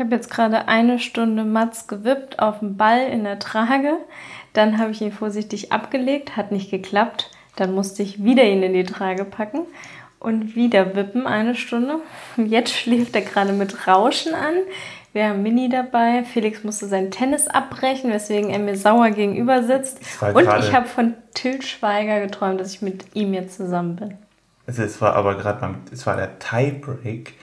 Ich 0.00 0.02
habe 0.02 0.14
jetzt 0.14 0.30
gerade 0.30 0.66
eine 0.66 0.98
Stunde 0.98 1.44
Mats 1.44 1.86
gewippt 1.86 2.38
auf 2.38 2.60
dem 2.60 2.78
Ball 2.78 3.02
in 3.12 3.22
der 3.22 3.38
Trage. 3.38 3.98
Dann 4.54 4.78
habe 4.78 4.92
ich 4.92 5.02
ihn 5.02 5.12
vorsichtig 5.12 5.72
abgelegt, 5.72 6.38
hat 6.38 6.52
nicht 6.52 6.70
geklappt. 6.70 7.30
Dann 7.56 7.74
musste 7.74 8.02
ich 8.02 8.24
wieder 8.24 8.42
ihn 8.44 8.62
in 8.62 8.72
die 8.72 8.84
Trage 8.84 9.26
packen 9.26 9.66
und 10.18 10.56
wieder 10.56 10.96
wippen 10.96 11.26
eine 11.26 11.54
Stunde. 11.54 11.96
Jetzt 12.38 12.72
schläft 12.72 13.14
er 13.14 13.20
gerade 13.20 13.52
mit 13.52 13.86
Rauschen 13.86 14.32
an. 14.32 14.54
Wir 15.12 15.28
haben 15.28 15.42
Mini 15.42 15.68
dabei. 15.68 16.24
Felix 16.24 16.64
musste 16.64 16.86
sein 16.86 17.10
Tennis 17.10 17.46
abbrechen, 17.46 18.10
weswegen 18.10 18.48
er 18.48 18.58
mir 18.58 18.78
sauer 18.78 19.10
gegenüber 19.10 19.64
sitzt. 19.64 20.00
Und 20.32 20.48
ich 20.60 20.74
habe 20.74 20.86
von 20.86 21.12
Til 21.34 21.60
Schweiger 21.60 22.20
geträumt, 22.20 22.58
dass 22.58 22.72
ich 22.72 22.80
mit 22.80 23.14
ihm 23.14 23.34
jetzt 23.34 23.58
zusammen 23.58 23.96
bin. 23.96 24.16
Also 24.66 24.82
es 24.82 24.98
war 25.02 25.14
aber 25.14 25.36
gerade 25.36 25.74
es 25.92 26.06
war 26.06 26.16
der 26.16 26.38
Tiebreak. 26.38 27.34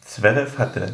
Zverev 0.00 0.58
hatte 0.58 0.92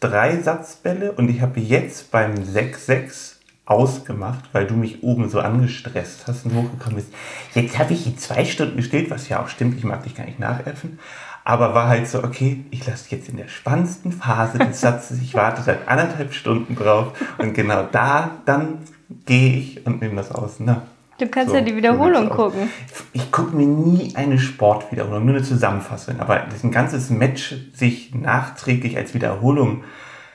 drei 0.00 0.40
Satzbälle 0.40 1.12
und 1.12 1.28
ich 1.28 1.40
habe 1.40 1.60
jetzt 1.60 2.10
beim 2.10 2.34
6-6 2.34 3.36
ausgemacht, 3.66 4.44
weil 4.52 4.66
du 4.66 4.74
mich 4.74 5.02
oben 5.02 5.28
so 5.28 5.40
angestresst 5.40 6.26
hast 6.26 6.46
und 6.46 6.54
hochgekommen 6.54 6.96
bist. 6.96 7.12
Jetzt 7.54 7.78
habe 7.78 7.92
ich 7.92 8.04
die 8.04 8.16
zwei 8.16 8.44
Stunden 8.44 8.76
gestellt, 8.76 9.10
was 9.10 9.28
ja 9.28 9.42
auch 9.42 9.48
stimmt, 9.48 9.76
ich 9.76 9.84
mag 9.84 10.04
dich 10.04 10.14
gar 10.14 10.24
nicht 10.24 10.38
nachäffen. 10.38 11.00
Aber 11.44 11.74
war 11.74 11.88
halt 11.88 12.08
so, 12.08 12.22
okay, 12.24 12.64
ich 12.70 12.86
lasse 12.86 13.14
jetzt 13.14 13.28
in 13.28 13.36
der 13.36 13.48
spannendsten 13.48 14.12
Phase 14.12 14.58
des 14.58 14.80
Satzes, 14.80 15.20
ich 15.20 15.34
warte 15.34 15.62
seit 15.62 15.88
anderthalb 15.88 16.32
Stunden 16.32 16.74
drauf 16.74 17.12
und 17.38 17.54
genau 17.54 17.84
da, 17.90 18.32
dann 18.46 18.78
gehe 19.26 19.56
ich 19.58 19.86
und 19.86 20.00
nehme 20.00 20.16
das 20.16 20.32
aus. 20.32 20.56
Na, 20.58 20.82
du 21.18 21.26
kannst 21.28 21.50
so, 21.50 21.56
ja 21.56 21.62
die 21.62 21.76
Wiederholung 21.76 22.28
gucken. 22.28 22.70
Ich, 23.12 23.30
gucke 23.30 23.56
mir 23.56 23.66
nie 23.66 24.14
eine 24.14 24.38
Sportwiederholung, 24.38 25.24
nur 25.24 25.36
eine 25.36 25.44
Zusammenfassung. 25.44 26.20
Aber 26.20 26.44
ein 26.62 26.70
ganzes 26.70 27.10
Match 27.10 27.54
sich 27.74 28.14
nachträglich 28.14 28.96
als 28.96 29.14
Wiederholung 29.14 29.84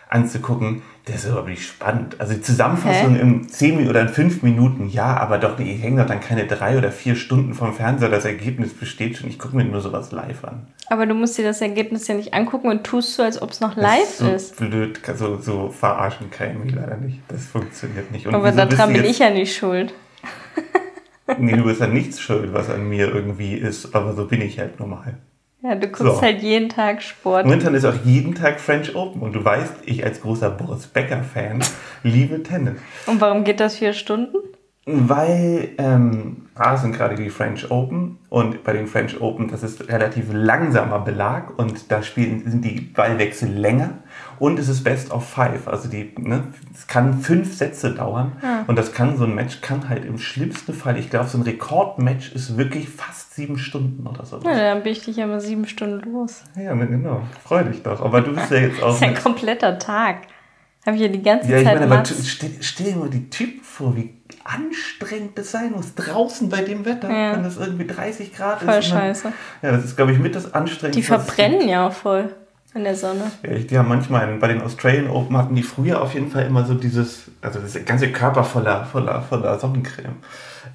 anzugucken, 0.10 0.82
das 1.06 1.24
ist 1.24 1.26
überhaupt 1.28 1.48
nicht 1.48 1.66
spannend. 1.66 2.20
Also 2.20 2.34
die 2.34 2.42
Zusammenfassung 2.42 3.16
Hä? 3.16 3.22
in 3.22 3.50
10 3.50 3.90
oder 3.90 4.02
in 4.02 4.10
5 4.10 4.44
Minuten, 4.44 4.88
ja, 4.88 5.18
aber 5.18 5.40
doch, 5.40 5.58
ich 5.58 5.82
hänge 5.82 6.02
doch 6.02 6.08
dann 6.08 6.20
keine 6.20 6.46
drei 6.46 6.78
oder 6.78 6.92
vier 6.92 7.16
Stunden 7.16 7.54
vom 7.56 7.74
Fernseher, 7.74 8.10
das 8.10 8.26
Ergebnis 8.26 8.74
besteht 8.74 9.18
schon. 9.18 9.30
Ich 9.30 9.40
gucke 9.40 9.56
mir 9.56 9.64
nur 9.64 9.82
sowas 9.82 10.12
live 10.12 10.44
an. 10.44 10.68
Aber 10.90 11.08
du 11.08 11.16
musst 11.16 11.38
dir 11.38 11.46
das 11.46 11.62
Ergebnis 11.62 12.08
ja 12.08 12.16
nicht 12.16 12.34
angucken 12.34 12.70
und 12.70 12.84
tust 12.84 13.16
so, 13.16 13.24
als 13.24 13.42
ob 13.42 13.52
es 13.52 13.62
noch 13.62 13.76
live 13.76 14.04
ist. 14.04 14.18
So 14.20 14.30
ist. 14.30 14.58
blöd, 14.58 15.00
so, 15.16 15.40
so 15.40 15.70
verarschen 15.70 16.30
kann 16.30 16.68
ich 16.68 16.74
leider 16.74 16.98
nicht. 16.98 17.20
Das 17.28 17.46
funktioniert 17.46 18.12
nicht. 18.12 18.28
Und 18.28 18.36
aber 18.36 18.52
daran 18.52 18.94
bin 18.94 19.06
ich 19.06 19.20
ja 19.20 19.32
nicht 19.32 19.56
schuld. 19.56 19.94
nee, 21.38 21.56
du 21.56 21.64
bist 21.64 21.82
ja 21.82 21.88
nichts 21.88 22.20
schuld, 22.20 22.54
was 22.54 22.70
an 22.70 22.88
mir 22.88 23.14
irgendwie 23.14 23.56
ist, 23.56 23.96
aber 23.96 24.14
so 24.14 24.26
bin 24.26 24.42
ich 24.42 24.60
halt 24.60 24.80
normal. 24.80 25.18
Ja, 25.64 25.76
du 25.76 25.88
guckst 25.88 26.16
so. 26.16 26.22
halt 26.22 26.42
jeden 26.42 26.70
Tag 26.70 27.04
Sport. 27.04 27.46
Momentan 27.46 27.76
ist 27.76 27.86
auch 27.86 28.04
jeden 28.04 28.34
Tag 28.34 28.60
French 28.60 28.96
Open 28.96 29.22
und 29.22 29.34
du 29.34 29.46
weißt, 29.46 29.74
ich 29.86 30.04
als 30.04 30.22
großer 30.22 30.50
Boris 30.50 30.88
Becker-Fan 30.88 31.60
liebe 32.04 32.42
Tennis. 32.42 32.80
Und 33.06 33.22
warum 33.22 33.44
geht 33.44 33.60
das 33.60 33.78
vier 33.78 33.94
Stunden? 33.94 34.38
Weil 34.86 35.70
ähm, 35.78 36.48
A 36.56 36.76
sind 36.78 36.94
gerade 36.94 37.14
die 37.14 37.30
French 37.30 37.70
Open 37.70 38.18
und 38.30 38.64
bei 38.64 38.74
den 38.74 38.88
French 38.88 39.22
Open, 39.22 39.48
das 39.48 39.62
ist 39.62 39.88
relativ 39.90 40.26
langsamer 40.34 41.00
Belag 41.00 41.60
und 41.60 41.92
da 41.92 42.02
spielen, 42.02 42.42
sind 42.50 42.66
die 42.66 42.82
Ballwechsel 42.82 43.48
länger 43.48 44.00
und 44.42 44.58
es 44.58 44.70
ist 44.70 44.84
Best 44.84 45.12
of 45.12 45.30
Five. 45.30 45.68
Also 45.68 45.88
die, 45.88 46.14
ne, 46.18 46.46
es 46.74 46.88
kann 46.88 47.20
fünf 47.20 47.56
Sätze 47.56 47.94
dauern 47.94 48.32
ja. 48.42 48.64
und 48.66 48.76
das 48.76 48.92
kann 48.92 49.16
so 49.16 49.26
ein 49.26 49.36
Match 49.36 49.62
kann 49.62 49.88
halt 49.88 50.04
im 50.04 50.18
schlimmsten 50.18 50.74
Fall, 50.74 50.98
ich 50.98 51.12
glaube, 51.12 51.30
so 51.30 51.38
ein 51.38 51.44
Rekordmatch 51.44 52.32
ist 52.32 52.58
wirklich 52.58 52.90
fast 52.90 53.36
sieben 53.36 53.60
Stunden 53.60 54.08
oder 54.08 54.26
so. 54.26 54.40
Ja, 54.44 54.74
dann 54.74 54.82
bin 54.82 54.94
ich 54.94 55.06
dich 55.06 55.18
ja 55.18 55.28
mal 55.28 55.40
sieben 55.40 55.68
Stunden 55.68 56.12
los. 56.12 56.42
Ja, 56.56 56.74
genau. 56.74 57.22
Freu 57.44 57.64
dich 57.66 57.84
doch. 57.84 58.04
Aber 58.04 58.22
du 58.22 58.34
bist 58.34 58.50
ja 58.50 58.58
jetzt 58.58 58.82
auch. 58.82 58.88
das 58.88 58.96
ist 58.96 59.04
ein 59.04 59.14
kompletter 59.14 59.78
Tag. 59.78 60.22
Habe 60.88 60.96
ich 60.96 61.04
ja 61.04 61.08
die 61.10 61.22
ganze 61.22 61.52
ja, 61.52 61.60
ich 61.60 61.64
Zeit 61.64 61.80
meine, 61.80 61.94
aber 61.94 62.04
stell, 62.06 62.50
stell 62.62 62.94
dir 62.94 62.96
mal 62.96 63.10
die 63.12 63.30
Typen 63.30 63.62
vor, 63.62 63.96
wie 63.96 64.16
anstrengend 64.44 65.38
das 65.38 65.52
sein 65.52 65.72
muss. 65.74 65.94
Draußen 65.94 66.50
bei 66.50 66.64
dem 66.64 66.84
Wetter, 66.86 67.12
ja. 67.12 67.34
wenn 67.34 67.44
das 67.44 67.58
irgendwie 67.58 67.86
30 67.86 68.34
Grad 68.34 68.64
voll 68.64 68.70
ist. 68.70 68.88
Voll 68.88 69.00
scheiße. 69.00 69.34
ja, 69.62 69.72
das 69.72 69.86
ist, 69.86 69.96
glaube 69.96 70.14
ich, 70.14 70.18
mit 70.18 70.34
das 70.34 70.52
anstrengendste. 70.52 71.00
Die 71.00 71.04
verbrennen 71.04 71.70
ja 71.70 71.88
auch 71.88 71.94
voll. 71.94 72.34
In 72.74 72.86
der 72.86 72.96
Sonne. 72.96 73.32
Ja, 73.44 73.58
die 73.58 73.78
haben 73.78 73.90
manchmal, 73.90 74.28
bei 74.38 74.48
den 74.48 74.62
Australian 74.62 75.10
Open 75.10 75.36
hatten 75.36 75.56
die 75.56 75.64
früher 75.64 76.02
auf 76.02 76.14
jeden 76.14 76.32
Fall 76.32 76.46
immer 76.46 76.66
so 76.66 76.74
dieses, 76.74 77.30
also 77.42 77.60
das 77.60 77.84
ganze 77.86 78.12
Körper 78.12 78.46
voller, 78.46 78.86
voller, 78.86 79.22
voller 79.22 79.60
Sonnencreme. 79.60 80.16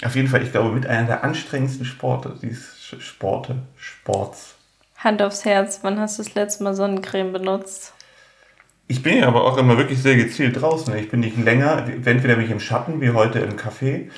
Auf 0.04 0.14
jeden 0.14 0.28
Fall, 0.28 0.42
ich 0.42 0.52
glaube, 0.52 0.74
mit 0.74 0.86
einer 0.86 1.06
der 1.06 1.24
anstrengendsten 1.24 1.86
Sporte, 1.86 2.34
dieses 2.42 2.76
Sporte, 2.98 3.56
Sports. 3.76 4.56
Hand 4.98 5.22
aufs 5.22 5.46
Herz, 5.46 5.80
wann 5.82 5.98
hast 5.98 6.18
du 6.18 6.22
das 6.22 6.34
letzte 6.34 6.64
Mal 6.64 6.74
Sonnencreme 6.74 7.32
benutzt? 7.32 7.94
Ich 8.88 9.02
bin 9.02 9.18
ja 9.18 9.26
aber 9.26 9.44
auch 9.44 9.56
immer 9.56 9.78
wirklich 9.78 10.00
sehr 10.00 10.16
gezielt 10.16 10.60
draußen. 10.60 10.94
Ich 10.96 11.10
bin 11.10 11.20
nicht 11.20 11.38
länger, 11.38 11.86
entweder 12.04 12.36
mich 12.36 12.50
im 12.50 12.60
Schatten, 12.60 13.00
wie 13.00 13.10
heute 13.10 13.40
im 13.40 13.56
Café, 13.56 14.10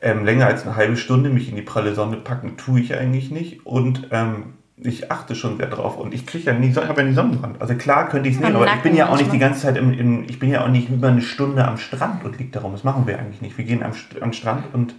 ähm, 0.00 0.24
länger 0.24 0.46
als 0.46 0.64
eine 0.64 0.76
halbe 0.76 0.96
Stunde 0.96 1.30
mich 1.30 1.48
in 1.48 1.56
die 1.56 1.62
pralle 1.62 1.94
Sonne 1.94 2.18
packen, 2.18 2.56
tue 2.56 2.80
ich 2.80 2.94
eigentlich 2.94 3.30
nicht. 3.30 3.66
Und 3.66 4.08
ähm, 4.10 4.54
ich 4.84 5.10
achte 5.10 5.34
schon 5.34 5.56
sehr 5.56 5.68
drauf 5.68 5.96
und 5.96 6.14
ich 6.14 6.26
kriege 6.26 6.46
ja 6.46 6.52
nie, 6.52 6.70
ich 6.70 6.76
habe 6.76 7.00
ja 7.00 7.06
nie 7.06 7.14
Sonnenbrand. 7.14 7.60
Also 7.60 7.74
klar 7.74 8.08
könnte 8.08 8.28
ich 8.28 8.36
es 8.36 8.40
nehmen, 8.40 8.56
aber 8.56 8.66
ich 8.66 8.82
bin 8.82 8.96
ja 8.96 9.08
auch 9.08 9.16
nicht 9.16 9.32
die 9.32 9.38
ganze 9.38 9.60
Zeit 9.60 9.76
im, 9.76 9.92
im, 9.92 10.24
ich 10.28 10.38
bin 10.38 10.50
ja 10.50 10.64
auch 10.64 10.68
nicht 10.68 10.88
über 10.88 11.08
eine 11.08 11.22
Stunde 11.22 11.66
am 11.66 11.78
Strand 11.78 12.24
und 12.24 12.38
liegt 12.38 12.56
darum. 12.56 12.72
Das 12.72 12.84
machen 12.84 13.06
wir 13.06 13.18
eigentlich 13.18 13.40
nicht. 13.40 13.56
Wir 13.58 13.64
gehen 13.64 13.82
am, 13.82 13.92
am 14.20 14.32
Strand 14.32 14.64
und 14.72 14.94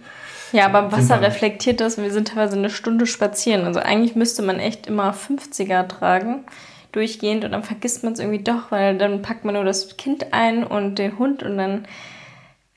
ja, 0.52 0.66
aber 0.66 0.92
Wasser 0.92 1.20
reflektiert 1.20 1.80
das 1.80 1.98
und 1.98 2.04
wir 2.04 2.12
sind 2.12 2.28
teilweise 2.28 2.56
eine 2.56 2.70
Stunde 2.70 3.06
spazieren. 3.06 3.64
Also 3.64 3.80
eigentlich 3.80 4.14
müsste 4.14 4.40
man 4.42 4.60
echt 4.60 4.86
immer 4.86 5.12
50er 5.12 5.88
tragen, 5.88 6.44
durchgehend 6.92 7.44
und 7.44 7.50
dann 7.50 7.64
vergisst 7.64 8.04
man 8.04 8.12
es 8.12 8.20
irgendwie 8.20 8.42
doch, 8.42 8.70
weil 8.70 8.96
dann 8.96 9.20
packt 9.20 9.44
man 9.44 9.54
nur 9.54 9.64
das 9.64 9.96
Kind 9.96 10.32
ein 10.32 10.62
und 10.62 11.00
den 11.00 11.18
Hund 11.18 11.42
und 11.42 11.56
dann 11.56 11.86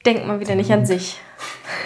denkt 0.07 0.25
man 0.25 0.40
wieder 0.40 0.56
nicht 0.56 0.72
an 0.72 0.88
sich. 0.88 1.19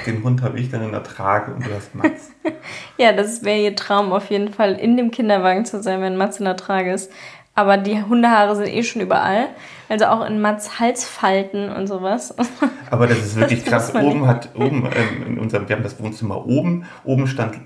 Den 0.06 0.24
Hund 0.24 0.42
habe 0.42 0.60
ich 0.60 0.70
dann 0.70 0.84
in 0.84 0.92
der 0.92 1.04
Trage 1.04 1.54
und 1.54 1.66
du 1.66 1.74
hast 1.74 1.94
Mats. 1.96 2.32
ja, 2.98 3.14
das 3.14 3.44
wäre 3.44 3.60
ihr 3.60 3.76
Traum 3.76 4.12
auf 4.12 4.30
jeden 4.30 4.54
Fall, 4.54 4.74
in 4.74 4.98
dem 4.98 5.12
Kinderwagen 5.12 5.66
zu 5.66 5.82
sein, 5.82 6.02
wenn 6.02 6.18
Mats 6.18 6.40
in 6.40 6.46
der 6.46 6.58
Trage 6.58 6.94
ist. 6.94 7.12
Aber 7.54 7.78
die 7.78 8.02
Hundehaare 8.02 8.56
sind 8.56 8.70
eh 8.70 8.84
schon 8.84 9.02
überall. 9.02 9.50
Also 9.90 10.06
auch 10.06 10.26
in 10.26 10.40
Mats 10.40 10.80
Halsfalten 10.80 11.70
und 11.70 11.88
sowas. 11.88 12.34
Aber 12.90 13.08
das 13.08 13.20
ist 13.20 13.36
wirklich 13.36 13.64
das 13.66 13.92
krass. 13.92 14.04
Oben 14.04 14.26
hat, 14.26 14.50
oben, 14.56 14.90
ähm, 14.96 15.28
in 15.28 15.40
unserem, 15.40 15.68
wir 15.68 15.76
haben 15.76 15.84
das 15.84 16.00
Wohnzimmer 16.00 16.46
oben. 16.48 16.86
Oben 17.04 17.28
stand 17.28 17.58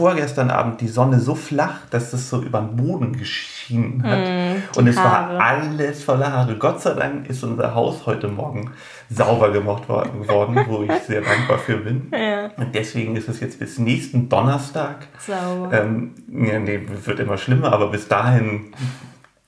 vorgestern 0.00 0.50
Abend 0.50 0.80
die 0.80 0.88
Sonne 0.88 1.20
so 1.20 1.34
flach, 1.34 1.86
dass 1.90 2.10
das 2.10 2.30
so 2.30 2.40
über 2.40 2.60
den 2.60 2.76
Boden 2.76 3.12
geschienen 3.12 4.02
hat. 4.02 4.26
Mm, 4.26 4.78
und 4.78 4.86
es 4.86 4.96
Haare. 4.96 5.36
war 5.36 5.44
alles 5.44 6.02
voller 6.02 6.32
Haare. 6.32 6.56
Gott 6.56 6.80
sei 6.80 6.94
Dank 6.94 7.28
ist 7.28 7.44
unser 7.44 7.74
Haus 7.74 8.06
heute 8.06 8.28
Morgen 8.28 8.70
sauber 9.10 9.50
gemacht 9.50 9.88
worden, 9.88 10.64
wo 10.66 10.82
ich 10.82 11.02
sehr 11.06 11.20
dankbar 11.20 11.58
für 11.58 11.76
bin. 11.76 12.10
Ja. 12.12 12.50
Und 12.56 12.74
deswegen 12.74 13.14
ist 13.14 13.28
es 13.28 13.40
jetzt 13.40 13.58
bis 13.58 13.78
nächsten 13.78 14.28
Donnerstag. 14.30 15.08
Sauber. 15.18 15.70
Ähm, 15.72 16.14
ja, 16.28 16.58
nee, 16.58 16.80
wird 17.04 17.20
immer 17.20 17.36
schlimmer, 17.36 17.72
aber 17.72 17.88
bis 17.88 18.08
dahin 18.08 18.72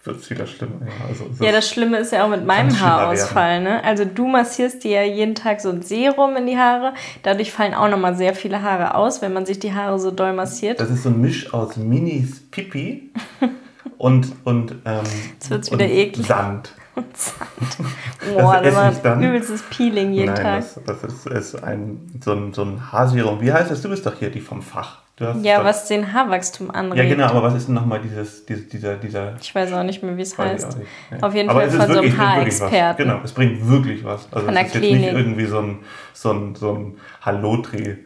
wird 0.04 0.20
es 0.20 0.30
wieder 0.30 0.46
schlimmer. 0.46 0.74
Ja, 0.84 1.06
also 1.08 1.44
ja, 1.44 1.52
das 1.52 1.68
Schlimme 1.68 1.98
ist 1.98 2.12
ja 2.12 2.24
auch 2.24 2.28
mit 2.28 2.44
meinem 2.44 2.78
Haarausfall. 2.78 3.62
Ne? 3.62 3.84
Also 3.84 4.04
du 4.04 4.26
massierst 4.26 4.82
dir 4.82 5.02
ja 5.02 5.02
jeden 5.04 5.34
Tag 5.34 5.60
so 5.60 5.70
ein 5.70 5.82
Serum 5.82 6.36
in 6.36 6.46
die 6.46 6.58
Haare. 6.58 6.94
Dadurch 7.22 7.52
fallen 7.52 7.74
auch 7.74 7.88
nochmal 7.88 8.16
sehr 8.16 8.34
viele 8.34 8.62
Haare 8.62 8.94
aus, 8.94 9.22
wenn 9.22 9.32
man 9.32 9.46
sich 9.46 9.60
die 9.60 9.74
Haare 9.74 10.00
so 10.00 10.10
doll 10.10 10.32
massiert. 10.32 10.80
Das 10.80 10.90
ist 10.90 11.04
so 11.04 11.10
ein 11.10 11.20
Misch 11.20 11.54
aus 11.54 11.76
Minis 11.76 12.40
Pipi 12.50 13.12
und, 13.98 14.32
und, 14.44 14.76
ähm, 14.84 15.02
Jetzt 15.34 15.50
wird's 15.50 15.70
wieder 15.70 15.84
und 15.84 15.90
eklig. 15.90 16.26
Sand. 16.26 16.74
Und 16.94 17.16
Sand. 17.16 17.48
Boah, 18.34 18.60
das, 18.60 19.02
war 19.02 19.18
übelstes 19.18 19.62
Peeling 19.70 20.12
jeden 20.12 20.34
Nein, 20.34 20.42
Tag. 20.42 20.64
Das, 20.84 21.00
das 21.00 21.14
ist, 21.14 21.26
ist 21.26 21.64
ein, 21.64 22.20
so, 22.22 22.32
ein, 22.32 22.52
so 22.52 22.64
ein 22.64 22.92
Haarserum. 22.92 23.40
Wie 23.40 23.50
heißt 23.50 23.70
das? 23.70 23.80
Du 23.80 23.88
bist 23.88 24.04
doch 24.04 24.14
hier 24.18 24.28
die 24.28 24.42
vom 24.42 24.60
Fach 24.60 25.01
ja, 25.20 25.58
doch, 25.58 25.64
was 25.64 25.88
den 25.88 26.12
Haarwachstum 26.12 26.70
anregt. 26.70 26.96
Ja, 26.96 27.08
genau, 27.08 27.26
aber 27.26 27.42
was 27.42 27.54
ist 27.54 27.68
denn 27.68 27.74
nochmal 27.74 28.00
dieses, 28.00 28.46
dieses, 28.46 28.68
dieser, 28.68 28.96
dieser. 28.96 29.36
Ich 29.40 29.54
weiß 29.54 29.72
auch 29.72 29.82
nicht 29.82 30.02
mehr, 30.02 30.16
wie 30.16 30.22
es 30.22 30.36
heißt. 30.36 30.78
Nicht, 30.78 30.88
ja. 31.10 31.18
Auf 31.20 31.34
jeden 31.34 31.50
aber 31.50 31.60
Fall 31.60 31.70
von 31.70 31.88
wirklich, 31.88 32.14
so 32.14 32.20
einem 32.20 32.30
Haarexperten. 32.30 33.06
Genau, 33.06 33.20
es 33.22 33.32
bringt 33.32 33.68
wirklich 33.68 34.02
was. 34.04 34.26
Also 34.32 34.46
von 34.46 34.56
es 34.56 34.66
ist 34.66 34.72
Klinik. 34.72 34.90
jetzt 34.90 35.00
nicht 35.00 35.14
irgendwie 35.14 35.46
so 35.46 35.58
ein, 35.58 35.78
so 36.12 36.32
ein, 36.32 36.54
so 36.54 36.72
ein 36.72 36.96
Hallotri. 37.20 37.98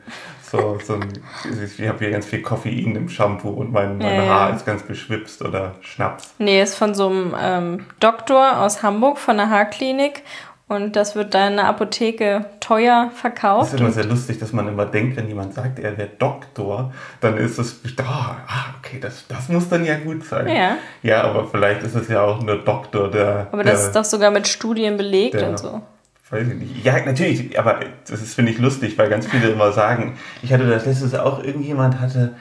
So, 0.42 0.78
so 0.84 0.94
ein, 0.94 1.12
ich 1.44 1.88
habe 1.88 1.98
hier 1.98 2.10
ganz 2.12 2.26
viel 2.26 2.40
Koffein 2.40 2.94
im 2.94 3.08
Shampoo 3.08 3.50
und 3.50 3.72
mein, 3.72 3.98
mein 3.98 4.14
ja, 4.14 4.26
Haar 4.28 4.54
ist 4.54 4.64
ganz 4.64 4.84
beschwipst 4.84 5.42
oder 5.42 5.74
Schnaps. 5.80 6.34
Nee, 6.38 6.62
ist 6.62 6.76
von 6.76 6.94
so 6.94 7.08
einem 7.08 7.34
ähm, 7.40 7.86
Doktor 7.98 8.60
aus 8.60 8.82
Hamburg 8.84 9.18
von 9.18 9.38
der 9.38 9.50
Haarklinik 9.50 10.22
und 10.68 10.96
das 10.96 11.14
wird 11.14 11.32
dann 11.34 11.52
in 11.52 11.56
der 11.58 11.66
Apotheke 11.66 12.46
teuer 12.58 13.10
verkauft. 13.14 13.66
Das 13.66 13.74
ist 13.74 13.80
immer 13.80 13.92
sehr 13.92 14.04
lustig, 14.04 14.38
dass 14.38 14.52
man 14.52 14.66
immer 14.66 14.84
denkt, 14.84 15.16
wenn 15.16 15.28
jemand 15.28 15.54
sagt, 15.54 15.78
er 15.78 15.96
wäre 15.96 16.08
Doktor, 16.18 16.92
dann 17.20 17.36
ist 17.36 17.58
es, 17.58 17.80
oh, 17.84 18.02
ah, 18.02 18.74
okay, 18.78 18.98
das, 19.00 19.26
das 19.28 19.48
muss 19.48 19.68
dann 19.68 19.84
ja 19.84 19.96
gut 19.96 20.24
sein. 20.24 20.48
Ja. 20.48 20.76
Ja, 21.04 21.22
aber 21.22 21.46
vielleicht 21.46 21.84
ist 21.84 21.94
es 21.94 22.08
ja 22.08 22.22
auch 22.22 22.42
nur 22.42 22.56
Doktor, 22.56 23.08
der. 23.10 23.46
Aber 23.52 23.62
der, 23.62 23.74
das 23.74 23.84
ist 23.84 23.96
doch 23.96 24.04
sogar 24.04 24.32
mit 24.32 24.48
Studien 24.48 24.96
belegt 24.96 25.34
der, 25.34 25.50
und 25.50 25.58
so. 25.58 25.82
Weiß 26.30 26.48
ich 26.48 26.54
nicht. 26.54 26.84
Ja, 26.84 27.04
natürlich, 27.04 27.56
aber 27.56 27.78
das 28.08 28.34
finde 28.34 28.50
ich 28.50 28.58
lustig, 28.58 28.98
weil 28.98 29.08
ganz 29.08 29.28
viele 29.28 29.50
immer 29.50 29.70
sagen, 29.70 30.18
ich 30.42 30.52
hatte 30.52 30.68
das 30.68 30.84
letztes 30.84 31.14
auch, 31.14 31.44
irgendjemand 31.44 32.00
hatte 32.00 32.34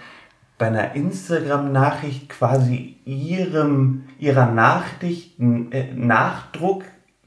bei 0.57 0.67
einer 0.67 0.95
Instagram-Nachricht 0.95 2.29
quasi 2.29 2.95
ihrem, 3.05 4.05
ihrer 4.17 4.47
Nachricht 4.47 5.39
äh, 5.39 5.93
Nachdruck 5.93 6.85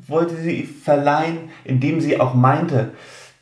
wollte 0.09 0.37
sie 0.37 0.65
verleihen, 0.65 1.51
indem 1.65 2.01
sie 2.01 2.21
auch 2.21 2.35
meinte, 2.35 2.93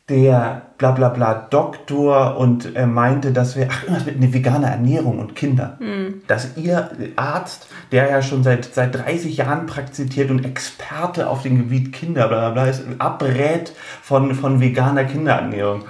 der 0.09 0.61
bla 0.77 0.91
bla 0.91 1.09
bla 1.09 1.47
Doktor 1.49 2.37
und 2.37 2.75
er 2.75 2.87
meinte, 2.87 3.33
dass 3.33 3.57
wir, 3.57 3.67
ach, 3.69 3.83
irgendwas 3.83 4.05
mit 4.05 4.15
einer 4.17 4.33
veganen 4.33 4.63
Ernährung 4.63 5.19
und 5.19 5.35
Kinder. 5.35 5.77
Mhm. 5.81 6.21
Dass 6.27 6.55
ihr 6.55 6.91
Arzt, 7.17 7.67
der 7.91 8.09
ja 8.09 8.21
schon 8.21 8.43
seit, 8.43 8.73
seit 8.73 8.95
30 8.95 9.35
Jahren 9.35 9.65
praktiziert 9.65 10.29
und 10.29 10.45
Experte 10.45 11.29
auf 11.29 11.41
dem 11.41 11.57
Gebiet 11.57 11.91
Kinder, 11.91 12.27
bla 12.29 12.37
bla 12.37 12.49
bla, 12.51 12.65
ist, 12.67 12.83
abrät 12.99 13.73
von, 14.01 14.33
von 14.33 14.61
veganer 14.61 15.03
Kinderernährung. 15.03 15.83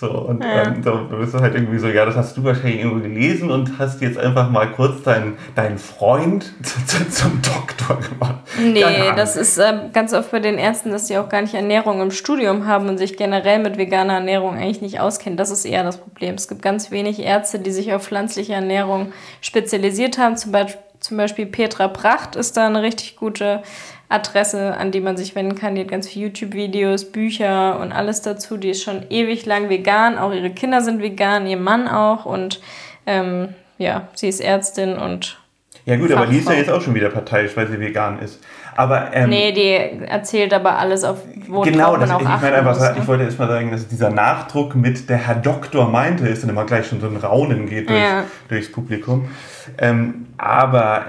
So, 0.00 0.10
und 0.12 0.44
ja. 0.44 0.62
ähm, 0.62 0.80
so 0.84 1.08
bist 1.10 1.34
du 1.34 1.40
halt 1.40 1.56
irgendwie 1.56 1.78
so, 1.78 1.88
ja, 1.88 2.04
das 2.04 2.14
hast 2.14 2.36
du 2.36 2.44
wahrscheinlich 2.44 2.82
irgendwo 2.82 3.00
gelesen 3.00 3.50
und 3.50 3.80
hast 3.80 4.00
jetzt 4.00 4.16
einfach 4.16 4.48
mal 4.48 4.70
kurz 4.70 5.02
deinen, 5.02 5.36
deinen 5.56 5.76
Freund 5.76 6.52
zum 7.10 7.42
Doktor 7.42 7.98
gemacht. 7.98 8.36
Nee, 8.62 8.84
das 9.16 9.34
ist 9.34 9.58
äh, 9.58 9.88
ganz 9.92 10.14
oft 10.14 10.30
bei 10.30 10.38
den 10.38 10.56
Ärzten, 10.56 10.92
dass 10.92 11.06
die 11.06 11.18
auch 11.18 11.28
gar 11.28 11.42
nicht 11.42 11.54
Ernährung 11.54 12.00
im 12.00 12.12
Studium 12.12 12.68
haben 12.68 12.88
und 12.88 12.98
sich 12.98 13.16
generell 13.16 13.58
mit 13.58 13.76
veganer 13.76 14.14
Ernährung 14.14 14.54
eigentlich 14.56 14.82
nicht 14.82 15.00
auskennen. 15.00 15.36
Das 15.36 15.50
ist 15.50 15.64
eher 15.64 15.82
das 15.82 15.96
Problem. 15.96 16.36
Es 16.36 16.46
gibt 16.46 16.62
ganz 16.62 16.92
wenig 16.92 17.18
Ärzte, 17.18 17.58
die 17.58 17.72
sich 17.72 17.92
auf 17.92 18.04
pflanzliche 18.04 18.52
Ernährung 18.52 19.12
spezialisiert 19.40 20.16
haben. 20.16 20.36
Zum 20.36 20.52
Beispiel, 20.52 20.80
zum 21.00 21.16
Beispiel 21.16 21.46
Petra 21.46 21.88
Pracht 21.88 22.36
ist 22.36 22.56
da 22.56 22.66
eine 22.66 22.82
richtig 22.82 23.16
gute 23.16 23.62
Adresse, 24.08 24.76
an 24.76 24.90
die 24.90 25.00
man 25.00 25.16
sich 25.16 25.34
wenden 25.34 25.54
kann. 25.54 25.74
Die 25.74 25.82
hat 25.82 25.88
ganz 25.88 26.08
viele 26.08 26.26
YouTube-Videos, 26.26 27.12
Bücher 27.12 27.78
und 27.80 27.92
alles 27.92 28.22
dazu. 28.22 28.56
Die 28.56 28.70
ist 28.70 28.82
schon 28.82 29.02
ewig 29.10 29.44
lang 29.44 29.68
vegan. 29.68 30.18
Auch 30.18 30.32
ihre 30.32 30.50
Kinder 30.50 30.80
sind 30.80 31.02
vegan, 31.02 31.46
ihr 31.46 31.58
Mann 31.58 31.88
auch. 31.88 32.24
Und 32.24 32.60
ähm, 33.06 33.48
ja, 33.76 34.08
sie 34.14 34.28
ist 34.28 34.40
Ärztin 34.40 34.96
und. 34.96 35.38
Ja, 35.84 35.96
gut, 35.96 36.08
Fachfrau. 36.08 36.22
aber 36.22 36.32
die 36.32 36.38
ist 36.38 36.48
ja 36.48 36.54
jetzt 36.54 36.70
auch 36.70 36.80
schon 36.80 36.94
wieder 36.94 37.10
parteiisch, 37.10 37.56
weil 37.56 37.66
sie 37.68 37.80
vegan 37.80 38.18
ist. 38.20 38.40
Aber, 38.78 39.12
ähm, 39.12 39.30
nee, 39.30 39.50
die 39.50 40.06
erzählt 40.06 40.54
aber 40.54 40.78
alles, 40.78 41.02
auf 41.02 41.18
wo 41.48 41.62
genau, 41.62 41.92
man 41.92 42.00
das, 42.02 42.10
auch 42.10 42.20
ich, 42.20 42.28
meine 42.28 42.56
einfach, 42.58 42.78
muss, 42.78 42.80
ne? 42.80 42.96
ich 42.96 43.08
wollte 43.08 43.24
erst 43.24 43.38
mal 43.38 43.48
sagen, 43.48 43.72
dass 43.72 43.88
dieser 43.88 44.10
Nachdruck 44.10 44.76
mit 44.76 45.10
der 45.10 45.16
Herr 45.16 45.34
Doktor 45.34 45.88
meinte, 45.88 46.28
ist 46.28 46.44
dann 46.44 46.50
immer 46.50 46.64
gleich 46.64 46.86
schon 46.86 47.00
so 47.00 47.08
ein 47.08 47.16
Raunen 47.16 47.68
geht 47.68 47.90
durch, 47.90 47.98
ja. 47.98 48.22
durchs 48.48 48.70
Publikum. 48.70 49.30
Ähm, 49.78 50.28
aber 50.36 51.06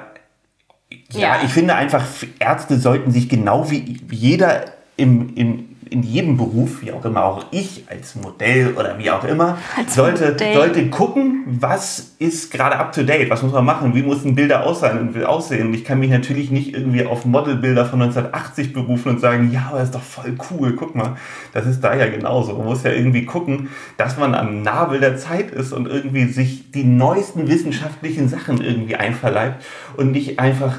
ja, 1.13 1.19
ja, 1.19 1.41
ich 1.43 1.51
finde 1.51 1.75
einfach, 1.75 2.05
Ärzte 2.39 2.79
sollten 2.79 3.11
sich 3.11 3.29
genau 3.29 3.69
wie 3.71 3.99
jeder 4.11 4.65
im, 4.95 5.35
im, 5.35 5.68
in 5.89 6.03
jedem 6.03 6.37
Beruf, 6.37 6.81
wie 6.81 6.91
auch 6.91 7.03
immer, 7.05 7.23
auch 7.23 7.45
ich 7.51 7.85
als 7.89 8.15
Modell 8.15 8.73
oder 8.77 8.97
wie 8.97 9.09
auch 9.11 9.23
immer, 9.23 9.57
sollte, 9.87 10.35
sollte 10.53 10.89
gucken, 10.89 11.43
was 11.45 12.15
ist 12.19 12.51
gerade 12.51 12.77
up 12.77 12.91
to 12.91 13.03
date, 13.03 13.29
was 13.29 13.41
muss 13.41 13.53
man 13.53 13.65
machen, 13.65 13.95
wie 13.95 14.03
müssen 14.03 14.35
Bilder 14.35 14.65
aussehen, 14.65 15.23
aussehen. 15.23 15.67
Und 15.67 15.73
ich 15.73 15.85
kann 15.85 15.99
mich 15.99 16.09
natürlich 16.09 16.51
nicht 16.51 16.73
irgendwie 16.73 17.05
auf 17.05 17.25
Modelbilder 17.25 17.85
von 17.85 18.01
1980 18.01 18.73
berufen 18.73 19.09
und 19.09 19.19
sagen, 19.19 19.51
ja, 19.51 19.67
aber 19.69 19.79
das 19.79 19.89
ist 19.89 19.95
doch 19.95 20.01
voll 20.01 20.35
cool, 20.51 20.75
guck 20.75 20.95
mal, 20.95 21.15
das 21.53 21.65
ist 21.65 21.81
da 21.81 21.95
ja 21.95 22.07
genauso. 22.07 22.53
Man 22.57 22.65
muss 22.65 22.83
ja 22.83 22.91
irgendwie 22.91 23.25
gucken, 23.25 23.69
dass 23.97 24.17
man 24.17 24.35
am 24.35 24.61
Nabel 24.61 24.99
der 24.99 25.17
Zeit 25.17 25.51
ist 25.51 25.71
und 25.71 25.87
irgendwie 25.87 26.25
sich 26.25 26.71
die 26.71 26.83
neuesten 26.83 27.47
wissenschaftlichen 27.47 28.27
Sachen 28.27 28.61
irgendwie 28.61 28.95
einverleibt 28.95 29.63
und 29.95 30.11
nicht 30.11 30.39
einfach 30.39 30.77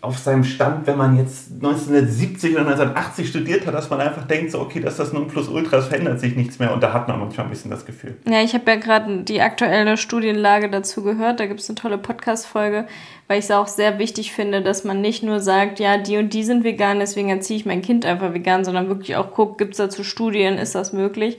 auf 0.00 0.18
seinem 0.18 0.44
Stand, 0.44 0.86
wenn 0.86 0.98
man 0.98 1.16
jetzt 1.16 1.52
1970 1.52 2.52
oder 2.52 2.66
1980 2.66 3.28
studiert 3.28 3.66
hat, 3.66 3.74
dass 3.74 3.90
man 3.90 4.00
einfach 4.00 4.26
denkt, 4.26 4.49
so, 4.52 4.60
okay, 4.60 4.80
das 4.80 4.94
ist 4.94 5.00
das 5.00 5.12
Nonplusultra, 5.12 5.78
es 5.78 5.86
verändert 5.86 6.20
sich 6.20 6.36
nichts 6.36 6.58
mehr 6.58 6.72
und 6.72 6.82
da 6.82 6.92
hat 6.92 7.08
man 7.08 7.18
manchmal 7.18 7.46
ein 7.46 7.50
bisschen 7.50 7.70
das 7.70 7.86
Gefühl. 7.86 8.16
Ja, 8.28 8.42
ich 8.42 8.54
habe 8.54 8.70
ja 8.70 8.76
gerade 8.76 9.22
die 9.22 9.40
aktuelle 9.40 9.96
Studienlage 9.96 10.68
dazu 10.68 11.02
gehört, 11.02 11.40
da 11.40 11.46
gibt 11.46 11.60
es 11.60 11.68
eine 11.68 11.76
tolle 11.76 11.98
Podcast-Folge, 11.98 12.86
weil 13.28 13.38
ich 13.38 13.44
es 13.44 13.50
auch 13.50 13.66
sehr 13.66 13.98
wichtig 13.98 14.32
finde, 14.32 14.62
dass 14.62 14.84
man 14.84 15.00
nicht 15.00 15.22
nur 15.22 15.40
sagt, 15.40 15.80
ja, 15.80 15.98
die 15.98 16.16
und 16.18 16.34
die 16.34 16.44
sind 16.44 16.64
vegan, 16.64 16.98
deswegen 16.98 17.28
erziehe 17.28 17.56
ich 17.56 17.66
mein 17.66 17.82
Kind 17.82 18.06
einfach 18.06 18.34
vegan, 18.34 18.64
sondern 18.64 18.88
wirklich 18.88 19.16
auch 19.16 19.32
guckt, 19.32 19.58
gibt 19.58 19.72
es 19.72 19.78
dazu 19.78 20.04
Studien, 20.04 20.58
ist 20.58 20.74
das 20.74 20.92
möglich? 20.92 21.38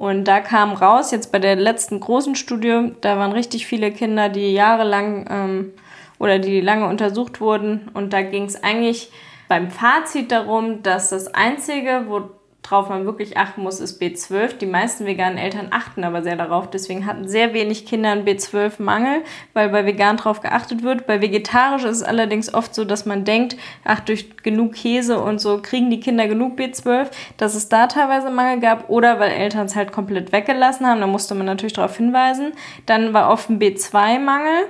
Und 0.00 0.24
da 0.24 0.40
kam 0.40 0.72
raus, 0.72 1.10
jetzt 1.10 1.30
bei 1.30 1.38
der 1.38 1.56
letzten 1.56 2.00
großen 2.00 2.34
Studie, 2.34 2.92
da 3.02 3.18
waren 3.18 3.32
richtig 3.32 3.66
viele 3.66 3.92
Kinder, 3.92 4.30
die 4.30 4.52
jahrelang 4.52 5.26
ähm, 5.28 5.72
oder 6.18 6.38
die 6.38 6.62
lange 6.62 6.88
untersucht 6.88 7.42
wurden. 7.42 7.90
Und 7.92 8.14
da 8.14 8.22
ging 8.22 8.44
es 8.44 8.62
eigentlich 8.62 9.10
beim 9.46 9.70
Fazit 9.70 10.32
darum, 10.32 10.82
dass 10.82 11.10
das 11.10 11.34
Einzige, 11.34 12.04
wo 12.06 12.30
worauf 12.68 12.88
man 12.88 13.04
wirklich 13.04 13.36
achten 13.36 13.62
muss, 13.62 13.80
ist 13.80 14.00
B12. 14.00 14.58
Die 14.58 14.66
meisten 14.66 15.06
veganen 15.06 15.38
Eltern 15.38 15.68
achten 15.70 16.04
aber 16.04 16.22
sehr 16.22 16.36
darauf. 16.36 16.70
Deswegen 16.70 17.06
hatten 17.06 17.28
sehr 17.28 17.52
wenig 17.52 17.86
Kinder 17.86 18.10
einen 18.12 18.24
B12-Mangel, 18.24 19.22
weil 19.54 19.70
bei 19.70 19.86
vegan 19.86 20.16
darauf 20.16 20.40
geachtet 20.40 20.82
wird. 20.82 21.06
Bei 21.06 21.20
vegetarisch 21.20 21.84
ist 21.84 21.98
es 21.98 22.02
allerdings 22.02 22.52
oft 22.52 22.74
so, 22.74 22.84
dass 22.84 23.06
man 23.06 23.24
denkt, 23.24 23.56
ach, 23.84 24.00
durch 24.00 24.36
genug 24.42 24.74
Käse 24.74 25.20
und 25.20 25.40
so 25.40 25.60
kriegen 25.60 25.90
die 25.90 26.00
Kinder 26.00 26.28
genug 26.28 26.58
B12, 26.58 27.08
dass 27.36 27.54
es 27.54 27.68
da 27.68 27.86
teilweise 27.86 28.30
Mangel 28.30 28.60
gab 28.60 28.88
oder 28.88 29.18
weil 29.18 29.32
Eltern 29.32 29.66
es 29.66 29.76
halt 29.76 29.92
komplett 29.92 30.32
weggelassen 30.32 30.86
haben. 30.86 31.00
Da 31.00 31.06
musste 31.06 31.34
man 31.34 31.46
natürlich 31.46 31.72
darauf 31.72 31.96
hinweisen. 31.96 32.52
Dann 32.86 33.12
war 33.12 33.30
oft 33.30 33.50
ein 33.50 33.58
B2-Mangel. 33.58 34.66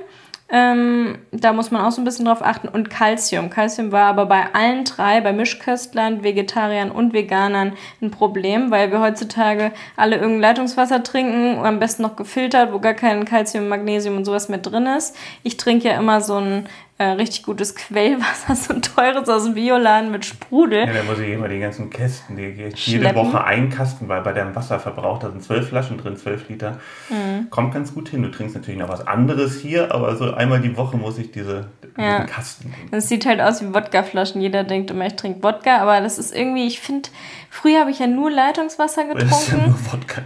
Ähm, 0.53 1.19
da 1.31 1.53
muss 1.53 1.71
man 1.71 1.83
auch 1.83 1.93
so 1.93 2.01
ein 2.01 2.05
bisschen 2.05 2.25
drauf 2.25 2.43
achten. 2.43 2.69
Und 2.69 2.91
Calcium. 2.91 3.51
Calcium 3.51 3.93
war 3.93 4.07
aber 4.07 4.27
bei 4.27 4.53
allen 4.53 4.85
drei, 4.85 5.21
bei 5.21 5.33
Mischköstlern, 5.33 6.25
Vegetariern 6.25 6.91
und 6.91 7.13
Veganern 7.13 7.75
ein 8.03 8.11
Problem, 8.11 8.71
weil 8.71 8.91
wir 8.91 9.01
heutzutage 9.01 9.73
alle 9.97 10.17
irgendein 10.17 10.41
Leitungswasser 10.41 11.03
trinken, 11.03 11.65
am 11.65 11.79
besten 11.79 12.03
noch 12.03 12.17
gefiltert, 12.17 12.73
wo 12.73 12.81
gar 12.81 12.95
kein 12.95 13.25
Calcium, 13.25 13.69
Magnesium 13.69 14.17
und 14.17 14.25
sowas 14.25 14.49
mehr 14.49 14.59
drin 14.59 14.87
ist. 14.87 15.17
Ich 15.43 15.57
trinke 15.57 15.89
ja 15.89 15.99
immer 15.99 16.21
so 16.21 16.37
ein 16.37 16.69
äh, 17.01 17.13
richtig 17.13 17.45
gutes 17.45 17.75
Quellwasser, 17.75 18.55
so 18.55 18.75
ein 18.75 18.83
teures 18.83 19.27
aus 19.31 19.45
dem 19.45 19.55
Bioladen 19.55 20.11
mit 20.11 20.27
Sprudel. 20.27 20.81
Ja, 20.81 20.93
da 20.93 21.03
muss 21.05 21.19
ich 21.19 21.31
immer 21.31 21.49
die 21.49 21.59
ganzen 21.59 21.89
Kästen, 21.89 22.37
die 22.37 22.53
geht 22.53 22.77
jede 22.77 23.15
Woche 23.15 23.43
ein 23.43 23.71
Kasten, 23.71 24.07
weil 24.09 24.21
bei 24.21 24.35
deinem 24.35 24.55
Wasserverbrauch, 24.55 25.19
da 25.19 25.31
sind 25.31 25.43
zwölf 25.43 25.69
Flaschen 25.69 25.97
drin, 25.97 26.19
zwölf 26.19 26.47
Liter. 26.51 26.79
Mhm. 27.09 27.49
Kommt 27.49 27.73
ganz 27.73 27.95
gut 27.95 28.11
hin. 28.11 28.23
Du 28.23 28.31
trinkst 28.31 28.55
natürlich 28.55 28.79
noch 28.79 28.91
was 28.91 29.07
anderes 29.07 29.59
hier, 29.59 29.95
aber 29.95 30.15
so 30.17 30.35
einmal 30.35 30.61
die 30.61 30.77
Woche 30.77 30.99
muss 30.99 31.17
ich 31.17 31.33
diese 31.33 31.69
ja. 31.97 32.25
Kasten 32.25 32.71
trinken. 32.71 32.91
Das 32.91 33.09
sieht 33.09 33.25
halt 33.25 33.41
aus 33.41 33.63
wie 33.63 33.73
Wodkaflaschen. 33.73 34.43
Jeder 34.43 34.65
denkt 34.65 34.91
immer, 34.91 35.07
ich 35.07 35.17
trinke 35.17 35.43
Wodka, 35.43 35.79
aber 35.79 36.03
das 36.03 36.19
ist 36.19 36.37
irgendwie, 36.37 36.67
ich 36.67 36.81
finde, 36.81 37.09
früher 37.51 37.81
habe 37.81 37.91
ich 37.91 37.99
ja 37.99 38.07
nur 38.07 38.31
Leitungswasser 38.31 39.05
getrunken. 39.05 39.29
Das 39.29 39.43
ist 39.43 39.53
ja 39.53 39.59
nur 39.59 39.93
Wodka. 39.93 40.23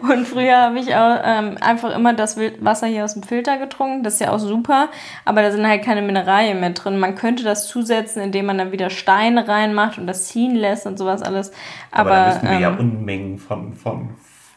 und 0.12 0.26
früher 0.26 0.62
habe 0.62 0.78
ich 0.78 0.94
auch 0.94 1.18
ähm, 1.22 1.58
einfach 1.60 1.94
immer 1.94 2.14
das 2.14 2.38
Wasser 2.60 2.86
hier 2.86 3.04
aus 3.04 3.14
dem 3.14 3.24
Filter 3.24 3.58
getrunken. 3.58 4.04
Das 4.04 4.14
ist 4.14 4.20
ja 4.20 4.30
auch 4.32 4.38
super, 4.38 4.88
aber 5.24 5.42
da 5.42 5.50
sind 5.50 5.66
halt 5.66 5.84
keine 5.84 6.00
Mineralien 6.00 6.60
mehr 6.60 6.70
drin. 6.70 6.98
Man 6.98 7.16
könnte 7.16 7.42
das 7.42 7.66
zusetzen, 7.66 8.22
indem 8.22 8.46
man 8.46 8.56
dann 8.56 8.72
wieder 8.72 8.88
Steine 8.88 9.46
reinmacht 9.48 9.98
und 9.98 10.06
das 10.06 10.28
ziehen 10.28 10.54
lässt 10.54 10.86
und 10.86 10.96
sowas 10.96 11.22
alles. 11.22 11.50
Aber, 11.90 12.10
Aber 12.10 12.10
dann 12.10 12.26
müssen 12.28 12.42
wir 12.48 12.56
ähm, 12.56 12.62
ja 12.62 12.70
Unmengen 12.70 13.38
von, 13.38 13.74
von 13.74 14.10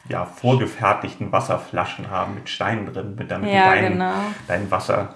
ja, 0.07 0.25
vorgefertigten 0.25 1.31
Wasserflaschen 1.31 2.09
haben 2.09 2.35
mit 2.35 2.49
Steinen 2.49 2.91
drin, 2.91 3.15
mit 3.17 3.31
damit 3.31 3.51
ja, 3.51 3.73
du 3.73 3.81
dein, 3.81 3.91
genau. 3.93 4.13
dein 4.47 4.69
Wasser 4.69 5.15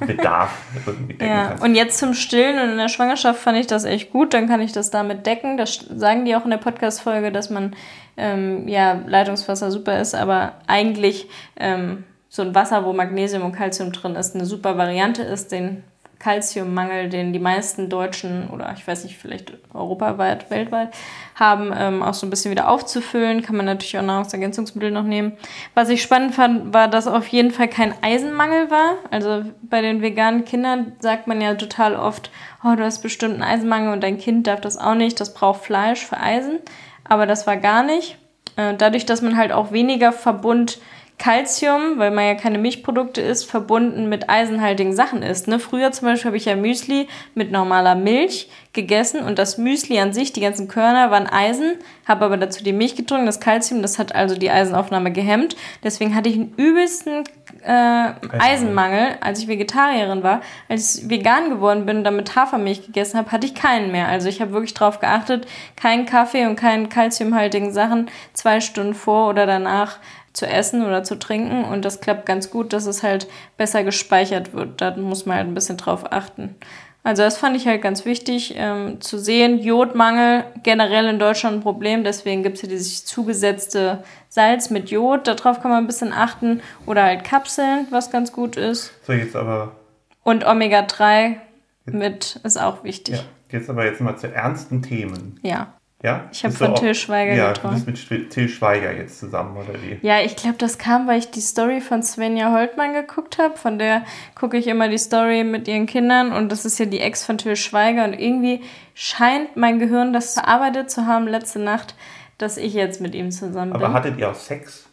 Bedarf 0.00 0.50
irgendwie 0.86 1.14
decken 1.14 1.32
ja. 1.32 1.48
kannst. 1.48 1.62
Und 1.62 1.74
jetzt 1.74 1.98
zum 1.98 2.14
Stillen 2.14 2.58
und 2.58 2.70
in 2.70 2.78
der 2.78 2.88
Schwangerschaft 2.88 3.40
fand 3.40 3.58
ich 3.58 3.66
das 3.66 3.84
echt 3.84 4.10
gut, 4.10 4.34
dann 4.34 4.48
kann 4.48 4.60
ich 4.60 4.72
das 4.72 4.90
damit 4.90 5.26
decken. 5.26 5.56
Das 5.56 5.74
sagen 5.74 6.24
die 6.24 6.34
auch 6.36 6.44
in 6.44 6.50
der 6.50 6.56
Podcast-Folge, 6.56 7.32
dass 7.32 7.50
man 7.50 7.74
ähm, 8.16 8.68
ja 8.68 9.00
Leitungswasser 9.06 9.70
super 9.70 10.00
ist, 10.00 10.14
aber 10.14 10.54
eigentlich 10.66 11.28
ähm, 11.56 12.04
so 12.28 12.42
ein 12.42 12.54
Wasser, 12.54 12.84
wo 12.84 12.92
Magnesium 12.92 13.42
und 13.42 13.52
Calcium 13.52 13.92
drin 13.92 14.14
ist, 14.16 14.34
eine 14.34 14.44
super 14.44 14.76
Variante 14.76 15.22
ist, 15.22 15.52
den 15.52 15.84
Calciummangel, 16.18 17.08
den 17.08 17.32
die 17.32 17.38
meisten 17.38 17.88
Deutschen 17.88 18.48
oder 18.48 18.72
ich 18.76 18.86
weiß 18.86 19.04
nicht, 19.04 19.18
vielleicht 19.18 19.52
europaweit, 19.74 20.50
weltweit 20.50 20.94
haben, 21.34 21.72
ähm, 21.76 22.02
auch 22.02 22.14
so 22.14 22.26
ein 22.26 22.30
bisschen 22.30 22.50
wieder 22.50 22.68
aufzufüllen. 22.68 23.42
Kann 23.42 23.56
man 23.56 23.66
natürlich 23.66 23.98
auch 23.98 24.02
Nahrungsergänzungsmittel 24.02 24.90
noch 24.90 25.04
nehmen. 25.04 25.32
Was 25.74 25.88
ich 25.88 26.02
spannend 26.02 26.34
fand, 26.34 26.72
war, 26.72 26.88
dass 26.88 27.06
auf 27.06 27.28
jeden 27.28 27.50
Fall 27.50 27.68
kein 27.68 27.94
Eisenmangel 28.02 28.70
war. 28.70 28.94
Also 29.10 29.44
bei 29.62 29.82
den 29.82 30.00
veganen 30.00 30.44
Kindern 30.44 30.92
sagt 31.00 31.26
man 31.26 31.40
ja 31.40 31.54
total 31.54 31.96
oft, 31.96 32.30
oh, 32.64 32.74
du 32.74 32.84
hast 32.84 33.02
bestimmt 33.02 33.34
einen 33.34 33.42
Eisenmangel 33.42 33.92
und 33.92 34.02
dein 34.02 34.18
Kind 34.18 34.46
darf 34.46 34.60
das 34.60 34.78
auch 34.78 34.94
nicht, 34.94 35.20
das 35.20 35.34
braucht 35.34 35.64
Fleisch 35.64 36.04
für 36.04 36.18
Eisen. 36.18 36.58
Aber 37.04 37.26
das 37.26 37.46
war 37.46 37.56
gar 37.56 37.82
nicht. 37.82 38.16
Äh, 38.56 38.74
dadurch, 38.76 39.06
dass 39.06 39.22
man 39.22 39.36
halt 39.36 39.52
auch 39.52 39.70
weniger 39.70 40.12
Verbund 40.12 40.78
Calcium, 41.18 41.98
weil 41.98 42.10
man 42.10 42.26
ja 42.26 42.34
keine 42.34 42.58
Milchprodukte 42.58 43.22
isst, 43.22 43.50
verbunden 43.50 44.08
mit 44.08 44.28
eisenhaltigen 44.28 44.94
Sachen 44.94 45.22
isst. 45.22 45.48
Ne? 45.48 45.58
Früher 45.58 45.90
zum 45.90 46.08
Beispiel 46.08 46.28
habe 46.28 46.36
ich 46.36 46.44
ja 46.44 46.56
Müsli 46.56 47.08
mit 47.34 47.50
normaler 47.50 47.94
Milch 47.94 48.50
gegessen 48.74 49.24
und 49.24 49.38
das 49.38 49.56
Müsli 49.56 49.98
an 49.98 50.12
sich, 50.12 50.32
die 50.34 50.42
ganzen 50.42 50.68
Körner 50.68 51.10
waren 51.10 51.26
Eisen, 51.26 51.76
habe 52.06 52.26
aber 52.26 52.36
dazu 52.36 52.62
die 52.62 52.74
Milch 52.74 52.94
getrunken, 52.94 53.24
das 53.24 53.40
Calcium, 53.40 53.80
das 53.80 53.98
hat 53.98 54.14
also 54.14 54.36
die 54.36 54.50
Eisenaufnahme 54.50 55.10
gehemmt. 55.10 55.56
Deswegen 55.82 56.14
hatte 56.14 56.28
ich 56.28 56.36
einen 56.36 56.52
übelsten 56.56 57.24
äh, 57.64 58.12
Eisenmangel, 58.38 59.16
als 59.20 59.40
ich 59.40 59.48
Vegetarierin 59.48 60.22
war. 60.22 60.42
Als 60.68 60.98
ich 60.98 61.10
vegan 61.10 61.48
geworden 61.48 61.86
bin 61.86 61.98
und 61.98 62.04
damit 62.04 62.36
Hafermilch 62.36 62.84
gegessen 62.86 63.18
habe, 63.18 63.32
hatte 63.32 63.46
ich 63.46 63.54
keinen 63.54 63.90
mehr. 63.90 64.08
Also 64.08 64.28
ich 64.28 64.42
habe 64.42 64.52
wirklich 64.52 64.74
darauf 64.74 65.00
geachtet, 65.00 65.46
keinen 65.74 66.04
Kaffee 66.04 66.46
und 66.46 66.56
keinen 66.56 66.90
calciumhaltigen 66.90 67.72
Sachen 67.72 68.10
zwei 68.34 68.60
Stunden 68.60 68.94
vor 68.94 69.30
oder 69.30 69.46
danach 69.46 69.98
zu 70.36 70.46
essen 70.46 70.84
oder 70.84 71.02
zu 71.02 71.18
trinken. 71.18 71.64
Und 71.64 71.84
das 71.84 72.00
klappt 72.00 72.26
ganz 72.26 72.50
gut, 72.50 72.72
dass 72.72 72.86
es 72.86 73.02
halt 73.02 73.26
besser 73.56 73.84
gespeichert 73.84 74.52
wird. 74.52 74.80
Da 74.80 74.94
muss 74.96 75.24
man 75.24 75.38
halt 75.38 75.48
ein 75.48 75.54
bisschen 75.54 75.78
drauf 75.78 76.12
achten. 76.12 76.54
Also 77.02 77.22
das 77.22 77.38
fand 77.38 77.56
ich 77.56 77.66
halt 77.66 77.82
ganz 77.82 78.04
wichtig 78.04 78.54
ähm, 78.56 79.00
zu 79.00 79.18
sehen. 79.18 79.60
Jodmangel 79.60 80.44
generell 80.62 81.06
in 81.06 81.18
Deutschland 81.20 81.58
ein 81.58 81.62
Problem, 81.62 82.02
deswegen 82.02 82.42
gibt 82.42 82.56
es 82.56 82.62
hier 82.62 82.68
dieses 82.68 83.04
zugesetzte 83.04 84.02
Salz 84.28 84.70
mit 84.70 84.90
Jod. 84.90 85.26
Darauf 85.28 85.62
kann 85.62 85.70
man 85.70 85.84
ein 85.84 85.86
bisschen 85.86 86.12
achten. 86.12 86.60
Oder 86.84 87.04
halt 87.04 87.24
Kapseln, 87.24 87.86
was 87.90 88.10
ganz 88.10 88.32
gut 88.32 88.56
ist. 88.56 88.92
So, 89.06 89.12
jetzt 89.12 89.36
aber. 89.36 89.76
Und 90.24 90.44
Omega-3 90.44 91.36
mit 91.84 92.40
ist 92.42 92.60
auch 92.60 92.82
wichtig. 92.82 93.14
Ja, 93.14 93.22
jetzt 93.52 93.70
aber 93.70 93.84
jetzt 93.84 94.00
mal 94.00 94.16
zu 94.16 94.26
ernsten 94.26 94.82
Themen. 94.82 95.38
Ja. 95.42 95.75
Ja? 96.06 96.28
Ich 96.30 96.44
habe 96.44 96.54
von 96.54 96.76
Till 96.76 96.94
Schweiger 96.94 97.34
Ja, 97.34 97.48
geträumt. 97.52 97.80
du 97.84 97.90
bist 97.90 98.10
mit 98.12 98.30
Till 98.30 98.48
Schweiger 98.48 98.92
jetzt 98.92 99.18
zusammen, 99.18 99.56
oder 99.56 99.74
wie? 99.82 99.98
Ja, 100.06 100.20
ich 100.20 100.36
glaube, 100.36 100.54
das 100.56 100.78
kam, 100.78 101.08
weil 101.08 101.18
ich 101.18 101.32
die 101.32 101.40
Story 101.40 101.80
von 101.80 102.00
Svenja 102.04 102.52
Holtmann 102.52 102.92
geguckt 102.92 103.38
habe. 103.38 103.56
Von 103.56 103.80
der 103.80 104.04
gucke 104.36 104.56
ich 104.56 104.68
immer 104.68 104.88
die 104.88 104.98
Story 104.98 105.42
mit 105.42 105.66
ihren 105.66 105.86
Kindern 105.86 106.32
und 106.32 106.52
das 106.52 106.64
ist 106.64 106.78
ja 106.78 106.86
die 106.86 107.00
Ex 107.00 107.24
von 107.24 107.38
Till 107.38 107.56
Schweiger 107.56 108.04
und 108.04 108.12
irgendwie 108.12 108.62
scheint 108.94 109.56
mein 109.56 109.80
Gehirn 109.80 110.12
das 110.12 110.34
verarbeitet 110.34 110.92
zu 110.92 111.06
haben 111.08 111.26
letzte 111.26 111.58
Nacht, 111.58 111.96
dass 112.38 112.56
ich 112.56 112.72
jetzt 112.72 113.00
mit 113.00 113.16
ihm 113.16 113.32
zusammen 113.32 113.72
bin. 113.72 113.82
Aber 113.82 113.92
hattet 113.92 114.16
ihr 114.16 114.30
auch 114.30 114.36
Sex? 114.36 114.88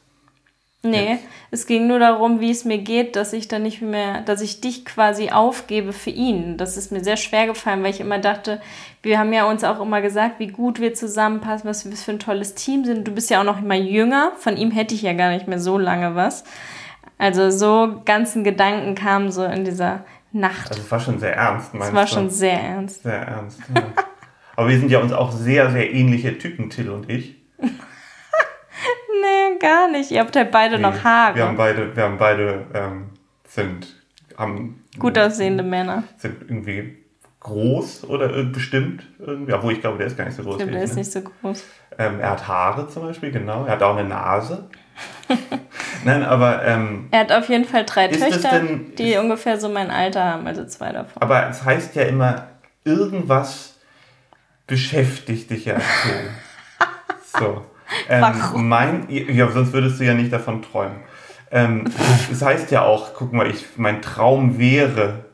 Nee, 0.83 1.11
jetzt? 1.13 1.23
es 1.51 1.65
ging 1.65 1.87
nur 1.87 1.99
darum, 1.99 2.39
wie 2.39 2.51
es 2.51 2.65
mir 2.65 2.77
geht, 2.77 3.15
dass 3.15 3.33
ich 3.33 3.47
dann 3.47 3.63
nicht 3.63 3.81
mehr, 3.81 4.21
dass 4.21 4.41
ich 4.41 4.61
dich 4.61 4.85
quasi 4.85 5.31
aufgebe 5.31 5.93
für 5.93 6.09
ihn. 6.09 6.57
Das 6.57 6.77
ist 6.77 6.91
mir 6.91 7.03
sehr 7.03 7.17
schwer 7.17 7.47
gefallen, 7.47 7.83
weil 7.83 7.91
ich 7.91 7.99
immer 7.99 8.19
dachte, 8.19 8.61
wir 9.01 9.17
haben 9.19 9.33
ja 9.33 9.45
uns 9.49 9.63
auch 9.63 9.81
immer 9.81 10.01
gesagt, 10.01 10.39
wie 10.39 10.47
gut 10.47 10.79
wir 10.79 10.93
zusammenpassen, 10.93 11.69
was 11.69 11.89
wir 11.89 11.95
für 11.95 12.11
ein 12.11 12.19
tolles 12.19 12.53
Team 12.55 12.85
sind. 12.85 13.07
Du 13.07 13.11
bist 13.11 13.29
ja 13.29 13.39
auch 13.39 13.45
noch 13.45 13.61
immer 13.61 13.75
jünger, 13.75 14.31
von 14.37 14.57
ihm 14.57 14.71
hätte 14.71 14.93
ich 14.95 15.01
ja 15.01 15.13
gar 15.13 15.31
nicht 15.31 15.47
mehr 15.47 15.59
so 15.59 15.77
lange 15.77 16.15
was. 16.15 16.43
Also 17.17 17.49
so 17.51 18.01
ganzen 18.05 18.43
Gedanken 18.43 18.95
kamen 18.95 19.31
so 19.31 19.43
in 19.43 19.65
dieser 19.65 20.03
Nacht. 20.31 20.69
Also 20.69 20.81
es 20.81 20.91
war 20.91 20.99
schon 20.99 21.19
sehr 21.19 21.35
ernst, 21.35 21.69
Es 21.73 21.79
meinst 21.79 21.93
war 21.93 22.05
du? 22.05 22.11
schon 22.11 22.29
sehr 22.29 22.59
ernst. 22.59 23.03
Sehr 23.03 23.21
ernst, 23.21 23.59
ja. 23.73 23.83
Aber 24.55 24.69
wir 24.69 24.77
sind 24.79 24.91
ja 24.91 24.99
uns 24.99 25.13
auch 25.13 25.31
sehr, 25.31 25.71
sehr 25.71 25.93
ähnliche 25.93 26.37
Typen, 26.37 26.69
Till 26.69 26.89
und 26.89 27.09
ich. 27.09 27.35
Gar 29.59 29.89
nicht. 29.89 30.11
Ihr 30.11 30.19
habt 30.19 30.35
halt 30.35 30.51
beide 30.51 30.77
noch 30.79 30.93
Nee, 30.93 30.99
Haare. 31.03 31.35
Wir 31.35 31.45
haben 31.47 31.57
beide, 31.57 31.95
wir 31.95 32.03
haben 32.03 32.17
beide, 32.17 32.65
ähm, 32.73 33.09
sind, 33.47 33.87
haben, 34.37 34.83
Gut 34.99 35.17
aussehende 35.17 35.63
Männer. 35.63 36.03
sind 36.17 36.41
irgendwie 36.41 36.97
groß 37.39 38.05
oder 38.05 38.27
ir- 38.29 38.51
bestimmt 38.51 39.03
irgendwie, 39.19 39.53
obwohl 39.53 39.73
ich 39.73 39.81
glaube, 39.81 39.97
der 39.97 40.07
ist 40.07 40.17
gar 40.17 40.25
nicht 40.25 40.35
so 40.35 40.43
groß. 40.43 40.53
Ich 40.53 40.57
glaube, 40.59 40.71
der 40.73 40.83
ist 40.83 40.91
ne? 40.91 40.99
nicht 40.99 41.11
so 41.11 41.21
groß. 41.21 41.63
ähm, 41.97 42.19
er 42.19 42.31
hat 42.31 42.47
Haare 42.47 42.87
zum 42.87 43.03
Beispiel, 43.03 43.31
genau. 43.31 43.65
Er 43.65 43.73
hat 43.73 43.83
auch 43.83 43.95
eine 43.97 44.07
Nase. 44.07 44.69
Nein, 46.05 46.23
aber, 46.23 46.63
ähm, 46.65 47.07
Er 47.11 47.21
hat 47.21 47.31
auf 47.31 47.49
jeden 47.49 47.65
Fall 47.65 47.83
drei 47.85 48.07
Töchter, 48.07 48.59
denn- 48.59 48.95
die 48.95 49.13
ist- 49.13 49.19
ungefähr 49.19 49.59
so 49.59 49.67
mein 49.69 49.89
Alter 49.91 50.23
haben, 50.23 50.47
also 50.47 50.65
zwei 50.65 50.91
davon. 50.91 51.21
aber 51.21 51.49
es 51.49 51.63
heißt 51.65 51.95
ja 51.95 52.03
immer, 52.03 52.47
irgendwas 52.85 53.77
beschäftigt 54.67 55.49
dich 55.49 55.65
ja 55.65 55.75
Till. 55.75 56.29
So. 57.39 57.65
Ähm, 58.09 58.21
Warum? 58.21 58.67
mein, 58.67 59.05
ja, 59.09 59.49
sonst 59.51 59.73
würdest 59.73 59.99
du 59.99 60.05
ja 60.05 60.13
nicht 60.13 60.31
davon 60.33 60.61
träumen. 60.61 60.97
Ähm, 61.51 61.85
es 62.31 62.41
heißt 62.41 62.71
ja 62.71 62.83
auch, 62.83 63.13
guck 63.13 63.33
mal, 63.33 63.47
ich, 63.49 63.65
mein 63.77 64.01
Traum 64.01 64.57
wäre 64.57 65.25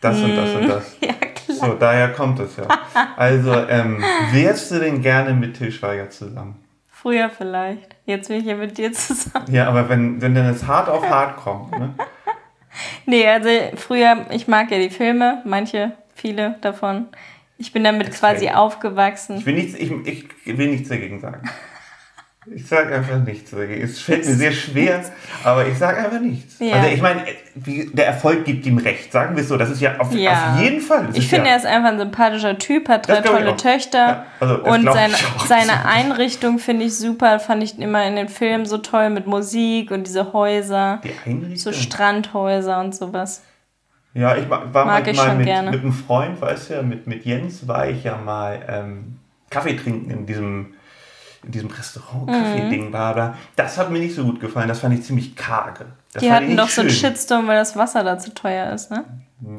das 0.00 0.22
und 0.22 0.36
das 0.36 0.54
und 0.54 0.68
das. 0.68 0.96
Ja, 1.00 1.12
klar. 1.12 1.70
So, 1.70 1.74
daher 1.74 2.08
kommt 2.12 2.38
es 2.40 2.56
ja. 2.56 2.64
Also, 3.16 3.52
ähm, 3.68 4.02
wärst 4.32 4.70
du 4.70 4.78
denn 4.78 5.00
gerne 5.02 5.32
mit 5.32 5.56
Till 5.56 5.72
Schweiger 5.72 6.10
zusammen? 6.10 6.56
Früher 6.88 7.30
vielleicht. 7.30 7.94
Jetzt 8.04 8.28
bin 8.28 8.38
ich 8.38 8.44
ja 8.46 8.56
mit 8.56 8.76
dir 8.78 8.92
zusammen. 8.92 9.46
Ja, 9.52 9.68
aber 9.68 9.88
wenn, 9.88 10.20
wenn 10.20 10.34
dann 10.34 10.46
es 10.46 10.66
hart 10.66 10.88
auf 10.88 11.08
hart 11.08 11.36
kommt, 11.36 11.70
ne? 11.78 11.94
Nee, 13.06 13.26
also 13.26 13.48
früher, 13.76 14.26
ich 14.30 14.48
mag 14.48 14.70
ja 14.70 14.78
die 14.78 14.90
Filme, 14.90 15.40
manche, 15.44 15.92
viele 16.14 16.56
davon. 16.60 17.06
Ich 17.58 17.72
bin 17.72 17.84
damit 17.84 18.12
quasi 18.12 18.46
fällt- 18.46 18.56
aufgewachsen. 18.56 19.38
Ich 19.38 19.46
will 19.46 19.54
nichts, 19.54 19.74
ich, 19.78 19.90
ich 20.44 20.58
will 20.58 20.68
nichts 20.70 20.88
dagegen 20.88 21.20
sagen. 21.20 21.48
Ich 22.54 22.66
sage 22.66 22.94
einfach 22.94 23.18
nichts. 23.18 23.52
Es 23.52 24.00
fällt 24.00 24.24
mir 24.24 24.34
sehr 24.34 24.52
schwer, 24.52 25.02
aber 25.42 25.66
ich 25.66 25.76
sage 25.76 25.98
einfach 25.98 26.20
nichts. 26.20 26.58
Ja. 26.60 26.74
Also 26.76 26.88
ich 26.88 27.02
meine, 27.02 27.22
der 27.54 28.06
Erfolg 28.06 28.44
gibt 28.44 28.64
ihm 28.66 28.78
recht, 28.78 29.10
sagen 29.10 29.34
wir 29.34 29.42
es 29.42 29.48
so. 29.48 29.56
Das 29.56 29.68
ist 29.70 29.80
ja 29.80 29.98
auf, 29.98 30.12
Ja. 30.12 30.54
auf 30.54 30.60
jeden 30.60 30.80
Fall. 30.80 31.08
Ich 31.14 31.28
finde, 31.28 31.46
ja, 31.46 31.52
er 31.52 31.56
ist 31.58 31.66
einfach 31.66 31.90
ein 31.90 31.98
sympathischer 31.98 32.56
Typ, 32.58 32.88
hat 32.88 33.08
drei 33.08 33.20
tolle. 33.20 33.56
Töchter. 33.56 34.26
Also 34.38 34.62
und 34.62 34.84
seine, 34.84 35.14
seine 35.46 35.84
Einrichtung 35.86 36.58
finde 36.58 36.84
ich 36.86 36.96
super, 36.96 37.40
fand 37.40 37.62
ich 37.62 37.78
immer 37.78 38.06
in 38.06 38.14
den 38.16 38.28
Filmen 38.28 38.64
so 38.66 38.78
toll 38.78 39.10
mit 39.10 39.26
Musik 39.26 39.90
und 39.90 40.06
diese 40.06 40.32
Häuser, 40.32 41.00
die 41.02 41.12
Einrichtung. 41.28 41.72
so 41.72 41.72
Strandhäuser 41.72 42.78
und 42.80 42.94
sowas. 42.94 43.42
Ja, 44.14 44.36
ich 44.36 44.48
war 44.48 44.64
Mag 44.66 44.86
mal, 44.86 45.08
ich 45.08 45.16
mal 45.16 45.34
mit, 45.36 45.46
gerne. 45.46 45.70
mit 45.72 45.80
einem 45.82 45.92
Freund, 45.92 46.40
weißt 46.40 46.70
du 46.70 46.82
mit, 46.84 47.06
mit 47.06 47.24
Jens 47.26 47.68
war 47.68 47.86
ich 47.88 48.04
ja 48.04 48.16
mal 48.16 48.60
ähm, 48.68 49.18
Kaffee 49.50 49.76
trinken 49.76 50.10
in 50.10 50.26
diesem, 50.26 50.74
in 51.46 51.52
diesem 51.52 51.70
Restaurant, 51.70 52.26
Mhm. 52.26 52.32
Kaffee-Ding 52.32 52.92
war 52.92 53.14
da. 53.14 53.34
Das 53.56 53.78
hat 53.78 53.90
mir 53.90 53.98
nicht 54.00 54.14
so 54.14 54.24
gut 54.24 54.40
gefallen, 54.40 54.68
das 54.68 54.80
fand 54.80 54.94
ich 54.98 55.02
ziemlich 55.04 55.34
karge. 55.36 55.86
Das 56.12 56.22
Die 56.22 56.30
hatten 56.32 56.56
doch 56.56 56.68
so 56.68 56.82
einen. 56.82 56.90
Shitstorm, 56.90 57.46
weil 57.46 57.56
das 57.56 57.76
Wasser 57.76 58.04
da 58.04 58.18
zu 58.18 58.34
teuer 58.34 58.72
ist, 58.72 58.90
ne? 58.90 59.04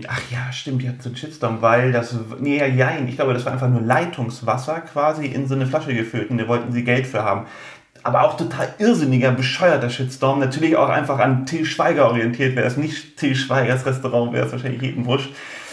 Ach 0.07 0.21
ja, 0.31 0.51
stimmt, 0.51 0.81
die 0.81 0.89
hatten 0.89 1.01
so 1.01 1.09
einen 1.09 1.17
Shitstorm, 1.17 1.61
weil 1.61 1.91
das, 1.91 2.15
nee, 2.39 2.57
ja, 2.57 2.65
jein, 2.65 3.07
ich 3.07 3.15
glaube, 3.15 3.33
das 3.33 3.45
war 3.45 3.53
einfach 3.53 3.69
nur 3.69 3.81
Leitungswasser 3.81 4.81
quasi 4.81 5.27
in 5.27 5.47
so 5.47 5.53
eine 5.55 5.67
Flasche 5.67 5.93
gefüllt 5.93 6.29
und 6.31 6.39
da 6.39 6.47
wollten 6.47 6.71
sie 6.71 6.83
Geld 6.83 7.05
für 7.07 7.23
haben. 7.23 7.45
Aber 8.03 8.23
auch 8.23 8.37
total 8.37 8.69
irrsinniger, 8.79 9.31
bescheuerter 9.31 9.89
Shitstorm. 9.89 10.39
Natürlich 10.39 10.77
auch 10.77 10.89
einfach 10.89 11.19
an 11.19 11.45
Till 11.45 11.65
Schweiger 11.65 12.07
orientiert. 12.07 12.55
Wäre 12.55 12.65
es 12.65 12.77
nicht 12.77 13.17
Till 13.17 13.35
Schweigers 13.35 13.85
Restaurant, 13.85 14.31
wäre 14.33 14.45
es 14.45 14.51
wahrscheinlich 14.51 14.81
jedem 14.81 15.05
wurscht. 15.05 15.29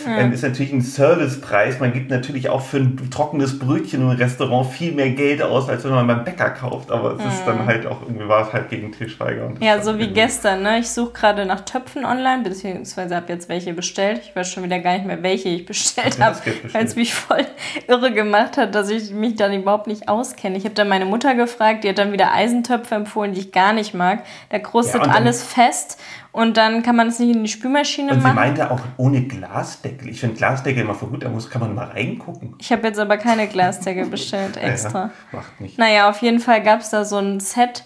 Ähm, 0.07 0.33
ist 0.33 0.43
natürlich 0.43 0.73
ein 0.73 0.81
Servicepreis. 0.81 1.79
Man 1.81 1.93
gibt 1.93 2.11
natürlich 2.11 2.49
auch 2.49 2.61
für 2.61 2.79
ein 2.79 3.11
trockenes 3.11 3.59
Brötchen 3.59 4.03
im 4.03 4.11
Restaurant 4.11 4.71
viel 4.71 4.93
mehr 4.93 5.11
Geld 5.11 5.43
aus, 5.43 5.69
als 5.69 5.85
wenn 5.85 5.93
man 5.93 6.07
beim 6.07 6.25
Bäcker 6.25 6.51
kauft. 6.51 6.91
Aber 6.91 7.13
es 7.13 7.25
ist 7.25 7.45
dann 7.47 7.67
halt 7.67 7.87
auch, 7.87 8.03
irgendwie 8.03 8.29
war 8.29 8.47
es 8.47 8.53
halt 8.53 8.71
gegen 8.71 8.93
Till 8.93 9.09
Schweiger. 9.09 9.47
und 9.47 9.57
das 9.61 9.65
Ja, 9.65 9.81
so 9.83 9.99
wie 9.99 10.09
gestern, 10.09 10.63
ne? 10.63 10.79
Ich 10.79 10.91
suche 10.91 11.13
gerade 11.13 11.47
nach 11.47 11.61
Töpfen 11.61 12.05
online, 12.05 12.43
beziehungsweise 12.43 13.15
habe 13.15 13.33
jetzt 13.33 13.49
welche 13.49 13.73
bestellt. 13.73 14.23
Ich 14.25 14.35
weiß 14.35 14.51
schon 14.51 14.65
wieder 14.65 14.81
gar 14.81 14.95
nicht 14.95 15.07
mehr, 15.07 15.23
welche 15.23 15.49
ich 15.49 15.65
bestellt 15.67 16.17
Ja, 16.19 16.27
habe, 16.27 16.39
weil 16.73 16.85
es 16.85 16.97
mich 16.97 17.15
voll 17.15 17.47
irre 17.89 18.13
gemacht 18.13 18.57
hat, 18.57 18.75
dass 18.75 18.91
ich 18.91 19.11
mich 19.13 19.37
dann 19.37 19.53
überhaupt 19.53 19.87
nicht 19.87 20.09
auskenne. 20.09 20.57
Ich 20.57 20.65
habe 20.65 20.75
dann 20.75 20.89
meine 20.89 21.07
Mutter 21.07 21.35
gefragt, 21.35 21.85
die 21.85 21.89
hat 21.89 21.99
dann 21.99 22.13
wieder 22.13 22.33
Eisentöpfe 22.33 22.95
empfohlen, 22.95 23.33
die 23.33 23.41
ich 23.41 23.53
gar 23.53 23.73
nicht 23.73 23.95
mag. 23.95 24.25
Da 24.51 24.59
krustet 24.59 25.07
Ja, 25.07 25.13
alles 25.13 25.43
fest 25.43 25.99
und 26.35 26.57
dann 26.57 26.83
kann 26.83 26.97
man 26.97 27.07
es 27.07 27.21
nicht 27.21 27.35
in 27.35 27.45
die 27.45 27.49
Spülmaschine 27.49 28.11
Und 28.11 28.19
sie 28.19 28.23
machen. 28.25 28.35
meinte 28.35 28.69
auch 28.71 28.81
ohne 28.97 29.23
Glasdeckel. 29.23 30.09
Ich 30.09 30.19
finde 30.19 30.35
Glasdeckel 30.35 30.83
immer 30.83 30.95
für 30.97 31.07
gut, 31.07 31.23
da 31.23 31.29
muss, 31.29 31.49
kann 31.49 31.61
man 31.61 31.75
mal 31.77 31.87
reingucken. 31.87 32.57
Ich 32.59 32.73
habe 32.73 32.87
jetzt 32.89 32.99
aber 32.99 33.17
keine 33.19 33.47
Glasdecke 33.47 34.05
bestellt 34.07 34.57
extra. 34.61 35.05
Ja, 35.33 35.39
macht 35.39 35.61
nicht. 35.61 35.79
Naja, 35.79 36.11
auf 36.11 36.21
jeden 36.23 36.41
Fall 36.41 36.61
gab 36.63 36.81
es 36.81 36.91
da 36.91 37.05
so 37.05 37.19
ein 37.19 37.39
Set, 37.39 37.85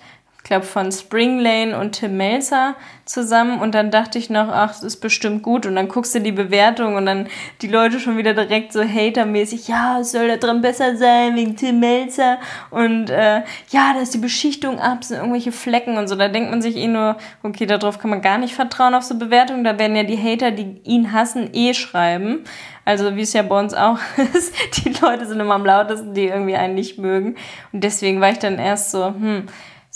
glaube 0.49 0.67
von 0.67 0.91
Spring 0.91 1.39
Lane 1.39 1.79
und 1.79 1.93
Tim 1.93 2.17
Melzer 2.17 2.75
zusammen 3.05 3.61
und 3.61 3.75
dann 3.75 3.91
dachte 3.91 4.19
ich 4.19 4.29
noch, 4.29 4.49
ach, 4.49 4.71
das 4.71 4.83
ist 4.83 4.97
bestimmt 4.97 5.43
gut 5.43 5.65
und 5.65 5.77
dann 5.77 5.89
guckst 5.89 6.15
du 6.15 6.21
die 6.21 6.33
Bewertung 6.33 6.97
und 6.97 7.07
dann 7.07 7.29
die 7.63 7.69
Leute 7.69 8.01
schon 8.01 8.19
wieder 8.19 8.35
direkt 8.35 8.73
so 8.73 8.83
hatermäßig, 8.83 9.69
ja, 9.69 10.01
es 10.01 10.13
soll 10.13 10.29
da 10.29 10.37
drin 10.37 10.61
besser 10.61 10.97
sein 10.97 11.37
wegen 11.37 11.57
Tim 11.57 11.81
Melzer 11.81 12.39
und 12.71 13.11
äh, 13.11 13.43
ja, 13.71 13.95
da 13.95 14.01
ist 14.01 14.15
die 14.15 14.19
Beschichtung 14.19 14.79
ab, 14.79 15.05
sind 15.05 15.19
irgendwelche 15.19 15.53
Flecken 15.53 15.97
und 15.97 16.09
so. 16.09 16.17
Da 16.17 16.29
denkt 16.29 16.51
man 16.51 16.61
sich 16.61 16.77
eh 16.77 16.89
nur, 16.89 17.17
okay, 17.43 17.67
darauf 17.67 17.99
kann 17.99 18.11
man 18.11 18.23
gar 18.23 18.39
nicht 18.39 18.55
vertrauen 18.55 18.95
auf 18.95 19.05
so 19.05 19.19
Bewertungen, 19.19 19.65
da 19.65 19.79
werden 19.79 19.97
ja 19.97 20.03
die 20.03 20.19
Hater, 20.19 20.51
die 20.51 20.81
ihn 20.85 21.13
hassen, 21.13 21.51
eh 21.53 21.75
schreiben. 21.75 22.45
Also 22.85 23.17
wie 23.17 23.21
es 23.21 23.35
ja 23.35 23.43
bei 23.43 23.59
uns 23.59 23.75
auch 23.75 23.99
ist, 24.35 24.55
die 24.79 24.95
Leute 25.03 25.27
sind 25.27 25.41
immer 25.41 25.55
am 25.55 25.67
lautesten, 25.67 26.15
die 26.15 26.25
irgendwie 26.25 26.57
einen 26.57 26.75
nicht 26.75 26.99
mögen. 26.99 27.37
Und 27.73 27.85
deswegen 27.85 28.21
war 28.23 28.31
ich 28.31 28.39
dann 28.39 28.59
erst 28.59 28.93
so, 28.93 29.09
hm, 29.09 29.47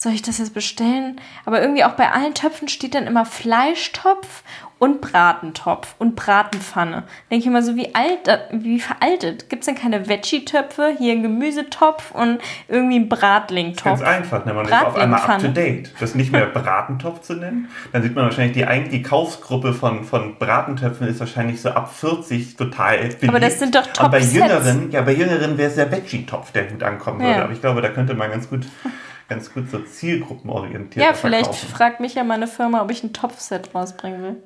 soll 0.03 0.13
ich 0.13 0.23
das 0.23 0.39
jetzt 0.39 0.55
bestellen? 0.55 1.21
Aber 1.45 1.61
irgendwie 1.61 1.85
auch 1.85 1.93
bei 1.93 2.11
allen 2.11 2.35
Töpfen 2.35 2.69
steht 2.69 2.95
dann 2.95 3.07
immer 3.07 3.25
Fleischtopf 3.25 4.43
und 4.83 5.01
Bratentopf 5.01 5.95
und 6.01 6.17
Bratenpfanne. 6.17 7.05
Denke 7.31 7.43
ich 7.43 7.47
immer 7.47 7.63
so, 7.63 7.77
wie 7.77 7.95
alt, 7.95 8.27
äh, 8.27 8.39
wie 8.51 8.81
veraltet. 8.81 9.49
Gibt 9.49 9.61
es 9.61 9.67
denn 9.67 9.77
keine 9.77 10.09
Veggie-Töpfe? 10.09 10.97
Hier 10.99 11.13
ein 11.13 11.23
Gemüsetopf 11.23 12.11
und 12.11 12.41
irgendwie 12.67 12.97
ein 12.97 13.09
Bratlingtopf. 13.09 14.01
Ganz 14.01 14.03
einfach, 14.03 14.45
ne? 14.45 14.55
man 14.55 14.67
ist 14.67 14.73
auf 14.73 14.97
einmal 14.97 15.21
up 15.21 15.39
to 15.39 15.47
date. 15.47 15.93
Das 16.01 16.17
nicht 16.17 16.33
mehr 16.33 16.47
Bratentopf 16.53 17.21
zu 17.21 17.35
nennen. 17.35 17.69
Dann 17.93 18.03
sieht 18.03 18.17
man 18.17 18.25
wahrscheinlich, 18.25 18.55
die, 18.55 18.89
die 18.91 19.03
Kaufsgruppe 19.05 19.73
von, 19.73 20.03
von 20.03 20.37
Bratentöpfen 20.37 21.07
ist 21.07 21.21
wahrscheinlich 21.21 21.63
so 21.63 21.71
ab 21.71 21.95
40 21.95 22.57
total 22.57 22.99
beliebt. 22.99 23.29
Aber 23.29 23.39
das 23.39 23.61
sind 23.61 23.77
doch 23.77 23.87
Und 24.03 24.11
bei. 24.11 24.19
Jüngeren, 24.19 24.91
ja, 24.91 25.03
bei 25.03 25.13
Jüngeren 25.13 25.59
wäre 25.59 25.69
es 25.69 25.77
der 25.77 25.93
Veggie-Topf, 25.93 26.51
der 26.51 26.65
gut 26.65 26.83
ankommen 26.83 27.21
würde. 27.21 27.33
Ja. 27.33 27.45
Aber 27.45 27.53
ich 27.53 27.61
glaube, 27.61 27.83
da 27.83 27.89
könnte 27.89 28.15
man 28.15 28.33
ganz 28.33 28.51
gut, 28.51 28.67
ganz 29.35 29.53
gut 29.53 29.71
so 29.71 29.79
zielgruppenorientiert 29.81 31.05
Ja, 31.05 31.13
vielleicht 31.15 31.55
verkaufen. 31.55 31.69
fragt 31.75 32.01
mich 32.01 32.15
ja 32.15 32.25
meine 32.25 32.47
Firma, 32.47 32.83
ob 32.83 32.91
ich 32.91 33.03
ein 33.03 33.13
Topfset 33.13 33.75
rausbringen 33.75 34.23
will. 34.23 34.43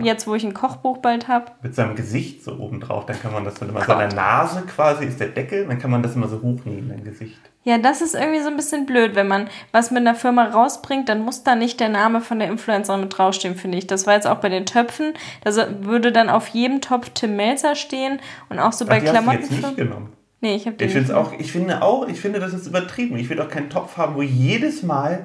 Jetzt, 0.00 0.26
wo 0.26 0.34
ich 0.34 0.42
ein 0.44 0.54
Kochbuch 0.54 0.96
bald 0.96 1.28
habe. 1.28 1.52
Mit 1.60 1.74
seinem 1.74 1.94
Gesicht 1.94 2.42
so 2.42 2.56
oben 2.56 2.80
drauf, 2.80 3.04
dann 3.04 3.20
kann 3.20 3.34
man 3.34 3.44
das 3.44 3.56
dann 3.56 3.68
immer, 3.68 3.84
seiner 3.84 4.14
Nase 4.14 4.62
quasi 4.62 5.04
ist 5.04 5.20
der 5.20 5.28
Deckel, 5.28 5.66
dann 5.66 5.78
kann 5.78 5.90
man 5.90 6.02
das 6.02 6.14
immer 6.14 6.26
so 6.26 6.36
hochnehmen, 6.40 6.88
dein 6.88 7.04
Gesicht. 7.04 7.36
Ja, 7.64 7.76
das 7.76 8.00
ist 8.00 8.14
irgendwie 8.14 8.40
so 8.40 8.48
ein 8.48 8.56
bisschen 8.56 8.86
blöd, 8.86 9.14
wenn 9.14 9.28
man 9.28 9.46
was 9.72 9.90
mit 9.90 10.00
einer 10.00 10.14
Firma 10.14 10.44
rausbringt, 10.46 11.10
dann 11.10 11.20
muss 11.20 11.42
da 11.42 11.54
nicht 11.54 11.80
der 11.80 11.90
Name 11.90 12.22
von 12.22 12.38
der 12.38 12.48
Influencerin 12.48 13.02
mit 13.02 13.18
draufstehen, 13.18 13.56
finde 13.56 13.76
ich. 13.76 13.86
Das 13.86 14.06
war 14.06 14.14
jetzt 14.14 14.26
auch 14.26 14.36
bei 14.36 14.48
den 14.48 14.64
Töpfen. 14.64 15.12
Da 15.44 15.52
würde 15.82 16.12
dann 16.12 16.30
auf 16.30 16.48
jedem 16.48 16.80
Topf 16.80 17.10
Tim 17.10 17.36
Melzer 17.36 17.74
stehen 17.74 18.20
und 18.48 18.58
auch 18.60 18.72
so 18.72 18.86
Ach, 18.86 18.88
bei 18.88 19.00
die 19.00 19.06
hast 19.08 19.14
du 19.16 19.22
Klamotten. 19.22 19.40
jetzt 19.42 19.50
nicht 19.50 19.76
genommen. 19.76 20.13
Nee, 20.44 20.56
ich 20.56 20.66
habe 20.66 20.76
den 20.76 20.86
Ich 20.86 20.92
finde 20.92 21.16
auch, 21.16 21.32
ich 21.38 21.52
finde 21.52 21.80
auch, 21.80 22.06
ich 22.06 22.20
finde, 22.20 22.38
das 22.38 22.52
ist 22.52 22.66
übertrieben. 22.66 23.16
Ich 23.16 23.30
will 23.30 23.40
auch 23.40 23.48
keinen 23.48 23.70
Topf 23.70 23.96
haben, 23.96 24.14
wo 24.14 24.20
jedes 24.20 24.82
Mal. 24.82 25.24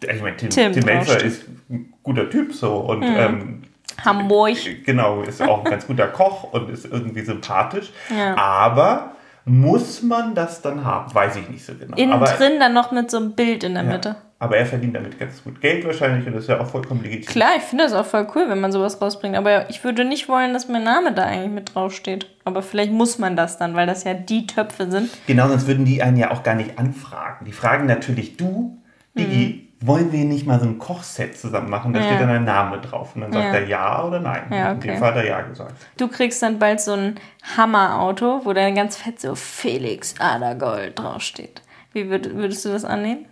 Ich 0.00 0.22
meine, 0.22 0.36
Tim, 0.36 0.50
Tim 0.50 0.72
Tim, 0.72 0.84
Melzer 0.84 1.20
ist 1.20 1.46
ein 1.68 1.92
guter 2.04 2.30
Typ 2.30 2.54
so 2.54 2.76
und 2.76 3.02
ähm, 3.02 3.62
Hamburg. 4.04 4.56
genau, 4.86 5.22
ist 5.22 5.42
auch 5.42 5.64
ein 5.64 5.70
ganz 5.72 5.84
guter 5.84 6.06
Koch 6.06 6.52
und 6.52 6.70
ist 6.70 6.84
irgendwie 6.84 7.22
sympathisch. 7.22 7.90
Ja. 8.16 8.36
Aber 8.36 9.16
muss 9.46 10.00
man 10.00 10.36
das 10.36 10.62
dann 10.62 10.84
haben? 10.84 11.12
Weiß 11.12 11.34
ich 11.34 11.48
nicht 11.48 11.66
so 11.66 11.74
genau. 11.74 11.96
Innen 11.96 12.12
aber, 12.12 12.26
drin 12.26 12.60
dann 12.60 12.72
noch 12.72 12.92
mit 12.92 13.10
so 13.10 13.16
einem 13.16 13.34
Bild 13.34 13.64
in 13.64 13.74
der 13.74 13.82
ja, 13.82 13.90
Mitte. 13.90 14.16
Aber 14.40 14.56
er 14.56 14.66
verdient 14.66 14.96
damit 14.96 15.18
ganz 15.20 15.44
gut 15.44 15.60
Geld 15.60 15.84
wahrscheinlich 15.84 16.26
und 16.26 16.32
das 16.34 16.44
ist 16.44 16.48
ja 16.48 16.58
auch 16.60 16.66
vollkommen 16.66 17.02
legitim. 17.04 17.26
Klar, 17.26 17.50
ich 17.58 17.62
finde 17.62 17.84
das 17.84 17.92
auch 17.92 18.06
voll 18.06 18.26
cool, 18.34 18.46
wenn 18.48 18.58
man 18.60 18.72
sowas 18.72 19.00
rausbringt. 19.00 19.36
Aber 19.36 19.70
ich 19.70 19.84
würde 19.84 20.04
nicht 20.04 20.28
wollen, 20.28 20.52
dass 20.54 20.66
mein 20.66 20.82
Name 20.82 21.12
da 21.12 21.24
eigentlich 21.26 21.50
mit 21.52 21.74
draufsteht. 21.74 22.26
Aber 22.44 22.62
vielleicht 22.62 22.90
muss 22.90 23.18
man 23.18 23.36
das 23.36 23.58
dann, 23.58 23.74
weil 23.76 23.86
das 23.86 24.02
ja 24.04 24.14
die 24.14 24.46
Töpfe 24.46 24.90
sind. 24.90 25.10
Genau, 25.26 25.46
sonst 25.46 25.66
würden 25.68 25.84
die 25.84 26.02
einen 26.02 26.16
ja 26.16 26.30
auch 26.32 26.42
gar 26.42 26.54
nicht 26.54 26.78
anfragen. 26.78 27.44
Die 27.44 27.52
fragen 27.52 27.86
natürlich, 27.86 28.36
du, 28.38 28.78
Digi, 29.16 29.68
wollen 29.82 30.10
wir 30.12 30.24
nicht 30.24 30.46
mal 30.46 30.58
so 30.60 30.66
ein 30.66 30.78
Kochset 30.78 31.36
zusammen 31.38 31.68
machen? 31.70 31.92
Da 31.92 32.00
Mhm. 32.00 32.04
Ja. 32.04 32.10
steht 32.10 32.20
dann 32.22 32.30
ein 32.30 32.44
Name 32.44 32.80
drauf. 32.80 33.14
Und 33.14 33.20
dann 33.22 33.32
sagt 33.32 33.44
Ja. 33.44 33.52
er 33.60 33.66
ja 33.66 34.04
oder 34.04 34.20
nein. 34.20 34.42
Ja, 34.50 34.70
In 34.72 34.78
okay. 34.78 34.88
dem 34.88 34.98
Fall 34.98 35.10
hat 35.10 35.16
er 35.16 35.26
ja 35.26 35.40
gesagt. 35.42 35.74
Du 35.98 36.08
kriegst 36.08 36.42
dann 36.42 36.58
bald 36.58 36.80
so 36.80 36.92
ein 36.92 37.20
Hammerauto, 37.56 38.40
wo 38.44 38.52
dann 38.52 38.74
ganz 38.74 38.96
fett 38.96 39.20
so 39.20 39.34
Felix 39.34 40.14
Adergold 40.18 40.98
draufsteht. 40.98 41.62
Wie 41.92 42.08
würd, 42.08 42.34
würdest 42.34 42.64
du 42.64 42.70
das 42.70 42.84
annehmen? 42.84 43.26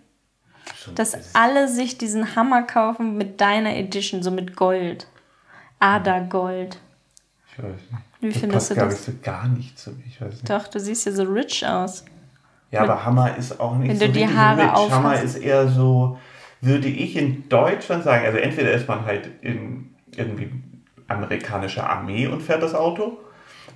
Schon- 0.76 0.94
Dass 0.94 1.12
das- 1.12 1.34
alle 1.34 1.68
sich 1.68 1.98
diesen 1.98 2.36
Hammer 2.36 2.62
kaufen 2.62 3.16
mit 3.16 3.40
deiner 3.40 3.74
Edition, 3.76 4.22
so 4.22 4.30
mit 4.30 4.56
Gold. 4.56 5.06
Adergold. 5.80 6.78
ich 7.52 7.62
weiß 7.62 7.70
nicht. 7.70 8.02
Wie 8.20 8.28
das 8.30 8.38
findest 8.38 8.52
passt, 8.54 8.70
du 8.70 8.74
glaube 8.74 8.90
das? 8.90 9.00
ich, 9.00 9.04
so 9.06 9.12
gar 9.22 9.46
nicht 9.48 9.78
zu 9.78 9.90
mir. 9.90 10.02
Ich 10.08 10.20
weiß 10.20 10.30
nicht. 10.32 10.50
Doch, 10.50 10.66
du 10.68 10.80
siehst 10.80 11.06
ja 11.06 11.12
so 11.12 11.22
rich 11.22 11.64
aus. 11.66 12.04
Ja, 12.70 12.82
aber 12.82 13.04
Hammer 13.04 13.36
ist 13.36 13.60
auch 13.60 13.76
nicht 13.76 13.90
Wenn 13.90 13.98
so 13.98 14.06
du 14.06 14.12
die 14.12 14.26
Haare 14.28 14.62
rich. 14.62 14.70
aufhast. 14.72 14.90
Hammer 14.92 15.22
ist 15.22 15.36
eher 15.36 15.68
so, 15.68 16.18
würde 16.60 16.88
ich 16.88 17.16
in 17.16 17.48
Deutschland 17.48 18.02
sagen, 18.04 18.26
also 18.26 18.38
entweder 18.38 18.72
ist 18.72 18.88
man 18.88 19.04
halt 19.04 19.30
in 19.42 19.94
irgendwie 20.16 20.50
amerikanischer 21.06 21.88
Armee 21.88 22.26
und 22.26 22.42
fährt 22.42 22.62
das 22.62 22.74
Auto. 22.74 23.18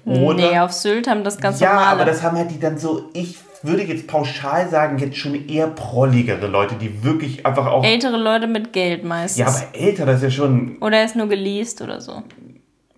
Oder 0.04 0.34
nee, 0.50 0.58
auf 0.58 0.72
Sylt 0.72 1.06
haben 1.06 1.22
das 1.22 1.38
ganz 1.38 1.60
ja, 1.60 1.72
normale. 1.74 1.88
aber 1.90 2.04
das 2.04 2.22
haben 2.22 2.36
halt 2.36 2.50
die 2.50 2.58
dann 2.58 2.76
so, 2.76 3.08
ich 3.12 3.38
würde 3.62 3.82
jetzt 3.82 4.06
pauschal 4.06 4.68
sagen, 4.68 4.98
jetzt 4.98 5.16
schon 5.16 5.48
eher 5.48 5.68
prolligere 5.68 6.46
Leute, 6.46 6.74
die 6.74 7.04
wirklich 7.04 7.46
einfach 7.46 7.66
auch. 7.66 7.84
Ältere 7.84 8.16
Leute 8.16 8.46
mit 8.46 8.72
Geld 8.72 9.04
meistens. 9.04 9.38
ja, 9.38 9.46
aber 9.46 9.62
älter, 9.72 10.06
das 10.06 10.16
ist 10.16 10.22
ja 10.22 10.30
schon. 10.30 10.78
Oder 10.80 10.98
er 10.98 11.04
ist 11.04 11.16
nur 11.16 11.28
geleast 11.28 11.80
oder 11.82 12.00
so. 12.00 12.22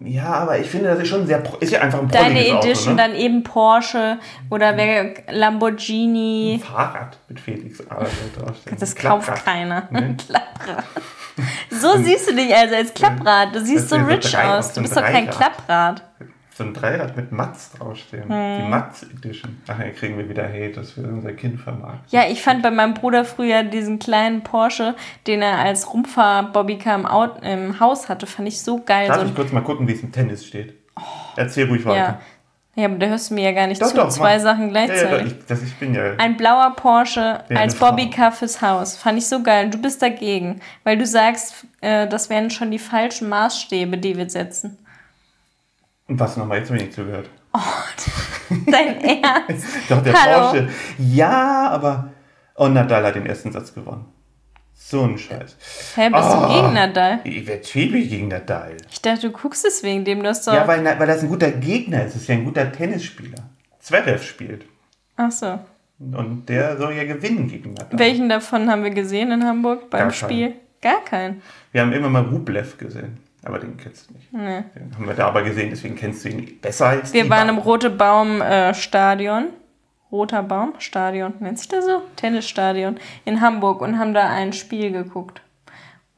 Ja, 0.00 0.35
aber 0.35 0.59
ich 0.59 0.66
finde, 0.66 0.88
das 0.88 0.99
ist 0.99 1.09
schon 1.09 1.26
sehr. 1.26 1.42
Ist 1.61 1.73
ja 1.73 1.80
einfach 1.80 2.00
ein 2.00 2.09
Deine 2.09 2.47
Edition, 2.47 2.59
Auto, 2.59 2.90
ne? 2.90 2.97
dann 2.97 3.14
eben 3.14 3.42
Porsche 3.42 4.18
oder 4.50 4.76
wer 4.76 5.14
Lamborghini. 5.30 6.61
Fahrrad 6.62 7.16
mit 7.28 7.40
Felix 7.40 7.80
Adler 7.88 8.09
draufstehen. 8.38 8.76
Das 8.78 8.94
Klapprad. 8.94 9.26
kauft 9.26 9.44
keiner. 9.44 9.88
Nee. 9.90 10.14
Klapprad. 10.26 10.85
So 11.71 11.97
siehst 12.02 12.30
du 12.30 12.35
dich 12.35 12.54
also 12.54 12.75
als 12.75 12.92
Klapprad. 12.92 13.54
Du 13.54 13.64
siehst 13.64 13.88
so 13.88 13.97
rich 13.97 14.37
aus. 14.37 14.73
Du 14.73 14.80
ein 14.80 14.83
bist 14.83 14.97
doch 14.97 15.02
kein. 15.02 15.30
Klapprad. 15.30 16.02
So 16.56 16.62
ein 16.62 16.73
Dreirad 16.73 17.16
mit 17.16 17.32
Matz 17.32 17.73
draufstehen. 17.73 18.28
Hm. 18.28 18.62
Die 18.62 18.68
Matz 18.68 19.02
Edition. 19.02 19.61
Ach, 19.66 19.76
hier 19.76 19.90
kriegen 19.90 20.16
wir 20.16 20.28
wieder 20.28 20.44
Hate, 20.44 20.70
dass 20.70 20.96
wir 20.96 21.02
unser 21.04 21.32
Kind 21.32 21.61
vermarkten. 21.61 22.04
Ja, 22.11 22.28
ich 22.30 22.42
fand 22.42 22.62
bei 22.62 22.70
meinem 22.70 22.94
Bruder 22.94 23.25
früher 23.25 23.64
diesen 23.64 23.99
kleinen 23.99 24.42
Porsche, 24.42 24.94
den 25.26 25.42
er 25.42 25.58
als 25.58 25.92
Rumpfahr-Bobbycar 25.92 26.94
im, 27.42 27.42
im 27.42 27.80
Haus 27.80 28.08
hatte, 28.08 28.28
fand 28.28 28.46
ich 28.46 28.62
so 28.62 28.80
geil. 28.80 29.08
Darf 29.08 29.23
so 29.23 29.26
ich 29.26 29.34
kurz 29.34 29.50
mal 29.50 29.62
gucken, 29.62 29.88
wie 29.88 29.94
es 29.94 30.02
im 30.02 30.12
Tennis 30.12 30.46
steht? 30.46 30.75
Erzähl 31.34 31.66
ruhig 31.66 31.82
ja. 31.84 31.90
weiter. 31.90 32.20
ja, 32.76 32.84
aber 32.84 32.99
da 32.99 33.06
hörst 33.06 33.30
du 33.30 33.34
mir 33.34 33.42
ja 33.46 33.52
gar 33.52 33.66
nicht 33.66 33.82
Doch, 33.82 33.88
zu. 33.88 33.96
doch, 33.96 34.08
Zwei 34.11 34.37
mach. 34.37 34.42
Sachen 34.42 34.73
Ja, 34.73 34.80
ja, 34.80 34.87
gleichzeitig. 34.87 35.32
ich, 35.32 35.46
das, 35.46 35.61
ich 35.61 35.75
bin 35.75 35.92
ja. 35.92 36.14
Ein 36.18 36.37
blauer 36.37 36.73
Porsche 36.76 37.42
als. 37.52 37.75
Bobbycar 37.75 38.30
fürs 38.30 38.62
Haus. 38.62 38.97
Fand 38.97 39.19
ich 39.19 39.26
so 39.26 39.43
geil. 39.43 39.71
Du 39.71 39.78
bist 39.78 40.00
dagegen. 40.00 40.60
Weil 40.84 40.99
du 40.99 41.04
sagst, 41.04 41.67
äh, 41.80 42.06
das 42.06 42.30
wären 42.30 42.50
schon 42.50 42.71
die 42.71 42.78
falschen 42.78 43.28
Maßstäbe, 43.28 43.99
die 43.99 44.17
wir 44.17 44.30
setzen. 44.30 44.78
Und 46.08 46.21
was 46.21 46.36
nochmal? 46.36 46.58
Jetzt 46.58 46.69
habe 46.69 46.78
ich 46.78 46.84
nicht 46.84 46.95
zugehört. 46.95 47.28
Dein 48.67 49.00
Ernst? 49.23 49.67
Doch, 49.88 50.02
der 50.02 50.12
Hallo. 50.12 50.40
Porsche. 50.50 50.69
Ja, 50.99 51.69
aber. 51.71 52.10
Oh, 52.56 52.69
Nadal 52.69 53.04
hat 53.04 53.14
den 53.14 53.26
ersten 53.26 53.50
Satz 53.52 53.73
gewonnen. 53.75 54.04
So 54.76 55.02
ein 55.04 55.17
Scheiß. 55.17 55.56
Hä, 55.95 56.10
bist 56.10 56.25
Oh. 56.30 56.40
du 56.43 56.49
gegen 56.54 56.75
Nadal? 56.75 57.21
Ich 57.25 57.47
werde 57.47 57.64
schäbig 57.64 58.10
gegen 58.10 58.28
Nadal. 58.28 58.76
Ich 58.90 59.00
dachte, 59.00 59.28
du 59.28 59.32
guckst 59.32 59.64
es 59.64 59.82
wegen 59.82 60.04
dem. 60.04 60.23
Du 60.23 60.28
hast 60.28 60.47
doch... 60.47 60.52
Ja, 60.52 60.67
weil, 60.69 60.84
weil 60.84 61.06
das 61.06 61.23
ein 61.23 61.28
guter 61.28 61.50
Gegner 61.50 62.04
ist. 62.04 62.14
Das 62.14 62.23
ist 62.23 62.28
ja 62.28 62.34
ein 62.34 62.45
guter 62.45 62.71
Tennisspieler. 62.71 63.38
Zverev 63.80 64.23
spielt. 64.23 64.67
Ach 65.17 65.30
so. 65.32 65.58
Und 65.99 66.49
der 66.49 66.76
soll 66.76 66.93
ja 66.95 67.04
gewinnen 67.04 67.49
gegen 67.49 67.73
Nadal. 67.75 67.99
Welchen 67.99 68.28
davon 68.28 68.69
haben 68.71 68.82
wir 68.82 68.90
gesehen 68.90 69.30
in 69.32 69.45
Hamburg 69.45 69.88
beim 69.90 70.00
Gar 70.08 70.10
Spiel? 70.12 70.54
Gar 70.82 71.02
keinen. 71.04 71.40
Wir 71.73 71.80
haben 71.80 71.93
immer 71.93 72.10
mal 72.10 72.23
Rublev 72.23 72.76
gesehen. 72.76 73.19
Aber 73.45 73.59
den 73.59 73.76
kennst 73.76 74.09
du 74.09 74.15
nicht. 74.15 74.33
Nee. 74.33 74.65
Den 74.75 74.95
haben 74.95 75.07
wir 75.07 75.15
da 75.15 75.28
aber 75.28 75.43
gesehen, 75.43 75.69
deswegen 75.71 75.97
kennst 75.97 76.25
du 76.25 76.30
ihn 76.30 76.59
besser 76.61 76.87
als 76.87 77.13
Wir 77.13 77.28
waren 77.28 77.49
im. 77.49 77.59
Rote 77.59 77.91
Baum 77.91 78.41
äh, 78.41 78.75
Stadion. 78.75 79.47
Roter 80.11 80.43
Baum 80.45 80.75
Stadion, 80.78 81.35
nennt 81.41 81.59
sich 81.59 81.69
das 81.69 81.85
so? 81.87 82.02
Tennisstadion 82.15 82.99
in 83.25 83.41
Hamburg 83.41 83.80
und 83.80 83.99
haben 83.99 84.15
da 84.15 84.28
ein 84.28 84.52
Spiel 84.52 84.93
geguckt. 84.93 85.43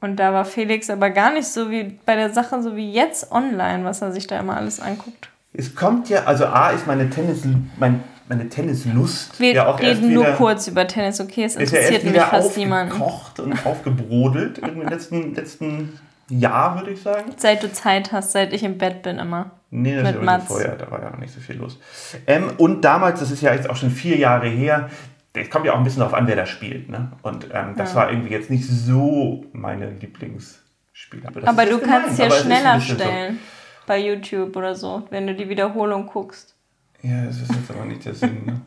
Und 0.01 0.17
da 0.17 0.33
war 0.35 0.45
Felix 0.45 0.91
aber 0.91 1.11
gar 1.11 1.33
nicht 1.33 1.49
so 1.49 1.71
wie 1.71 1.99
bei 2.05 2.15
der 2.15 2.31
Sache, 2.31 2.63
so 2.63 2.77
wie 2.77 2.93
jetzt 2.93 3.33
online, 3.33 3.85
was 3.85 4.03
er 4.03 4.13
sich 4.13 4.27
da 4.27 4.39
immer 4.39 4.57
alles 4.57 4.81
anguckt. 4.81 5.31
Es 5.55 5.75
kommt 5.75 6.11
ja, 6.11 6.25
also 6.25 6.45
A 6.45 6.71
ist 6.71 6.87
meine 6.87 7.09
Tennis, 7.09 7.45
mein, 7.79 8.05
meine 8.29 8.49
Tennislust 8.51 9.41
Wir 9.41 9.55
ja 9.55 9.67
auch 9.67 9.81
erst 9.81 10.03
reden 10.03 10.13
nur 10.13 10.25
wieder, 10.25 10.37
kurz 10.37 10.69
über 10.69 10.87
Tennis, 10.87 11.19
okay? 11.19 11.45
Es 11.45 11.57
ist 11.57 11.73
ja 11.73 11.79
erst 11.79 11.93
interessiert 11.93 12.15
mich 12.15 12.23
fast 12.23 12.57
niemanden. 12.59 12.93
aufgekocht 13.01 13.41
und 13.41 13.67
aufgebrodelt 13.67 14.59
im 14.59 14.83
letzten, 14.83 15.35
letzten 15.35 15.99
Jahr, 16.29 16.77
würde 16.79 16.91
ich 16.93 17.03
sagen. 17.03 17.33
Seit 17.37 17.63
du 17.63 17.73
Zeit 17.73 18.13
hast, 18.13 18.33
seit 18.33 18.53
ich 18.53 18.63
im 18.63 18.79
Bett 18.79 19.03
bin 19.03 19.19
immer. 19.19 19.53
Nee, 19.71 19.95
das 19.95 20.03
Mit 20.05 20.11
ist 20.13 20.17
aber 20.17 20.25
Mats. 20.25 20.47
vorher, 20.47 20.77
da 20.77 20.91
war 20.91 21.03
ja 21.03 21.11
noch 21.11 21.19
nicht 21.19 21.35
so 21.35 21.41
viel 21.41 21.57
los. 21.57 21.79
Ähm, 22.27 22.53
und 22.59 22.83
damals, 22.85 23.21
das 23.21 23.31
ist 23.31 23.43
ja 23.43 23.53
jetzt 23.53 23.69
auch 23.69 23.77
schon 23.77 23.91
vier 23.91 24.17
Jahre 24.17 24.49
her, 24.49 24.89
es 25.35 25.51
kommt 25.51 25.67
ja 25.67 25.73
auch 25.75 25.79
ein 25.79 25.85
bisschen 25.85 26.01
darauf 26.01 26.15
an, 26.15 26.27
wer 26.27 26.37
da 26.37 26.47
spielt. 26.47 26.89
Ne? 26.89 27.13
Und 27.23 27.49
ähm, 27.53 27.75
das 27.77 27.95
war 27.95 28.11
irgendwie 28.11 28.33
jetzt 28.33 28.51
nicht 28.51 28.67
so 28.67 29.45
meine 29.53 29.91
Lieblingsspieler. 29.91 31.31
Aber 31.45 31.65
ist 31.65 31.73
du 31.73 31.79
kannst 31.79 32.17
gemein, 32.17 32.19
ja 32.19 32.25
aber 32.25 32.35
es 32.35 32.41
ein 32.41 32.47
schneller 32.47 32.75
bisschen 32.77 32.99
so. 32.99 33.05
stellen. 33.05 33.39
Bei 33.87 33.99
YouTube 33.99 34.57
oder 34.57 34.75
so, 34.75 35.07
wenn 35.11 35.27
du 35.27 35.35
die 35.35 35.49
Wiederholung 35.49 36.07
guckst. 36.07 36.55
Ja, 37.03 37.25
das 37.27 37.37
ist 37.37 37.55
jetzt 37.55 37.71
aber 37.71 37.85
nicht 37.85 38.05
der 38.05 38.15
Sinn. 38.15 38.45
Ne? 38.47 38.61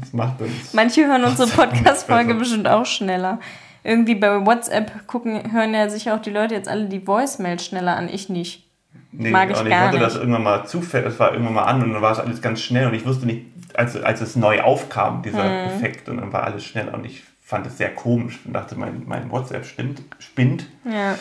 Das 0.00 0.12
macht 0.12 0.40
uns. 0.42 0.74
Manche 0.74 1.06
hören 1.06 1.24
unsere 1.24 1.48
Podcast-Folge 1.56 2.34
bestimmt 2.34 2.68
auch 2.68 2.84
schneller. 2.84 3.38
Irgendwie 3.86 4.16
bei 4.16 4.44
WhatsApp 4.44 5.06
gucken, 5.06 5.52
hören 5.52 5.72
ja 5.74 5.88
sich 5.88 6.10
auch 6.10 6.20
die 6.20 6.30
Leute 6.30 6.54
jetzt 6.54 6.68
alle 6.68 6.86
die 6.86 7.06
Voicemail 7.06 7.58
schneller 7.60 7.96
an, 7.96 8.08
ich 8.08 8.28
nicht. 8.28 8.64
Nee, 9.12 9.30
Mag 9.30 9.50
ich 9.50 9.60
ich 9.62 9.68
gar 9.68 9.80
hatte 9.86 9.98
nicht. 9.98 10.06
das 10.06 10.16
irgendwann 10.16 10.42
mal 10.42 10.66
zufällig, 10.66 11.06
das 11.06 11.18
war 11.20 11.32
irgendwann 11.32 11.54
mal 11.54 11.62
an 11.64 11.82
und 11.82 11.92
dann 11.92 12.02
war 12.02 12.12
es 12.12 12.18
alles 12.18 12.42
ganz 12.42 12.60
schnell 12.60 12.86
und 12.88 12.94
ich 12.94 13.06
wusste 13.06 13.24
nicht, 13.26 13.46
als, 13.74 13.96
als 14.02 14.20
es 14.20 14.36
neu 14.36 14.60
aufkam, 14.60 15.22
dieser 15.22 15.44
Mhm. 15.44 15.66
Effekt 15.66 16.08
und 16.08 16.18
dann 16.18 16.32
war 16.32 16.44
alles 16.44 16.64
schneller 16.64 16.92
und 16.94 17.06
ich 17.06 17.22
fand 17.42 17.66
es 17.66 17.78
sehr 17.78 17.94
komisch 17.94 18.40
und 18.44 18.52
dachte, 18.54 18.74
mein, 18.74 19.04
mein 19.06 19.30
WhatsApp 19.30 19.64
stimmt, 19.64 20.02
spinnt, 20.18 20.66
Ja. 20.84 21.14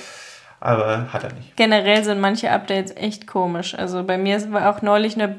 aber 0.60 1.14
hat 1.14 1.24
er 1.24 1.34
nicht. 1.34 1.56
Generell 1.56 2.04
sind 2.04 2.20
manche 2.20 2.52
Updates 2.52 2.96
echt 2.98 3.28
komisch. 3.28 3.76
Also 3.78 4.04
bei 4.04 4.18
mir 4.18 4.52
war 4.52 4.70
auch 4.72 4.82
neulich 4.82 5.16
eine 5.16 5.36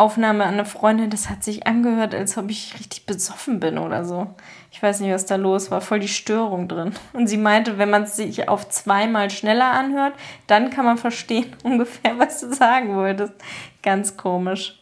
Aufnahme 0.00 0.44
an 0.44 0.54
eine 0.54 0.64
Freundin, 0.64 1.10
das 1.10 1.28
hat 1.28 1.44
sich 1.44 1.66
angehört, 1.66 2.14
als 2.14 2.38
ob 2.38 2.50
ich 2.50 2.74
richtig 2.78 3.04
besoffen 3.04 3.60
bin 3.60 3.76
oder 3.76 4.06
so. 4.06 4.28
Ich 4.72 4.82
weiß 4.82 5.00
nicht, 5.00 5.12
was 5.12 5.26
da 5.26 5.36
los 5.36 5.70
war. 5.70 5.82
Voll 5.82 6.00
die 6.00 6.08
Störung 6.08 6.68
drin. 6.68 6.94
Und 7.12 7.26
sie 7.26 7.36
meinte, 7.36 7.76
wenn 7.76 7.90
man 7.90 8.04
es 8.04 8.16
sich 8.16 8.48
auf 8.48 8.68
zweimal 8.70 9.28
schneller 9.28 9.70
anhört, 9.70 10.14
dann 10.46 10.70
kann 10.70 10.86
man 10.86 10.96
verstehen 10.96 11.54
ungefähr, 11.64 12.18
was 12.18 12.40
du 12.40 12.54
sagen 12.54 12.96
wolltest. 12.96 13.34
Ganz 13.82 14.16
komisch. 14.16 14.80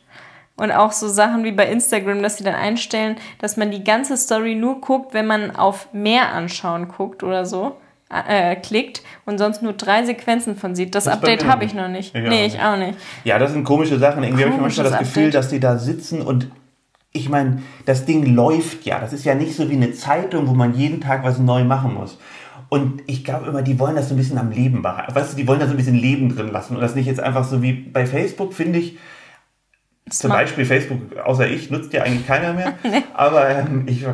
Und 0.57 0.71
auch 0.71 0.93
so 0.93 1.09
Sachen 1.09 1.43
wie 1.43 1.53
bei 1.53 1.67
Instagram, 1.67 2.23
dass 2.23 2.37
sie 2.37 2.45
dann 2.45 2.55
einstellen, 2.55 3.17
dass 3.41 3.57
man 3.57 3.73
die 3.73 3.85
ganze 3.85 4.17
Story 4.17 4.55
nur 4.55 4.81
guckt, 4.81 5.15
wenn 5.15 5.27
man 5.27 5.57
auf 5.57 5.93
mehr 5.93 6.33
anschauen 6.33 6.89
guckt 6.89 7.25
oder 7.25 7.45
so, 7.45 7.77
äh, 8.11 8.57
klickt 8.57 9.03
und 9.27 9.39
sonst 9.39 9.63
nur 9.63 9.75
drei 9.75 10.05
Sequenzen 10.05 10.57
von 10.57 10.75
sieht. 10.75 10.95
Das, 10.95 11.05
Das 11.05 11.15
Update 11.15 11.47
habe 11.47 11.65
ich 11.65 11.75
noch 11.75 11.89
nicht. 11.89 12.15
Ich 12.15 12.23
nee, 12.23 12.43
auch 12.43 12.47
ich 12.47 12.61
auch 12.61 12.77
nicht. 12.77 12.99
Ja, 13.25 13.39
das 13.39 13.53
sind 13.53 13.65
komische 13.65 13.99
Sachen. 13.99 14.23
Irgendwie 14.23 14.45
habe 14.45 14.55
ich 14.55 14.61
manchmal 14.61 14.85
das 14.85 14.95
Komisches 14.95 15.15
Gefühl, 15.15 15.29
Update. 15.29 15.35
dass 15.35 15.49
die 15.49 15.61
da 15.61 15.79
sitzen 15.79 16.23
und 16.23 16.49
ich 17.13 17.29
meine, 17.29 17.63
das 17.87 18.05
Ding 18.05 18.35
läuft 18.35 18.85
ja. 18.85 19.01
Das 19.01 19.13
ist 19.13 19.25
ja 19.25 19.35
nicht 19.35 19.55
so 19.57 19.69
wie 19.71 19.77
eine 19.77 19.93
Zeitung, 19.93 20.47
wo 20.47 20.55
man 20.55 20.75
jeden 20.75 21.01
Tag 21.01 21.25
was 21.25 21.39
neu 21.39 21.65
machen 21.65 21.95
muss. 21.95 22.19
Und 22.69 23.03
ich 23.07 23.25
glaube 23.25 23.47
immer, 23.47 23.63
die 23.63 23.79
wollen 23.79 23.97
das 23.97 24.09
so 24.09 24.15
ein 24.15 24.19
bisschen 24.19 24.37
am 24.39 24.51
Leben 24.51 24.83
behalten. 24.83 25.15
Weißt 25.15 25.33
du, 25.33 25.37
die 25.37 25.49
wollen 25.49 25.59
da 25.59 25.67
so 25.67 25.73
ein 25.73 25.79
bisschen 25.79 25.95
Leben 25.95 26.35
drin 26.35 26.53
lassen 26.53 26.77
und 26.77 26.83
das 26.83 26.95
nicht 26.95 27.07
jetzt 27.07 27.21
einfach 27.21 27.45
so 27.45 27.63
wie 27.63 27.73
bei 27.73 28.05
Facebook, 28.07 28.53
finde 28.53 28.79
ich, 28.79 28.99
Zum 30.11 30.31
Beispiel 30.31 30.65
Facebook, 30.65 31.17
außer 31.19 31.49
ich, 31.49 31.71
nutzt 31.71 31.93
ja 31.93 32.03
eigentlich 32.03 32.27
keiner 32.27 32.53
mehr. 32.53 32.75
Aber 33.15 33.49
ähm, 33.49 33.85
ich, 33.87 34.05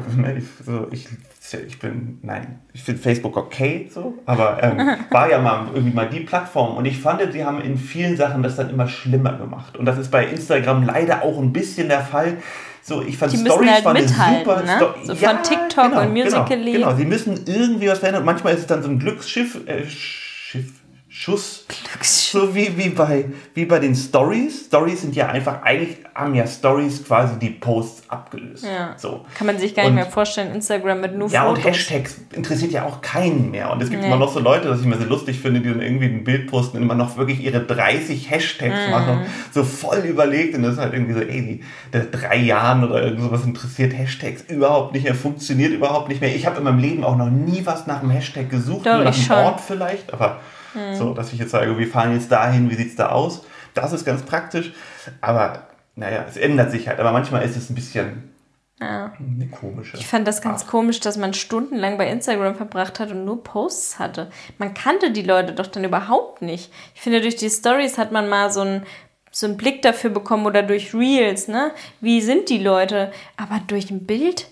so, 0.65 0.89
ich, 0.91 1.09
ich 1.53 1.79
bin, 1.79 2.19
nein, 2.23 2.61
ich 2.73 2.83
finde 2.83 3.03
Facebook 3.03 3.37
okay, 3.37 3.91
so, 3.93 4.15
aber 4.25 4.63
ähm, 4.63 4.79
war 5.11 5.31
ja 5.31 5.39
mal 5.41 5.67
irgendwie 5.75 5.95
mal 5.95 6.09
die 6.09 6.21
Plattform. 6.21 6.77
Und 6.77 6.87
ich 6.87 6.99
fand, 6.99 7.21
die 7.35 7.45
haben 7.45 7.61
in 7.61 7.77
vielen 7.77 8.17
Sachen 8.17 8.43
das 8.43 8.57
dann 8.57 8.71
immer 8.71 8.89
schlimmer 8.89 9.35
gemacht. 9.37 9.77
Und 9.77 9.85
das 9.85 9.99
ist 9.99 10.11
bei 10.11 10.27
Instagram 10.27 10.85
leider 10.85 11.23
auch 11.23 11.39
ein 11.39 11.53
bisschen 11.53 11.89
der 11.89 12.01
Fall. 12.01 12.39
So, 12.83 13.03
ich 13.03 13.19
fand 13.19 13.33
Die 13.33 13.37
Stories 13.39 13.71
halt 13.85 13.85
mithalten, 14.11 14.45
super 14.45 14.63
ne? 14.63 14.77
Sto- 14.77 14.95
So 15.05 15.15
von 15.15 15.43
TikTok 15.43 15.93
und 16.03 16.13
Musical.ly. 16.13 16.73
Genau, 16.73 16.87
genau, 16.89 16.97
sie 16.97 17.05
müssen 17.05 17.41
irgendwie 17.47 17.89
was 17.89 17.99
verändern. 17.99 18.25
Manchmal 18.25 18.55
ist 18.55 18.61
es 18.61 18.67
dann 18.67 18.83
so 18.83 18.89
ein 18.89 18.99
Glücksschiff, 18.99 19.67
äh, 19.67 19.85
Schiff, 19.87 20.71
Schuss. 21.17 21.65
So 22.03 22.57
wie, 22.57 22.77
wie, 22.77 22.89
bei, 22.89 23.27
wie 23.55 23.67
bei 23.67 23.79
den 23.79 23.95
Stories. 23.95 24.67
Stories 24.67 25.03
sind 25.03 25.15
ja 25.15 25.29
einfach, 25.29 25.63
eigentlich 25.63 25.99
haben 26.13 26.35
ja 26.35 26.45
Stories 26.45 27.05
quasi 27.07 27.39
die 27.39 27.51
Posts 27.51 28.11
abgelöst. 28.11 28.65
Ja. 28.65 28.95
So. 28.97 29.25
Kann 29.39 29.47
man 29.47 29.57
sich 29.57 29.77
gar 29.77 29.85
nicht 29.85 29.91
Und- 29.91 29.95
mehr 29.95 30.07
vorstellen, 30.07 30.53
Instagram 30.53 31.01
mit 31.01 31.17
nur 31.17 31.29
Ja, 31.29 31.45
und 31.45 31.57
Fotos. 31.59 31.71
Hashtags 31.71 32.17
interessiert 32.33 32.73
ja 32.73 32.85
auch 32.85 33.01
keinen 33.01 33.53
mehr. 33.53 33.71
Und 33.71 33.81
es 33.81 33.91
gibt 33.91 34.03
Nee. 34.03 34.09
immer 34.09 34.17
noch 34.19 34.33
so 34.33 34.41
Leute, 34.41 34.67
das 34.67 34.81
ich 34.81 34.87
mir 34.87 34.97
so 34.99 35.05
lustig 35.05 35.39
finde, 35.39 35.61
die 35.61 35.69
dann 35.69 35.81
irgendwie 35.83 36.07
ein 36.07 36.25
Bild 36.25 36.51
posten 36.51 36.79
und 36.79 36.83
immer 36.83 36.97
noch 36.97 37.17
wirklich 37.17 37.41
ihre 37.45 37.61
30 37.61 38.29
Hashtags 38.29 38.87
Mhm. 38.87 38.91
machen. 38.91 39.21
So 39.53 39.63
voll 39.63 39.99
überlegt. 39.99 40.57
Und 40.57 40.65
das 40.65 40.73
ist 40.75 40.81
halt 40.81 40.95
irgendwie 40.95 41.15
so, 41.15 41.21
ey, 41.21 41.43
die, 41.43 41.65
der 41.93 42.07
drei 42.07 42.39
Jahren 42.39 42.83
oder 42.83 43.01
irgend 43.05 43.21
sowas 43.23 43.45
interessiert 43.45 43.97
Hashtags 43.97 44.43
überhaupt 44.49 44.93
nicht 44.95 45.05
mehr, 45.05 45.15
funktioniert 45.15 45.73
überhaupt 45.73 46.09
nicht 46.09 46.21
mehr. 46.21 46.35
Ich 46.35 46.45
habe 46.45 46.59
in 46.59 46.65
meinem 46.65 46.81
Leben 46.81 47.05
auch 47.05 47.17
noch 47.17 47.31
nie 47.31 47.65
was 47.65 47.87
nach 47.87 48.01
einem 48.03 48.11
Hashtag 48.11 48.51
gesucht, 48.51 48.85
Doch, 48.85 48.95
nur 48.97 49.05
nach 49.05 49.15
einem 49.15 49.23
schon. 49.25 49.37
Ort 49.37 49.61
vielleicht. 49.61 50.13
Aber 50.13 50.41
Mhm. 50.75 50.95
so, 50.97 51.15
dass 51.15 51.33
ich 51.33 51.39
jetzt 51.39 51.51
sage, 51.53 51.79
wir 51.79 51.87
fahren 51.89 52.13
jetzt 52.13 52.31
dahin, 52.33 52.71
wie 52.71 52.75
sieht's 52.75 52.97
da 52.97 53.11
aus? 53.11 53.43
Das 53.75 53.93
ist 53.93 54.05
ganz 54.05 54.23
praktisch. 54.23 54.73
Aber 55.21 55.67
naja, 55.97 56.25
es 56.29 56.37
ändert 56.37 56.71
sich 56.71 56.89
halt. 56.89 56.99
Aber 57.01 57.13
manchmal 57.13 57.43
ist 57.43 57.57
es 57.57 57.71
ein 57.71 57.75
bisschen 57.75 58.35
Ja. 58.81 59.13
eine 59.19 59.49
komische. 59.49 59.97
Ich 59.97 60.07
fand 60.07 60.27
das 60.27 60.43
ganz 60.43 60.67
komisch, 60.67 61.01
dass 61.01 61.17
man 61.17 61.35
stundenlang 61.35 61.97
bei 61.99 62.09
Instagram 62.09 62.55
verbracht 62.57 62.99
hat 63.01 63.11
und 63.13 63.25
nur 63.25 63.43
Posts 63.45 63.99
hatte. 63.99 64.31
Man 64.59 64.75
kannte 64.75 65.11
die 65.13 65.23
Leute 65.23 65.53
doch 65.53 65.67
dann 65.69 65.85
überhaupt 65.85 66.43
nicht. 66.43 66.73
Ich 66.95 67.01
finde, 67.01 67.21
durch 67.21 67.37
die 67.37 67.51
Stories 67.51 67.99
hat 67.99 68.11
man 68.13 68.29
mal 68.29 68.53
so 68.53 68.61
einen, 68.63 68.83
so 69.31 69.47
einen 69.47 69.57
Blick 69.57 69.83
dafür 69.83 70.11
bekommen 70.11 70.47
oder 70.47 70.63
durch 70.63 70.95
Reels, 70.95 71.49
ne? 71.49 71.73
Wie 72.01 72.21
sind 72.21 72.49
die 72.49 72.59
Leute? 72.59 73.13
Aber 73.37 73.61
durch 73.67 73.91
ein 73.91 74.07
Bild, 74.07 74.47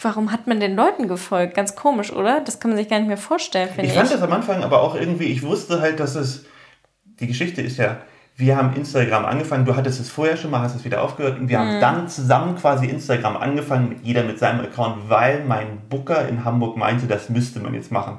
warum 0.00 0.32
hat 0.32 0.46
man 0.46 0.60
den 0.60 0.74
Leuten 0.76 1.08
gefolgt? 1.08 1.54
Ganz 1.54 1.74
komisch, 1.76 2.12
oder? 2.12 2.40
Das 2.40 2.58
kann 2.60 2.70
man 2.70 2.78
sich 2.78 2.88
gar 2.88 2.98
nicht 2.98 3.08
mehr 3.08 3.16
vorstellen, 3.16 3.68
finde 3.68 3.82
Ich 3.86 3.92
ich. 3.92 3.98
fand 3.98 4.10
das 4.12 4.22
am 4.22 4.32
Anfang 4.32 4.62
aber 4.64 4.80
auch 4.82 4.94
irgendwie, 4.94 5.24
ich 5.26 5.42
wusste 5.42 5.80
halt, 5.80 6.00
dass 6.00 6.14
es, 6.14 6.44
die 7.20 7.26
Geschichte 7.26 7.60
ist 7.62 7.76
ja, 7.78 7.98
wir 8.36 8.56
haben 8.56 8.74
Instagram 8.74 9.26
angefangen, 9.26 9.66
du 9.66 9.76
hattest 9.76 10.00
es 10.00 10.08
vorher 10.08 10.36
schon 10.38 10.50
mal, 10.50 10.60
hast 10.60 10.74
es 10.74 10.84
wieder 10.84 11.02
aufgehört 11.02 11.38
und 11.38 11.48
wir 11.48 11.58
Mhm. 11.58 11.62
haben 11.68 11.80
dann 11.80 12.08
zusammen 12.08 12.56
quasi 12.56 12.86
Instagram 12.86 13.36
angefangen, 13.36 14.00
jeder 14.02 14.24
mit 14.24 14.38
seinem 14.38 14.60
Account, 14.60 15.08
weil 15.10 15.44
mein 15.44 15.82
Booker 15.90 16.26
in 16.28 16.44
Hamburg 16.44 16.76
meinte, 16.78 17.06
das 17.06 17.28
müsste 17.28 17.60
man 17.60 17.74
jetzt 17.74 17.92
machen. 17.92 18.18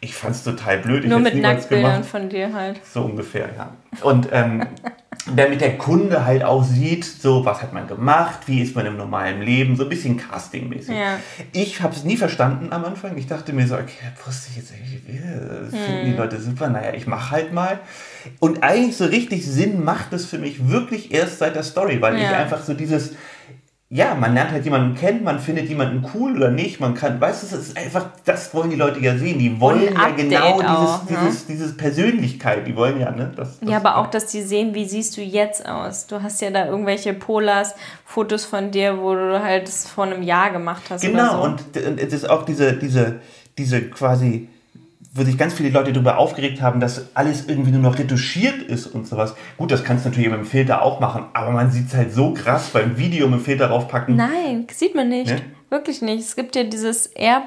Ich 0.00 0.14
fand 0.14 0.36
es 0.36 0.44
total 0.44 0.78
blöd. 0.78 1.04
Ich 1.04 1.10
Nur 1.10 1.20
mit 1.20 1.34
Nacktbildern 1.34 1.90
gemacht. 1.92 2.04
von 2.10 2.28
dir 2.28 2.52
halt. 2.52 2.80
So 2.84 3.00
ungefähr, 3.02 3.48
ja. 3.56 3.70
Und 4.02 4.28
ähm, 4.30 4.66
damit 5.34 5.60
der 5.60 5.76
Kunde 5.76 6.24
halt 6.24 6.44
auch 6.44 6.62
sieht, 6.62 7.04
so 7.04 7.44
was 7.44 7.60
hat 7.60 7.72
man 7.72 7.88
gemacht, 7.88 8.40
wie 8.46 8.62
ist 8.62 8.76
man 8.76 8.86
im 8.86 8.96
normalen 8.96 9.42
Leben, 9.42 9.76
so 9.76 9.82
ein 9.82 9.88
bisschen 9.88 10.16
castingmäßig. 10.16 10.94
Ja. 10.96 11.18
Ich 11.52 11.82
habe 11.82 11.94
es 11.94 12.04
nie 12.04 12.16
verstanden 12.16 12.72
am 12.72 12.84
Anfang. 12.84 13.16
Ich 13.18 13.26
dachte 13.26 13.52
mir 13.52 13.66
so, 13.66 13.74
okay, 13.74 14.12
wusste 14.24 14.50
ich 14.50 14.56
jetzt 14.58 14.72
irgendwie, 14.72 15.18
das 15.18 15.70
finden 15.80 16.00
Hm. 16.00 16.06
die 16.06 16.16
Leute 16.16 16.40
super, 16.40 16.68
naja, 16.68 16.92
ich 16.94 17.06
mache 17.06 17.30
halt 17.32 17.52
mal. 17.52 17.80
Und 18.38 18.62
eigentlich 18.62 18.96
so 18.96 19.04
richtig 19.06 19.44
Sinn 19.46 19.82
macht 19.84 20.12
es 20.12 20.26
für 20.26 20.38
mich 20.38 20.68
wirklich 20.68 21.12
erst 21.12 21.38
seit 21.38 21.56
der 21.56 21.64
Story, 21.64 22.00
weil 22.00 22.16
ich 22.16 22.22
Ja. 22.22 22.36
einfach 22.36 22.62
so 22.62 22.74
dieses, 22.74 23.12
ja, 23.88 24.16
man 24.16 24.34
lernt 24.34 24.50
halt 24.50 24.64
jemanden 24.64 24.96
kennen, 24.96 25.22
man 25.22 25.38
findet 25.38 25.68
jemanden 25.68 26.04
cool 26.12 26.36
oder 26.36 26.50
nicht, 26.50 26.80
man 26.80 26.94
kann, 26.94 27.20
weißt 27.20 27.42
du, 27.42 27.46
es 27.46 27.68
ist 27.68 27.76
einfach, 27.76 28.06
das 28.24 28.52
wollen 28.52 28.70
die 28.70 28.76
Leute 28.76 28.98
ja 28.98 29.16
sehen. 29.16 29.38
Die 29.38 29.60
wollen 29.60 29.94
ja 29.94 30.08
genau 30.08 30.60
dieses, 30.60 30.66
auch, 30.66 31.08
ne? 31.08 31.18
dieses, 31.22 31.46
dieses 31.46 31.76
Persönlichkeit, 31.76 32.66
die 32.66 32.74
wollen 32.74 32.98
ja, 32.98 33.12
ne? 33.12 33.30
Das, 33.36 33.60
das 33.60 33.68
Ja, 33.68 33.76
aber 33.76 33.98
auch, 33.98 34.08
dass 34.08 34.26
die 34.26 34.42
sehen, 34.42 34.74
wie 34.74 34.86
siehst 34.86 35.16
du 35.16 35.20
jetzt 35.20 35.68
aus. 35.68 36.08
Du 36.08 36.20
hast 36.20 36.40
ja 36.40 36.50
da 36.50 36.66
irgendwelche 36.66 37.14
Polars, 37.14 37.76
Fotos 38.04 38.44
von 38.44 38.72
dir, 38.72 38.98
wo 38.98 39.14
du 39.14 39.40
halt 39.40 39.68
es 39.68 39.86
vor 39.86 40.04
einem 40.04 40.22
Jahr 40.22 40.50
gemacht 40.50 40.82
hast. 40.90 41.04
oder 41.04 41.12
Genau, 41.12 41.36
so. 41.36 41.42
und, 41.44 41.76
und 41.76 42.00
es 42.00 42.12
ist 42.12 42.28
auch 42.28 42.44
diese, 42.44 42.72
diese, 42.72 43.20
diese 43.56 43.82
quasi, 43.82 44.48
wo 45.16 45.24
sich 45.24 45.38
ganz 45.38 45.54
viele 45.54 45.70
Leute 45.70 45.92
darüber 45.92 46.18
aufgeregt 46.18 46.60
haben, 46.60 46.80
dass 46.80 47.14
alles 47.14 47.48
irgendwie 47.48 47.70
nur 47.70 47.80
noch 47.80 47.98
retuschiert 47.98 48.62
ist 48.62 48.86
und 48.86 49.06
sowas. 49.06 49.34
Gut, 49.56 49.70
das 49.70 49.84
kannst 49.84 50.04
du 50.04 50.10
natürlich 50.10 50.30
mit 50.30 50.38
dem 50.38 50.46
Filter 50.46 50.82
auch 50.82 51.00
machen, 51.00 51.24
aber 51.32 51.50
man 51.50 51.70
sieht 51.70 51.88
es 51.88 51.94
halt 51.94 52.12
so 52.12 52.32
krass 52.34 52.70
beim 52.70 52.98
Video 52.98 53.26
mit 53.28 53.40
dem 53.40 53.44
Filter 53.44 53.68
raufpacken. 53.68 54.16
Nein, 54.16 54.66
sieht 54.72 54.94
man 54.94 55.08
nicht. 55.08 55.30
Ne? 55.30 55.40
Wirklich 55.70 56.02
nicht. 56.02 56.20
Es 56.20 56.36
gibt 56.36 56.54
ja 56.56 56.64
dieses 56.64 57.06
Air, 57.06 57.42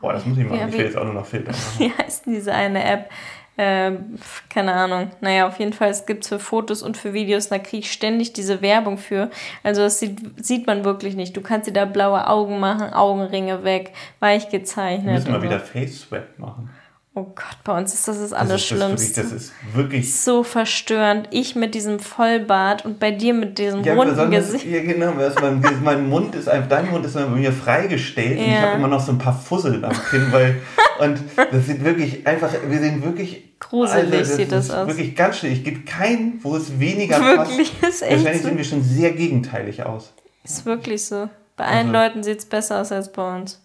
Boah, 0.00 0.14
das 0.14 0.26
muss 0.26 0.36
ich 0.36 0.44
machen. 0.44 0.58
Ja, 0.58 0.66
ich 0.66 0.72
will 0.72 0.84
jetzt 0.84 0.96
auch 0.96 1.04
nur 1.04 1.14
noch 1.14 1.26
Filter 1.26 1.52
machen. 1.52 1.62
wie 1.78 1.92
heißt 1.92 2.26
denn 2.26 2.34
diese 2.34 2.52
eine 2.52 2.82
App? 2.84 3.08
Pf, 3.56 4.48
keine 4.48 4.72
Ahnung. 4.72 5.10
Naja, 5.20 5.46
auf 5.46 5.58
jeden 5.58 5.74
Fall, 5.74 5.90
es 5.90 6.06
gibt 6.06 6.26
für 6.26 6.38
Fotos 6.38 6.82
und 6.82 6.96
für 6.96 7.12
Videos, 7.12 7.48
da 7.48 7.58
kriege 7.58 7.80
ich 7.80 7.92
ständig 7.92 8.32
diese 8.32 8.62
Werbung 8.62 8.96
für. 8.96 9.30
Also 9.62 9.82
das 9.82 10.00
sieht, 10.00 10.44
sieht 10.44 10.66
man 10.66 10.84
wirklich 10.84 11.16
nicht. 11.16 11.36
Du 11.36 11.42
kannst 11.42 11.68
dir 11.68 11.72
da 11.72 11.84
blaue 11.84 12.26
Augen 12.28 12.58
machen, 12.60 12.92
Augenringe 12.92 13.62
weg, 13.62 13.92
weich 14.20 14.50
Wir 14.50 14.60
gezeichnet. 14.60 15.14
müssen 15.14 15.32
mal 15.32 15.40
so. 15.40 15.46
wieder 15.46 15.60
Face 15.60 16.00
Swap 16.00 16.38
machen. 16.38 16.70
Oh 17.14 17.24
Gott, 17.24 17.58
bei 17.62 17.76
uns 17.76 17.92
ist 17.92 18.08
das 18.08 18.18
das 18.20 18.30
Das 18.30 18.38
Allerschlimmste. 18.38 19.20
das, 19.22 19.30
wirklich, 19.30 19.32
das 19.32 19.32
ist 19.32 19.52
wirklich. 19.74 20.14
so 20.18 20.42
verstörend. 20.42 21.28
Ich 21.30 21.54
mit 21.54 21.74
diesem 21.74 21.98
Vollbart 22.00 22.86
und 22.86 22.98
bei 22.98 23.10
dir 23.10 23.34
mit 23.34 23.58
diesem 23.58 23.84
Ja, 23.84 23.92
runden 23.94 24.30
Gesicht. 24.30 24.64
ja 24.64 24.80
genau, 24.82 25.12
mein, 25.12 25.62
mein 25.84 26.08
Mund 26.08 26.34
ist, 26.34 26.48
einfach- 26.48 26.70
dein 26.70 26.90
Mund 26.90 27.04
ist 27.04 27.12
bei 27.12 27.26
mir 27.26 27.52
freigestellt 27.52 28.38
und 28.38 28.44
ich 28.46 28.50
Ja. 28.52 28.62
habe 28.62 28.78
immer 28.78 28.88
noch 28.88 29.04
so 29.04 29.12
ein 29.12 29.18
paar 29.18 29.38
Fussel 29.38 29.84
am 29.84 29.92
Kinn, 30.08 30.26
weil, 30.30 30.62
und 31.00 31.18
das 31.36 31.66
sieht 31.66 31.84
wirklich 31.84 32.26
einfach, 32.26 32.48
wir 32.66 32.78
sehen 32.78 33.02
wirklich, 33.04 33.58
Gruselig 33.60 34.26
sieht 34.26 34.50
das 34.50 34.64
ist 34.66 34.70
aus. 34.70 34.88
wirklich 34.88 35.14
ganz 35.14 35.36
schön. 35.36 35.52
Ich 35.52 35.62
gibt 35.64 35.86
keinen, 35.86 36.40
wo 36.42 36.56
es 36.56 36.80
weniger 36.80 37.20
Wirklich, 37.20 37.78
passt. 37.78 37.92
ist 37.92 38.02
echt 38.02 38.12
Wahrscheinlich 38.12 38.42
so. 38.42 38.48
sehen 38.48 38.56
wir 38.56 38.64
schon 38.64 38.82
sehr 38.82 39.10
gegenteilig 39.12 39.84
aus. 39.84 40.14
Ist 40.44 40.64
wirklich 40.64 41.04
so. 41.04 41.28
Bei 41.58 41.66
allen 41.66 41.94
Also- 41.94 42.06
Leuten 42.06 42.22
sieht 42.22 42.38
es 42.38 42.46
besser 42.46 42.80
aus 42.80 42.90
als 42.90 43.12
bei 43.12 43.36
uns. 43.36 43.60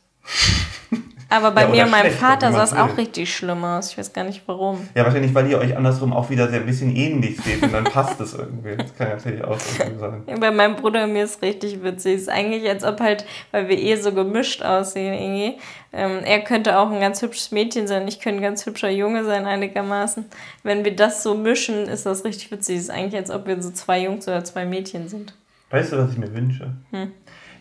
Aber 1.29 1.51
bei 1.51 1.63
Ja, 1.63 1.67
mir 1.67 1.83
und 1.83 1.91
meinem 1.91 2.11
Vater 2.11 2.51
sah 2.51 2.63
es 2.63 2.73
auch 2.73 2.97
richtig 2.97 3.33
schlimm 3.35 3.63
aus. 3.63 3.91
Ich 3.91 3.97
weiß 3.97 4.13
gar 4.13 4.23
nicht 4.23 4.43
warum. 4.45 4.87
Ja, 4.95 5.03
wahrscheinlich, 5.03 5.33
weil 5.35 5.49
ihr 5.49 5.59
euch 5.59 5.75
andersrum 5.75 6.13
auch 6.13 6.29
wieder 6.29 6.47
sehr 6.47 6.61
ein 6.61 6.65
bisschen 6.65 6.95
ähnlich 6.95 7.37
seht 7.41 7.61
und 7.61 7.73
dann 7.73 7.83
passt 7.83 8.19
es 8.21 8.33
irgendwie. 8.33 8.77
Das 8.77 8.95
kann 8.95 9.09
natürlich 9.09 9.43
auch 9.43 9.57
irgendwie 9.79 9.99
sein. 9.99 10.23
Ja, 10.27 10.37
Bei 10.37 10.51
meinem 10.51 10.75
Bruder 10.77 11.03
und 11.03 11.13
mir 11.13 11.25
ist 11.25 11.41
richtig 11.41 11.83
witzig. 11.83 12.15
Es 12.15 12.21
ist 12.23 12.29
eigentlich, 12.29 12.67
als 12.69 12.83
ob 12.83 13.01
halt, 13.01 13.25
weil 13.51 13.67
wir 13.67 13.77
eh 13.77 13.95
so 13.97 14.13
gemischt 14.13 14.63
aussehen 14.63 15.13
irgendwie. 15.13 15.59
Ähm, 15.91 16.19
er 16.23 16.39
könnte 16.41 16.77
auch 16.79 16.91
ein 16.91 16.99
ganz 16.99 17.21
hübsches 17.21 17.51
Mädchen 17.51 17.87
sein, 17.87 18.07
ich 18.07 18.19
könnte 18.19 18.39
ein 18.39 18.43
ganz 18.43 18.65
hübscher 18.65 18.89
Junge 18.89 19.23
sein 19.25 19.45
einigermaßen. 19.45 20.25
Wenn 20.63 20.85
wir 20.85 20.95
das 20.95 21.23
so 21.23 21.33
mischen, 21.35 21.87
ist 21.87 22.05
das 22.05 22.23
richtig 22.23 22.51
witzig. 22.51 22.77
Es 22.77 22.83
ist 22.83 22.89
eigentlich, 22.89 23.15
als 23.15 23.31
ob 23.31 23.47
wir 23.47 23.61
so 23.61 23.71
zwei 23.71 24.01
Jungs 24.01 24.27
oder 24.27 24.43
zwei 24.43 24.65
Mädchen 24.65 25.07
sind. 25.07 25.33
Weißt 25.69 25.91
du, 25.91 25.97
was 25.97 26.11
ich 26.11 26.17
mir 26.17 26.33
wünsche? 26.33 26.73
Hm. 26.91 27.11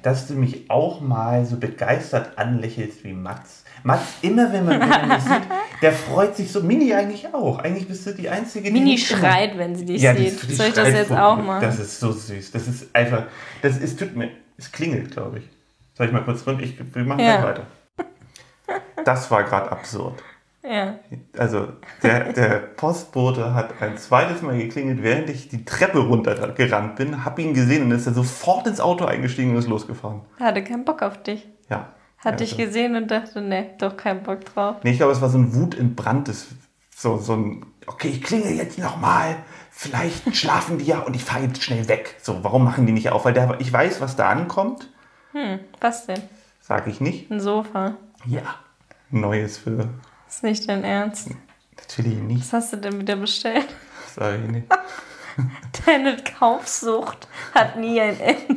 Dass 0.02 0.26
du 0.28 0.34
mich 0.34 0.70
auch 0.70 1.00
mal 1.00 1.44
so 1.44 1.56
begeistert 1.56 2.38
anlächelst 2.38 3.02
wie 3.04 3.12
Mats. 3.12 3.64
Mats, 3.82 4.02
immer 4.22 4.52
wenn 4.52 4.64
man, 4.64 4.78
mich 5.08 5.22
sieht, 5.22 5.42
der 5.82 5.92
freut 5.92 6.34
sich 6.36 6.50
so. 6.50 6.60
Mini 6.62 6.92
eigentlich 6.94 7.32
auch. 7.32 7.58
Eigentlich 7.58 7.86
bist 7.86 8.06
du 8.06 8.12
die 8.14 8.28
Einzige, 8.28 8.66
die 8.68 8.72
Mini 8.72 8.92
nicht 8.92 9.10
immer- 9.10 9.20
schreit, 9.20 9.58
wenn 9.58 9.76
sie 9.76 9.84
dich 9.84 10.02
Ja, 10.02 10.12
die- 10.12 10.28
sieht. 10.30 10.50
die 10.50 10.54
Soll 10.54 10.66
ich 10.68 10.72
das 10.74 10.88
schreit 10.88 10.98
jetzt 10.98 11.12
auch 11.12 11.36
machen? 11.42 11.60
Das 11.62 11.78
ist 11.78 12.00
so 12.00 12.10
süß. 12.12 12.50
Das 12.52 12.66
ist 12.66 12.94
einfach, 12.94 13.24
das 13.62 13.76
ist, 13.78 13.98
tut 13.98 14.16
mir, 14.16 14.30
es 14.56 14.70
klingelt, 14.72 15.12
glaube 15.12 15.38
ich. 15.38 15.44
Soll 15.94 16.06
ich 16.06 16.12
mal 16.12 16.24
kurz 16.24 16.46
rund? 16.46 16.60
Ich, 16.62 16.74
wir 16.94 17.04
machen 17.04 17.20
Ja. 17.20 17.42
weiter. 17.42 17.66
Das 19.04 19.30
war 19.30 19.44
gerade 19.44 19.70
absurd. 19.70 20.22
Ja. 20.68 20.98
Also, 21.38 21.68
der, 22.02 22.32
der 22.32 22.58
Postbote 22.58 23.54
hat 23.54 23.80
ein 23.80 23.96
zweites 23.98 24.42
Mal 24.42 24.58
geklingelt, 24.58 25.02
während 25.02 25.30
ich 25.30 25.48
die 25.48 25.64
Treppe 25.64 25.98
runtergerannt 26.00 26.96
bin, 26.96 27.24
hab 27.24 27.38
ihn 27.38 27.54
gesehen 27.54 27.84
und 27.84 27.92
ist 27.92 28.06
er 28.06 28.14
sofort 28.14 28.66
ins 28.66 28.80
Auto 28.80 29.04
eingestiegen 29.04 29.50
und 29.52 29.58
ist 29.58 29.68
losgefahren. 29.68 30.22
Hatte 30.40 30.62
keinen 30.64 30.84
Bock 30.84 31.02
auf 31.02 31.22
dich. 31.22 31.46
Ja. 31.70 31.92
Hat 32.18 32.32
ja, 32.32 32.36
dich 32.46 32.52
also- 32.52 32.64
gesehen 32.64 32.96
und 32.96 33.10
dachte, 33.10 33.40
ne, 33.40 33.70
doch 33.78 33.96
keinen 33.96 34.22
Bock 34.22 34.44
drauf. 34.44 34.76
Nee, 34.82 34.90
ich 34.92 34.96
glaube, 34.98 35.12
es 35.12 35.20
war 35.20 35.28
so 35.28 35.38
ein 35.38 35.54
wutentbranntes, 35.54 36.48
so, 36.94 37.18
so 37.18 37.34
ein, 37.34 37.66
okay, 37.86 38.08
ich 38.08 38.22
klingel 38.22 38.52
jetzt 38.56 38.78
nochmal, 38.78 39.36
vielleicht 39.70 40.34
schlafen 40.36 40.78
die 40.78 40.86
ja 40.86 41.00
und 41.00 41.14
ich 41.14 41.24
fahre 41.24 41.44
jetzt 41.44 41.62
schnell 41.62 41.86
weg. 41.88 42.16
So, 42.22 42.42
warum 42.42 42.64
machen 42.64 42.86
die 42.86 42.92
nicht 42.92 43.10
auf? 43.10 43.24
Weil 43.24 43.34
der, 43.34 43.56
ich 43.60 43.72
weiß, 43.72 44.00
was 44.00 44.16
da 44.16 44.28
ankommt, 44.30 44.90
Was 45.80 46.06
denn? 46.06 46.22
sage 46.60 46.90
ich 46.90 47.00
nicht. 47.00 47.30
Ein 47.30 47.40
Sofa. 47.40 47.96
Ja. 48.24 48.42
Neues 49.10 49.58
für, 49.58 49.88
Ist 50.28 50.42
nicht 50.42 50.68
dein 50.68 50.84
Ernst. 50.84 51.30
natürlich 51.76 52.18
nicht, 52.18 52.40
Was 52.42 52.52
hast 52.52 52.72
du 52.72 52.76
denn 52.78 53.00
wieder 53.00 53.16
bestellt? 53.16 53.66
sage 54.14 54.42
ich 54.44 54.50
nicht. 54.50 54.66
Deine 55.86 56.16
Kaufsucht 56.38 57.28
hat 57.54 57.76
nie 57.78 58.00
ein 58.00 58.18
Ende. 58.18 58.56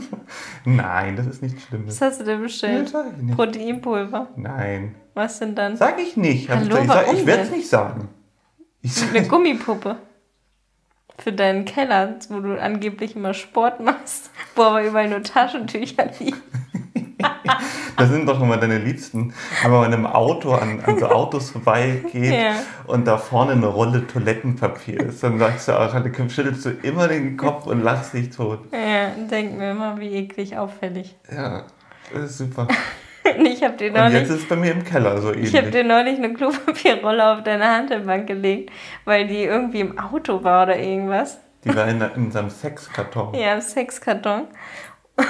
Nein, 0.63 1.17
das 1.17 1.27
ist 1.27 1.41
nichts 1.41 1.63
Schlimmes. 1.63 1.99
Was 1.99 2.01
hast 2.01 2.21
du 2.21 2.23
denn 2.23 2.37
Nee, 2.37 2.43
bestellt? 2.43 2.89
sag 2.89 3.07
ich 3.11 3.17
nicht. 3.21 3.35
Proteinpulver. 3.35 4.27
Nein, 4.37 4.95
Was 5.13 5.39
denn 5.39 5.55
dann? 5.55 5.75
sag 5.75 5.99
ich 5.99 6.15
nicht. 6.15 6.49
Hab 6.49 6.59
Hallo, 6.59 6.77
ich, 6.77 6.87
sag- 6.87 7.05
warum 7.05 7.15
ich 7.17 7.25
werde 7.25 7.43
es 7.43 7.51
nicht 7.51 7.67
sagen. 7.67 8.07
Ich, 8.81 9.01
Eine 9.09 9.27
Gummipuppe. 9.27 9.97
Für 11.17 11.33
deinen 11.33 11.65
Keller, 11.65 12.15
wo 12.29 12.39
du 12.39 12.57
angeblich 12.61 13.13
immer 13.17 13.33
Sport 13.33 13.81
machst, 13.81 14.31
wo 14.55 14.61
aber 14.63 14.81
überall 14.85 15.09
nur 15.09 15.21
Taschentücher 15.21 16.09
liegen. 16.17 16.41
Das 17.99 18.09
sind 18.09 18.27
doch 18.27 18.41
immer 18.41 18.57
deine 18.57 18.77
Liebsten. 18.79 19.33
wenn 19.63 19.71
man 19.71 19.85
einem 19.93 20.05
Auto 20.05 20.53
an, 20.53 20.81
an 20.85 20.97
so 20.97 21.07
Autos 21.07 21.51
vorbeigeht 21.51 22.33
Ja. 22.33 22.53
und 22.87 23.05
da 23.05 23.17
vorne 23.17 23.51
eine 23.51 23.67
Rolle 23.67 24.07
Toilettenpapier 24.07 24.99
ist, 25.01 25.21
dann 25.23 25.37
sagst 25.39 25.67
du 25.67 25.73
auch, 25.79 25.91
dann 25.91 26.29
schüttelst 26.29 26.65
du 26.65 26.69
immer 26.81 27.07
den 27.07 27.37
Kopf 27.37 27.65
und 27.67 27.81
lachst 27.83 28.13
dich 28.13 28.29
tot. 28.29 28.59
Ja, 28.71 29.09
denk 29.29 29.57
mir 29.57 29.71
immer, 29.71 29.99
wie 29.99 30.09
eklig 30.15 30.57
auffällig. 30.57 31.15
Ja, 31.31 31.63
das 32.13 32.31
ist 32.31 32.37
super. 32.39 32.67
Ich 33.43 33.63
habe 33.63 33.75
dir 33.77 33.89
Und 33.89 33.95
jetzt 33.95 34.11
neulich, 34.13 34.23
ist 34.23 34.29
es 34.29 34.47
bei 34.47 34.55
mir 34.55 34.71
im 34.71 34.83
Keller 34.83 35.21
so 35.21 35.31
ich 35.31 35.49
habe 35.55 35.67
ähnlich. 35.67 35.71
dir 35.71 35.83
neulich 35.83 36.17
eine 36.17 36.33
Klopapierrolle 36.33 37.33
auf 37.33 37.43
deine 37.43 37.65
Handelbank 37.67 38.25
gelegt, 38.25 38.71
weil 39.05 39.27
die 39.27 39.43
irgendwie 39.43 39.81
im 39.81 39.99
Auto 39.99 40.43
war 40.43 40.63
oder 40.63 40.79
irgendwas. 40.79 41.37
Die 41.63 41.75
war 41.75 41.87
in, 41.87 42.01
in 42.15 42.31
seinem 42.31 42.49
Sexkarton. 42.49 43.35
Ja, 43.35 43.53
im 43.53 43.61
Sexkarton. 43.61 44.47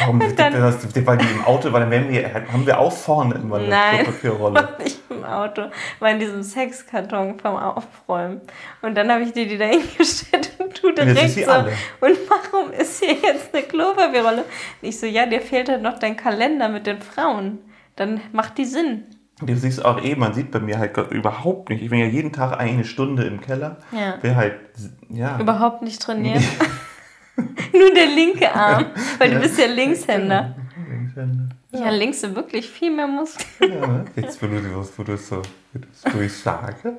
Warum? 0.00 0.20
dann- 0.36 0.52
das, 0.54 1.06
weil 1.06 1.18
die 1.18 1.26
im 1.26 1.44
Auto 1.44 1.68
dann 1.70 1.90
wären 1.90 2.08
wir, 2.08 2.32
haben 2.52 2.66
wir 2.66 2.78
auch 2.78 2.92
vorne 2.92 3.34
immer 3.34 3.56
eine 3.56 3.68
Nein. 3.68 4.04
Klopapierrolle. 4.04 4.68
Nicht 4.82 5.00
im 5.10 5.24
Auto, 5.24 5.62
war 5.98 6.10
in 6.10 6.18
diesem 6.18 6.42
Sexkarton 6.42 7.38
vom 7.38 7.56
Aufräumen. 7.56 8.40
Und 8.82 8.94
dann 8.96 9.10
habe 9.10 9.22
ich 9.22 9.32
dir 9.32 9.46
die 9.46 9.58
da 9.58 9.66
hingestellt 9.66 10.52
und 10.58 10.82
du 10.82 10.92
direkt 10.92 11.30
so. 11.30 11.50
alle. 11.50 11.72
Und 12.00 12.16
warum 12.28 12.72
ist 12.72 13.02
hier 13.04 13.14
jetzt 13.14 13.54
eine 13.54 13.62
Klopapierrolle? 13.64 14.38
Und 14.82 14.88
ich 14.88 14.98
so, 14.98 15.06
ja, 15.06 15.26
dir 15.26 15.40
fehlt 15.40 15.68
halt 15.68 15.82
noch 15.82 15.98
dein 15.98 16.16
Kalender 16.16 16.68
mit 16.68 16.86
den 16.86 17.00
Frauen. 17.00 17.58
Dann 17.96 18.20
macht 18.32 18.56
die 18.58 18.64
Sinn. 18.64 19.04
Du 19.42 19.54
siehst 19.56 19.82
auch 19.84 20.02
eh, 20.02 20.14
man 20.16 20.34
sieht 20.34 20.50
bei 20.50 20.60
mir 20.60 20.78
halt 20.78 20.96
überhaupt 21.10 21.70
nicht. 21.70 21.82
Ich 21.82 21.88
bin 21.90 21.98
ja 21.98 22.06
jeden 22.06 22.32
Tag 22.32 22.58
eine 22.58 22.84
Stunde 22.84 23.24
im 23.24 23.40
Keller. 23.40 23.78
Ja. 23.90 24.16
Bin 24.16 24.36
halt, 24.36 24.54
ja. 25.08 25.38
Überhaupt 25.40 25.82
nicht 25.82 26.00
trainiert. 26.00 26.42
Nur 27.72 27.94
der 27.94 28.06
linke 28.06 28.52
Arm, 28.54 28.86
weil 29.18 29.30
du 29.30 29.40
bist 29.40 29.58
ja 29.58 29.66
Linkshänder. 29.66 30.54
Linkshänder. 30.88 31.48
Ja, 31.72 31.90
links 31.90 32.20
sind 32.20 32.34
wirklich 32.34 32.68
viel 32.68 32.90
mehr 32.90 33.06
Muskeln. 33.06 33.72
Ja, 33.72 34.04
jetzt 34.16 34.42
wo 34.42 34.46
du, 34.46 34.56
wo 34.96 35.02
du 35.04 35.12
es 35.12 35.28
so, 35.28 35.42
wo 36.12 36.20
ich 36.20 36.32
sage. 36.36 36.96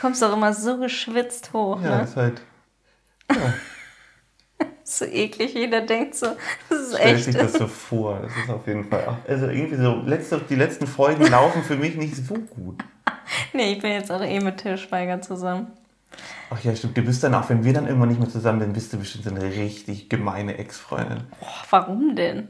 Kommst 0.00 0.24
auch 0.24 0.32
immer 0.32 0.52
so 0.54 0.78
geschwitzt 0.78 1.52
hoch, 1.52 1.82
Ja, 1.82 1.98
ne? 1.98 2.02
ist 2.04 2.16
halt, 2.16 2.40
So 4.82 5.04
eklig, 5.04 5.52
jeder 5.52 5.82
denkt 5.82 6.14
so, 6.14 6.28
das 6.70 6.78
ist 6.80 6.94
stellt 6.96 7.16
echt. 7.16 7.24
sich 7.26 7.36
das 7.36 7.52
so 7.52 7.66
vor. 7.66 8.20
Das 8.22 8.32
ist 8.34 8.48
auf 8.50 8.66
jeden 8.66 8.84
Fall 8.88 9.04
auch, 9.06 9.28
also 9.28 9.46
irgendwie 9.48 9.76
so, 9.76 9.96
letzte, 10.06 10.40
die 10.48 10.54
letzten 10.54 10.86
Folgen 10.86 11.26
laufen 11.26 11.62
für 11.62 11.76
mich 11.76 11.94
nicht 11.96 12.16
so 12.16 12.34
gut. 12.34 12.82
Nee, 13.52 13.72
ich 13.74 13.82
bin 13.82 13.92
jetzt 13.92 14.10
auch 14.10 14.22
eh 14.22 14.40
mit 14.40 14.56
Till 14.56 14.78
Schweiger 14.78 15.20
zusammen. 15.20 15.66
Ach 16.50 16.62
ja, 16.64 16.74
stimmt. 16.74 16.96
Du 16.96 17.02
bist 17.02 17.22
dann 17.22 17.34
auch, 17.34 17.48
wenn 17.50 17.64
wir 17.64 17.72
dann 17.72 17.86
irgendwann 17.86 18.08
nicht 18.08 18.20
mehr 18.20 18.28
zusammen 18.28 18.60
sind, 18.60 18.72
bist 18.72 18.92
du 18.92 18.98
bestimmt 18.98 19.24
so 19.24 19.30
eine 19.30 19.44
richtig 19.44 20.08
gemeine 20.08 20.56
Ex-Freundin. 20.58 21.24
Boah, 21.40 21.64
warum 21.70 22.16
denn? 22.16 22.48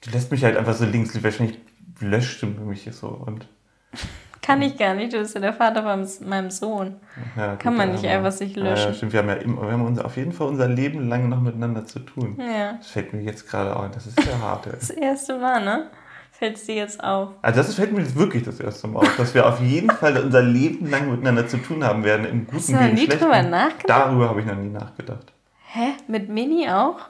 Du 0.00 0.10
lässt 0.10 0.30
mich 0.30 0.44
halt 0.44 0.56
einfach 0.56 0.74
so 0.74 0.84
links. 0.84 1.22
Wahrscheinlich 1.22 1.58
löscht 2.00 2.42
du 2.42 2.46
mich 2.46 2.88
so. 2.92 3.08
Und, 3.08 3.46
Kann 4.40 4.62
ich 4.62 4.78
gar 4.78 4.94
nicht, 4.94 5.12
du 5.12 5.18
bist 5.18 5.34
ja 5.34 5.42
der 5.42 5.52
Vater 5.52 5.82
von 5.82 6.08
meinem 6.26 6.50
Sohn. 6.50 6.96
ja, 7.36 7.56
Kann 7.56 7.74
gut, 7.74 7.78
man 7.78 7.92
nicht 7.92 8.06
einfach 8.06 8.32
sich 8.32 8.56
Ja, 8.56 8.62
löschen. 8.64 8.88
Ja, 8.88 8.94
stimmt. 8.94 9.12
Wir 9.12 9.20
haben 9.20 9.28
ja 9.28 9.34
immer, 9.34 9.62
wir 9.62 9.72
haben 9.72 9.84
uns 9.84 9.98
auf 9.98 10.16
jeden 10.16 10.32
Fall 10.32 10.46
unser 10.46 10.68
Leben 10.68 11.06
lang 11.06 11.28
noch 11.28 11.40
miteinander 11.42 11.84
zu 11.84 11.98
tun. 11.98 12.38
Ja, 12.40 12.72
Das 12.78 12.86
fällt 12.86 13.12
mir 13.12 13.20
jetzt 13.20 13.46
gerade 13.46 13.76
auf. 13.76 13.90
Das 13.90 14.06
ist 14.06 14.18
sehr 14.22 14.40
hart. 14.40 14.66
das 14.66 14.88
erste 14.88 15.38
Mal, 15.38 15.62
ne? 15.62 15.90
Fällt 16.38 16.56
es 16.56 16.66
dir 16.66 16.76
jetzt 16.76 17.02
auf? 17.02 17.30
Also 17.42 17.62
das 17.62 17.74
fällt 17.74 17.92
mir 17.92 18.00
jetzt 18.00 18.14
wirklich 18.14 18.44
das 18.44 18.60
erste 18.60 18.86
Mal 18.86 19.00
auf, 19.00 19.16
dass 19.16 19.34
wir 19.34 19.44
auf 19.44 19.60
jeden 19.60 19.90
Fall 19.90 20.16
unser 20.18 20.40
Leben 20.40 20.88
lang 20.88 21.10
miteinander 21.10 21.48
zu 21.48 21.56
tun 21.56 21.82
haben 21.82 22.04
werden, 22.04 22.26
im 22.26 22.46
guten 22.46 22.56
Hast 22.58 22.68
du 22.68 22.72
noch 22.74 22.80
wie 22.80 22.88
im 22.90 22.94
nie 22.94 23.00
schlechten. 23.06 23.24
drüber 23.24 23.42
nachgedacht? 23.42 23.88
Darüber 23.88 24.28
habe 24.28 24.40
ich 24.40 24.46
noch 24.46 24.54
nie 24.54 24.68
nachgedacht. 24.70 25.32
Hä? 25.66 25.94
Mit 26.06 26.28
Mini 26.28 26.68
auch? 26.70 27.00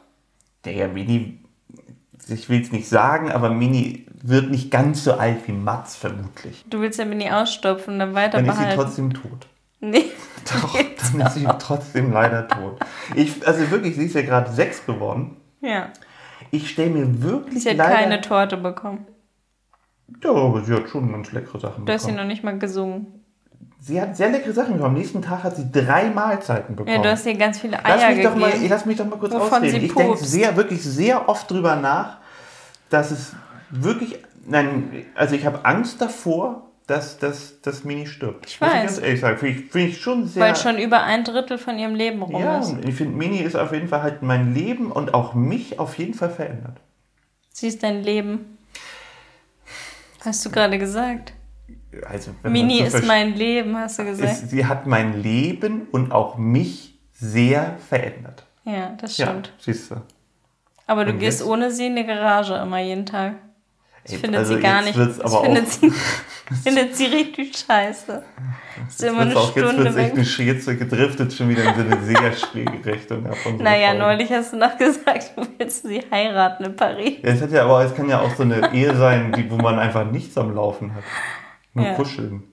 Der 0.64 0.88
Mini, 0.88 1.41
ich 2.27 2.49
will 2.49 2.62
es 2.62 2.73
nicht 2.73 2.88
sagen, 2.88 3.31
aber 3.31 3.51
Mini 3.51 4.07
wird 4.23 4.51
nicht 4.51 4.71
ganz 4.71 5.05
so 5.05 5.12
alt 5.12 5.47
wie 5.47 5.53
Mats 5.53 5.95
vermutlich. 5.97 6.64
Du 6.71 6.81
willst 6.81 6.99
ja 6.99 7.05
Mini 7.05 7.31
ausstopfen 7.31 7.95
und 7.95 7.99
dann 7.99 8.14
weiter 8.14 8.41
Dann 8.41 8.49
ist 8.49 8.57
sie 8.57 8.75
trotzdem 8.77 9.12
tot. 9.12 9.47
Nee. 9.81 10.07
Doch, 10.51 10.73
dann 11.12 11.27
ist 11.27 11.35
sie 11.35 11.47
trotzdem 11.59 12.12
leider 12.14 12.49
tot. 12.49 12.81
Ich, 13.14 13.47
also 13.47 13.71
wirklich, 13.71 13.95
sie 13.95 14.07
ist 14.07 14.14
ja 14.14 14.23
gerade 14.23 14.51
sechs 14.51 14.87
geworden. 14.87 15.37
Ja. 15.61 15.91
Ich 16.51 16.71
stelle 16.71 16.88
mir 16.88 17.23
wirklich 17.23 17.62
Sie 17.62 17.69
hat 17.69 17.77
leider... 17.77 17.95
keine 17.95 18.21
Torte 18.23 18.57
bekommen. 18.57 19.07
Ja, 20.23 20.31
aber 20.31 20.62
sie 20.64 20.73
hat 20.75 20.88
schon 20.88 21.11
ganz 21.12 21.33
leckere 21.33 21.61
Sachen 21.61 21.85
Du 21.87 21.92
hast 21.92 22.03
sie 22.03 22.09
bekommen. 22.09 22.27
noch 22.27 22.33
nicht 22.33 22.42
mal 22.44 22.59
gesungen. 22.59 23.07
Sie 23.81 24.01
hat 24.01 24.16
sehr 24.16 24.31
leckere 24.31 24.53
Sachen 24.53 24.73
bekommen. 24.75 24.90
Am 24.90 24.94
nächsten 24.94 25.23
Tag 25.23 25.44
hat 25.44 25.55
sie 25.57 25.71
drei 25.71 26.11
Mahlzeiten 26.11 26.75
bekommen. 26.75 26.97
Ja, 26.97 27.03
du 27.03 27.11
hast 27.11 27.25
ihr 27.27 27.37
ganz 27.37 27.61
viele 27.61 27.79
Lass 27.85 28.03
Eier 28.03 28.14
mich, 28.14 28.25
doch 28.25 28.35
mal, 28.35 28.51
gegeben. 28.51 28.68
lass 28.71 28.87
mich 28.87 28.97
doch 28.97 29.07
mal 29.07 29.18
kurz 29.18 29.33
Wovon 29.33 29.47
ausreden. 29.59 29.81
sie 29.81 29.87
Ich 29.87 29.94
denke 29.94 30.11
pupst. 30.12 30.25
sehr, 30.27 30.57
wirklich 30.57 30.83
sehr 30.83 31.29
oft 31.29 31.49
drüber 31.51 31.77
nach, 31.77 32.18
dass 32.90 33.11
es 33.12 33.35
wirklich. 33.71 34.18
Nein, 34.47 35.05
also 35.14 35.35
ich 35.37 35.44
habe 35.47 35.64
Angst 35.64 36.01
davor, 36.01 36.71
dass 36.88 37.18
das 37.18 37.61
dass 37.61 37.85
Mini 37.85 38.07
stirbt. 38.07 38.47
Ich 38.47 38.61
Muss 38.61 38.68
weiß. 38.71 38.77
ich 38.79 38.87
ganz 38.97 39.03
ehrlich 39.07 39.21
sagen. 39.21 39.38
Finde 39.38 39.61
ich, 39.61 39.71
finde 39.71 39.88
ich 39.88 40.01
schon 40.01 40.27
sehr. 40.27 40.42
Weil 40.42 40.57
schon 40.57 40.79
über 40.79 41.03
ein 41.05 41.23
Drittel 41.23 41.59
von 41.59 41.79
ihrem 41.79 41.94
Leben 41.94 42.21
rum 42.23 42.40
ja, 42.40 42.59
ist. 42.59 42.75
ich 42.85 42.94
finde, 42.97 43.16
Mini 43.16 43.38
ist 43.38 43.55
auf 43.57 43.73
jeden 43.73 43.87
Fall 43.88 44.03
halt 44.03 44.23
mein 44.23 44.55
Leben 44.55 44.90
und 44.90 45.14
auch 45.14 45.35
mich 45.35 45.79
auf 45.79 45.97
jeden 45.99 46.14
Fall 46.14 46.31
verändert. 46.31 46.79
Sie 47.51 47.68
ist 47.68 47.83
dein 47.85 48.03
Leben. 48.03 48.58
Hast 50.24 50.44
du 50.44 50.50
gerade 50.50 50.78
gesagt? 50.78 51.33
Also, 52.07 52.33
Mini 52.44 52.78
so 52.88 52.98
ist 52.98 53.07
mein 53.07 53.35
Leben, 53.35 53.76
hast 53.76 53.98
du 53.98 54.04
gesagt? 54.04 54.31
ist, 54.42 54.50
Sie 54.50 54.64
hat 54.66 54.87
mein 54.87 55.22
Leben 55.22 55.87
und 55.90 56.12
auch 56.12 56.37
mich 56.37 56.98
sehr 57.12 57.76
verändert. 57.88 58.44
ja, 58.64 58.90
das 59.00 59.16
Ja, 59.16 59.26
stimmt. 59.26 59.52
siehst 59.59 59.90
du. 59.90 59.96
Aber 60.87 61.04
du 61.04 61.12
Und 61.12 61.18
gehst 61.18 61.40
jetzt? 61.40 61.48
ohne 61.48 61.70
sie 61.70 61.87
in 61.87 61.96
die 61.96 62.04
Garage 62.07 62.54
immer 62.54 62.78
jeden 62.81 63.04
Tag. 63.07 63.35
Das 64.11 64.21
findet 64.21 64.38
also 64.40 64.55
sie 64.57 64.61
gar 64.61 64.83
jetzt 64.85 64.97
nicht. 64.97 65.09
Das 65.09 65.21
aber 65.21 65.44
findet, 65.44 65.68
sie, 65.68 65.92
findet 66.62 66.97
sie 66.97 67.07
richtig 67.07 67.57
scheiße. 67.57 68.23
Ist 68.88 69.03
immer 69.03 69.21
eine 69.21 69.31
Jetzt 69.31 69.37
auch, 69.38 69.57
jetzt 69.57 69.66
Stunde 69.68 69.85
wird 69.85 69.88
es 69.94 69.97
echt 69.97 70.16
weg. 70.16 70.25
Sch- 70.25 70.42
jetzt 70.44 70.66
gedriftet 70.79 71.33
schon 71.33 71.49
wieder 71.49 71.64
in 71.64 71.75
so 71.75 71.81
eine 71.81 72.03
sehr 72.05 72.33
schräge 72.33 72.85
Richtung. 72.87 73.27
ab 73.27 73.37
unsere 73.44 73.62
Naja, 73.62 73.88
Folge. 73.88 74.03
neulich 74.03 74.31
hast 74.33 74.53
du 74.53 74.57
noch 74.57 74.77
gesagt, 74.79 75.33
du 75.37 75.42
willst 75.59 75.87
sie 75.87 76.03
heiraten 76.11 76.64
in 76.64 76.77
Paris. 76.77 77.18
Ja, 77.23 77.29
es 77.31 77.42
hat 77.42 77.51
ja 77.53 77.64
aber 77.64 77.85
es 77.85 77.94
kann 77.94 78.09
ja 78.09 78.21
auch 78.21 78.35
so 78.35 78.44
eine 78.44 78.73
Ehe 78.73 78.94
sein, 78.97 79.33
die, 79.33 79.51
wo 79.51 79.57
man 79.57 79.79
einfach 79.79 80.11
nichts 80.11 80.38
am 80.38 80.55
Laufen 80.55 80.94
hat. 80.94 81.03
Nur 81.75 81.85
Ja. 81.87 81.94
kuscheln. 81.94 82.44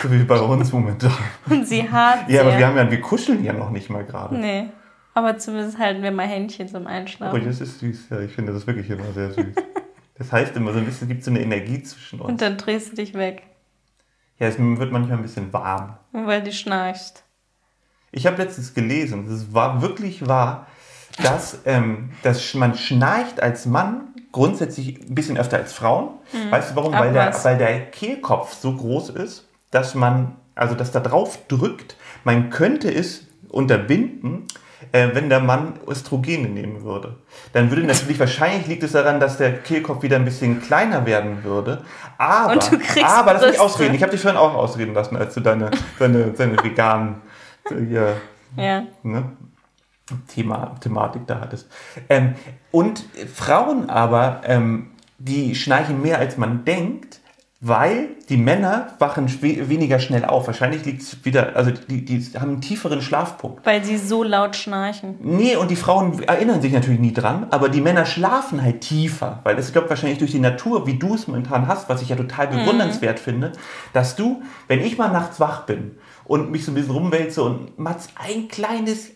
so 0.00 0.10
wie 0.10 0.22
bei 0.24 0.38
uns 0.40 0.72
momentan. 0.72 1.12
Und 1.50 1.66
sie 1.66 1.90
hart 1.90 2.28
Ja, 2.30 2.42
aber 2.42 2.56
wir 2.56 2.66
haben 2.66 2.76
ja, 2.76 2.90
wir 2.90 3.00
kuscheln 3.00 3.44
ja 3.44 3.52
noch 3.52 3.70
nicht 3.70 3.90
mal 3.90 4.04
gerade. 4.04 4.36
Nee. 4.36 4.68
Aber 5.12 5.38
zumindest 5.38 5.78
halten 5.78 6.02
wir 6.02 6.10
mal 6.12 6.26
Händchen 6.26 6.68
zum 6.68 6.84
Oh, 6.84 6.88
Einschlafen. 6.88 7.44
das 7.44 7.60
ist 7.62 7.80
süß. 7.80 8.08
Ja, 8.10 8.20
ich 8.20 8.32
finde 8.32 8.52
das 8.52 8.66
wirklich 8.66 8.88
immer 8.90 9.10
sehr 9.14 9.32
süß. 9.32 9.46
Das 10.18 10.32
heißt 10.32 10.56
immer 10.56 10.72
so 10.72 10.78
ein 10.78 10.84
bisschen, 10.86 11.08
gibt 11.08 11.24
so 11.24 11.30
eine 11.30 11.40
Energie 11.40 11.82
zwischen 11.82 12.20
Und 12.20 12.32
uns. 12.32 12.40
dann 12.40 12.56
drehst 12.56 12.92
du 12.92 12.96
dich 12.96 13.14
weg, 13.14 13.42
Ja, 14.38 14.46
es 14.48 14.58
wird 14.58 14.92
manchmal 14.92 15.18
ein 15.18 15.22
bisschen 15.22 15.52
warm. 15.52 15.96
weil 16.12 16.42
du 16.42 16.52
schnarchst. 16.52 17.22
Ich 18.12 18.26
habe 18.26 18.36
letztens 18.42 18.72
gelesen, 18.74 19.30
es 19.30 19.52
war 19.52 19.82
wirklich 19.82 20.26
wahr, 20.26 20.66
dass, 21.22 21.58
ähm, 21.66 22.10
dass 22.22 22.54
man 22.54 22.74
schnarcht 22.76 23.42
als 23.42 23.66
Mann 23.66 24.08
grundsätzlich 24.32 25.00
ein 25.00 25.14
bisschen 25.14 25.36
öfter 25.38 25.56
als 25.58 25.72
Frauen. 25.72 26.10
Weißt 26.50 26.70
du 26.72 26.76
warum? 26.76 26.92
Weil 26.92 27.12
der, 27.12 27.32
weil 27.44 27.58
der 27.58 27.90
Kehlkopf 27.90 28.52
so 28.54 28.74
groß 28.74 29.10
ist, 29.10 29.48
dass 29.70 29.94
man, 29.94 30.36
also 30.54 30.74
dass 30.74 30.92
da 30.92 31.00
drauf 31.00 31.38
drückt, 31.48 31.96
man 32.24 32.50
könnte 32.50 32.92
es 32.92 33.26
unterbinden, 33.48 34.46
äh, 34.92 35.08
wenn 35.12 35.28
der 35.28 35.40
Mann 35.40 35.74
Östrogene 35.86 36.48
nehmen 36.48 36.82
würde. 36.82 37.16
Dann 37.52 37.70
würde 37.70 37.82
natürlich, 37.84 38.18
wahrscheinlich 38.18 38.66
liegt 38.66 38.82
es 38.82 38.92
daran, 38.92 39.20
dass 39.20 39.38
der 39.38 39.58
Kehlkopf 39.58 40.02
wieder 40.02 40.16
ein 40.16 40.24
bisschen 40.24 40.60
kleiner 40.60 41.06
werden 41.06 41.44
würde. 41.44 41.82
Aber, 42.18 42.52
Und 42.52 42.72
du 42.72 42.78
kriegst 42.78 43.04
aber 43.04 43.34
lass 43.34 43.46
mich 43.46 43.60
ausreden. 43.60 43.94
Ich 43.94 44.02
habe 44.02 44.12
dich 44.12 44.20
vorhin 44.20 44.38
auch 44.38 44.54
ausreden 44.54 44.94
lassen, 44.94 45.16
als 45.16 45.34
du 45.34 45.40
deine, 45.40 45.70
deine, 45.98 46.32
deine 46.32 46.56
veganen 46.62 47.16
äh, 47.70 48.12
Ja. 48.56 48.82
ne, 49.02 49.32
Thema, 50.28 50.74
Thematik 50.80 51.26
da 51.26 51.40
hattest. 51.40 51.68
Ähm, 52.08 52.34
und 52.70 53.04
Frauen 53.34 53.90
aber, 53.90 54.42
ähm, 54.44 54.90
die 55.18 55.54
schnarchen 55.54 56.02
mehr 56.02 56.18
als 56.18 56.36
man 56.36 56.64
denkt, 56.64 57.20
weil 57.60 58.10
die 58.28 58.36
Männer 58.36 58.88
wachen 58.98 59.28
weniger 59.40 59.98
schnell 59.98 60.26
auf. 60.26 60.46
Wahrscheinlich 60.46 60.84
liegt 60.84 61.02
es 61.02 61.24
wieder, 61.24 61.56
also 61.56 61.70
die, 61.70 62.04
die 62.04 62.20
haben 62.38 62.50
einen 62.50 62.60
tieferen 62.60 63.00
Schlafpunkt. 63.00 63.64
Weil 63.64 63.82
sie 63.82 63.96
so 63.96 64.22
laut 64.22 64.56
schnarchen. 64.56 65.16
Nee, 65.22 65.56
und 65.56 65.70
die 65.70 65.76
Frauen 65.76 66.22
erinnern 66.22 66.60
sich 66.60 66.72
natürlich 66.72 67.00
nie 67.00 67.14
dran, 67.14 67.46
aber 67.50 67.70
die 67.70 67.80
Männer 67.80 68.04
schlafen 68.04 68.62
halt 68.62 68.82
tiefer, 68.82 69.40
weil 69.44 69.58
es 69.58 69.72
glaube 69.72 69.88
wahrscheinlich 69.88 70.18
durch 70.18 70.32
die 70.32 70.38
Natur, 70.38 70.86
wie 70.86 70.98
du 70.98 71.14
es 71.14 71.26
momentan 71.26 71.66
hast, 71.66 71.88
was 71.88 72.02
ich 72.02 72.10
ja 72.10 72.16
total 72.16 72.48
bewundernswert 72.48 73.18
finde, 73.18 73.52
dass 73.94 74.16
du, 74.16 74.42
wenn 74.68 74.80
ich 74.80 74.98
mal 74.98 75.08
nachts 75.08 75.40
wach 75.40 75.64
bin 75.64 75.96
und 76.24 76.50
mich 76.50 76.64
so 76.64 76.72
ein 76.72 76.74
bisschen 76.74 76.90
rumwälze 76.90 77.42
und 77.42 77.78
Mats 77.78 78.08
ein 78.16 78.48
kleines 78.48 79.15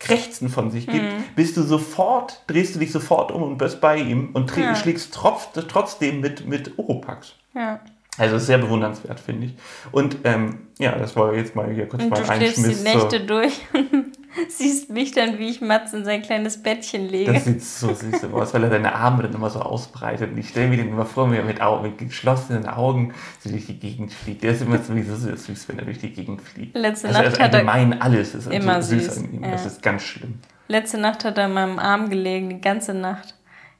Krächzen 0.00 0.48
von 0.48 0.70
sich 0.72 0.86
gibt, 0.88 1.04
bist 1.36 1.56
du 1.56 1.62
sofort, 1.62 2.42
drehst 2.48 2.74
du 2.74 2.78
dich 2.80 2.90
sofort 2.90 3.30
um 3.30 3.42
und 3.42 3.58
bist 3.58 3.80
bei 3.80 3.98
ihm 3.98 4.30
und 4.32 4.50
Ja. 4.56 4.74
schlägst 4.74 5.14
tropf, 5.14 5.48
trotzdem 5.68 6.20
mit, 6.20 6.46
mit 6.48 6.76
Oropax. 6.78 7.34
Ja. 7.54 7.80
Also 8.18 8.38
sehr 8.38 8.58
bewundernswert, 8.58 9.20
finde 9.20 9.46
ich. 9.46 9.54
Und 9.92 10.16
ähm, 10.24 10.66
ja, 10.78 10.92
das 10.98 11.14
war 11.16 11.32
jetzt 11.34 11.54
mal 11.54 11.72
hier 11.72 11.86
kurz 11.88 12.02
Und 12.02 12.10
mal 12.10 12.22
du 12.22 12.28
ein 12.28 12.38
schläfst 12.40 12.58
die. 12.58 12.82
Nächte 12.82 13.08
zur- 13.18 13.20
durch 13.20 13.60
und 13.72 13.99
siehst 14.48 14.90
mich 14.90 15.12
dann, 15.12 15.38
wie 15.38 15.48
ich 15.48 15.60
Mats 15.60 15.92
in 15.92 16.04
sein 16.04 16.22
kleines 16.22 16.62
Bettchen 16.62 17.08
lege. 17.08 17.32
Das 17.32 17.44
sieht 17.44 17.62
so 17.62 17.92
süß 17.92 18.24
aus, 18.32 18.54
weil 18.54 18.64
er 18.64 18.70
seine 18.70 18.94
Arme 18.94 19.24
dann 19.24 19.34
immer 19.34 19.50
so 19.50 19.60
ausbreitet. 19.60 20.30
Und 20.30 20.38
ich 20.38 20.48
stelle 20.48 20.68
mir 20.68 20.76
den 20.76 20.88
immer 20.88 21.06
vor, 21.06 21.30
wie 21.32 21.36
er 21.36 21.44
mit, 21.44 21.58
mit 21.82 21.98
geschlossenen 21.98 22.66
Augen 22.66 23.12
so 23.40 23.50
durch 23.50 23.66
die 23.66 23.78
Gegend 23.78 24.12
fliegt. 24.12 24.42
Der 24.42 24.52
ist 24.52 24.62
immer 24.62 24.78
sowieso 24.78 25.16
so 25.16 25.34
süß, 25.34 25.68
wenn 25.68 25.78
er 25.78 25.84
durch 25.84 25.98
die 25.98 26.12
Gegend 26.12 26.40
fliegt. 26.42 26.76
Letzte 26.76 27.08
also, 27.08 27.20
Nacht 27.20 27.40
also 27.40 27.42
hat 27.42 27.54
er- 27.54 28.02
alles 28.02 28.34
ist 28.34 28.46
Immer 28.46 28.82
so 28.82 28.94
süß, 28.94 29.04
süß, 29.06 29.18
an 29.18 29.32
ihm. 29.32 29.44
ja. 29.44 29.50
Das 29.50 29.66
ist 29.66 29.82
ganz 29.82 30.02
schlimm. 30.02 30.38
Letzte 30.68 30.98
Nacht 30.98 31.24
hat 31.24 31.36
er 31.36 31.46
in 31.46 31.52
meinem 31.52 31.78
Arm 31.78 32.10
gelegen, 32.10 32.48
die 32.48 32.60
ganze 32.60 32.94
Nacht. 32.94 33.34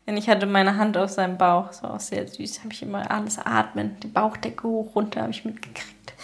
Und 0.07 0.17
ich 0.17 0.29
hatte 0.29 0.47
meine 0.47 0.77
Hand 0.77 0.97
auf 0.97 1.11
seinem 1.11 1.39
Bauch. 1.39 1.69
Das 1.69 1.83
war 1.85 1.95
auch 1.95 2.01
sehr 2.01 2.27
süß. 2.27 2.61
Habe 2.65 2.73
ich 2.73 2.83
immer 2.83 3.09
alles 3.11 3.39
atmen. 3.39 3.97
Die 4.03 4.09
Bauchdecke 4.09 4.67
hoch, 4.67 4.97
runter 4.97 5.21
habe 5.23 5.31
ich 5.31 5.45
mitgekriegt. 5.45 6.15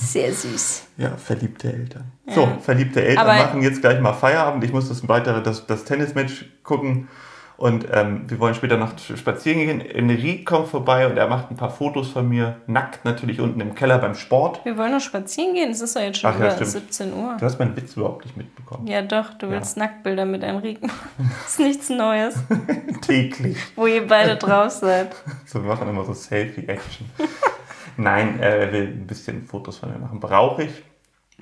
Sehr 0.00 0.32
süß. 0.32 0.84
Ja, 0.96 1.16
verliebte 1.16 1.72
Eltern. 1.72 2.04
So, 2.28 2.42
Ja. 2.42 2.58
verliebte 2.60 3.02
Eltern 3.04 3.26
Aber- 3.26 3.36
machen 3.38 3.62
jetzt 3.62 3.80
gleich 3.80 4.00
mal 4.00 4.12
Feierabend. 4.12 4.62
Ich 4.64 4.72
muss 4.72 4.88
das 4.88 5.06
weitere, 5.08 5.42
das, 5.42 5.66
das 5.66 5.84
Tennismatch 5.84 6.44
gucken. 6.62 7.08
Und 7.56 7.88
ähm, 7.92 8.22
wir 8.30 8.38
wollen 8.38 8.54
später 8.54 8.76
noch 8.76 8.92
spazieren 8.98 9.58
gehen. 9.58 9.80
Enrique 9.80 10.44
kommt 10.44 10.68
vorbei 10.68 11.08
und 11.08 11.16
er 11.16 11.26
macht 11.26 11.50
ein 11.50 11.56
paar 11.56 11.70
Fotos 11.70 12.06
von 12.08 12.28
mir. 12.28 12.54
Nackt 12.68 13.04
natürlich 13.04 13.40
unten 13.40 13.60
im 13.60 13.74
Keller 13.74 13.98
beim 13.98 14.14
Sport. 14.14 14.64
Wir 14.64 14.78
wollen 14.78 14.92
noch 14.92 15.00
spazieren 15.00 15.54
gehen. 15.54 15.72
Es 15.72 15.80
ist 15.80 15.96
doch 15.96 16.00
jetzt 16.00 16.18
schon 16.20 16.30
Ach 16.32 16.38
ja, 16.38 16.44
über 16.46 16.54
stimmt. 16.54 16.70
17 16.70 17.12
Uhr. 17.12 17.36
Du 17.36 17.44
hast 17.44 17.58
meinen 17.58 17.76
Witz 17.76 17.96
überhaupt 17.96 18.24
nicht 18.24 18.36
mitbekommen. 18.36 18.86
Ja, 18.86 19.02
doch. 19.02 19.34
Du 19.34 19.50
willst 19.50 19.76
Nacktbilder 19.76 20.24
mit 20.24 20.44
Enrique 20.44 20.80
machen. 20.86 21.32
Das 21.42 21.50
ist 21.54 21.58
nichts 21.58 21.88
Neues, 21.90 22.36
Täglich. 23.00 23.56
wo 23.74 23.86
ihr 23.88 24.06
beide 24.06 24.36
drauf 24.36 24.70
seid. 24.70 25.16
So, 25.44 25.60
wir 25.60 25.68
machen 25.68 25.88
immer 25.88 26.04
so 26.04 26.12
Selfie-Action. 26.14 27.10
Nein, 27.98 28.40
äh, 28.40 28.60
er 28.66 28.72
will 28.72 28.86
ein 28.88 29.06
bisschen 29.06 29.44
Fotos 29.44 29.76
von 29.78 29.90
mir 29.90 29.98
machen. 29.98 30.20
Brauche 30.20 30.64
ich. 30.64 30.82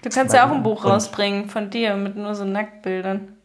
Du 0.03 0.11
kannst 0.11 0.35
ja 0.35 0.47
auch 0.47 0.53
ein 0.53 0.63
Buch 0.63 0.85
rausbringen 0.85 1.49
von 1.49 1.71
dir 1.71 1.95
mit 1.97 2.17
nur 2.17 2.35
so 2.35 2.45
Nacktbildern. 2.45 3.37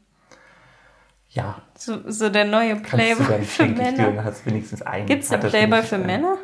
Ja, 1.29 1.61
So, 1.77 1.99
so 2.09 2.29
der 2.29 2.45
neue 2.45 2.75
du 2.75 2.81
Playboy 2.81 3.41
für 3.43 3.63
ich 3.63 3.69
dir, 3.75 3.83
Männer. 3.83 4.11
dann 4.11 4.25
hast 4.25 4.45
du 4.45 4.49
wenigstens 4.49 4.81
einen. 4.81 5.05
Gibt 5.05 5.23
es 5.23 5.29
den 5.29 5.39
das 5.39 5.49
Playboy 5.51 5.81
für 5.83 5.95
einen. 5.95 6.05
Männer? 6.05 6.37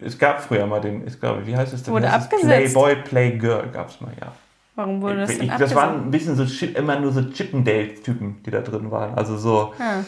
Es 0.00 0.18
gab 0.18 0.40
früher 0.42 0.66
mal 0.66 0.80
den, 0.80 1.06
ich 1.06 1.18
glaube, 1.18 1.46
wie 1.46 1.56
heißt 1.56 1.72
es 1.72 1.82
denn? 1.82 1.92
Wurde 1.94 2.06
es 2.06 2.12
abgesetzt. 2.12 2.46
Playboy, 2.46 2.96
Playgirl 3.02 3.68
gab 3.70 3.88
es 3.88 4.00
mal, 4.00 4.12
ja. 4.20 4.32
Warum 4.76 5.02
wurde 5.02 5.16
das 5.20 5.30
Ich, 5.30 5.38
denn 5.38 5.48
das 5.48 5.54
abgesetzt? 5.54 5.76
waren 5.76 6.04
ein 6.04 6.10
bisschen 6.10 6.36
so 6.36 6.66
immer 6.66 6.98
nur 7.00 7.12
so 7.12 7.22
Chippendale-Typen, 7.22 8.42
die 8.44 8.50
da 8.50 8.60
drin 8.60 8.90
waren. 8.90 9.14
Also 9.14 9.36
so, 9.36 9.74
Ah, 9.78 10.04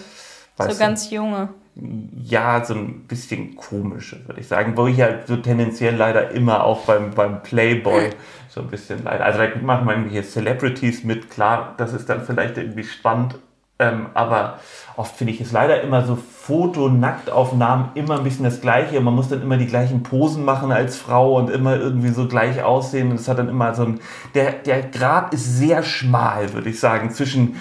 weißt 0.56 0.72
so 0.72 0.78
ganz 0.78 1.10
junge. 1.10 1.48
Ja, 1.74 2.64
so 2.64 2.74
ein 2.74 3.06
bisschen 3.06 3.56
komische, 3.56 4.20
würde 4.26 4.40
ich 4.40 4.48
sagen. 4.48 4.76
Wo 4.76 4.86
ich 4.86 5.00
halt 5.00 5.26
so 5.26 5.36
tendenziell 5.36 5.96
leider 5.96 6.30
immer 6.30 6.64
auch 6.64 6.84
beim, 6.84 7.12
beim 7.12 7.42
Playboy 7.42 8.10
so 8.48 8.60
ein 8.60 8.68
bisschen 8.68 9.04
leider. 9.04 9.24
Also 9.24 9.38
da 9.38 9.48
machen 9.62 9.86
wir 9.86 10.10
hier 10.10 10.22
Celebrities 10.22 11.04
mit, 11.04 11.30
klar, 11.30 11.74
das 11.78 11.94
ist 11.94 12.08
dann 12.08 12.24
vielleicht 12.24 12.58
irgendwie 12.58 12.84
spannend. 12.84 13.38
Ähm, 13.78 14.08
aber 14.12 14.60
oft 14.96 15.16
finde 15.16 15.32
ich 15.32 15.40
es 15.40 15.50
leider 15.50 15.80
immer 15.80 16.04
so 16.04 16.16
Foto-Nacktaufnahmen 16.16 17.88
immer 17.94 18.18
ein 18.18 18.24
bisschen 18.24 18.44
das 18.44 18.60
Gleiche. 18.60 19.00
Man 19.00 19.14
muss 19.14 19.30
dann 19.30 19.40
immer 19.40 19.56
die 19.56 19.66
gleichen 19.66 20.02
Posen 20.02 20.44
machen 20.44 20.70
als 20.70 20.98
Frau 20.98 21.36
und 21.38 21.50
immer 21.50 21.76
irgendwie 21.76 22.10
so 22.10 22.28
gleich 22.28 22.62
aussehen. 22.62 23.10
Und 23.10 23.16
es 23.16 23.28
hat 23.28 23.38
dann 23.38 23.48
immer 23.48 23.74
so 23.74 23.84
ein. 23.84 24.00
Der, 24.34 24.52
der 24.52 24.82
Grad 24.82 25.32
ist 25.32 25.56
sehr 25.58 25.82
schmal, 25.82 26.52
würde 26.52 26.68
ich 26.68 26.78
sagen, 26.78 27.10
zwischen 27.10 27.56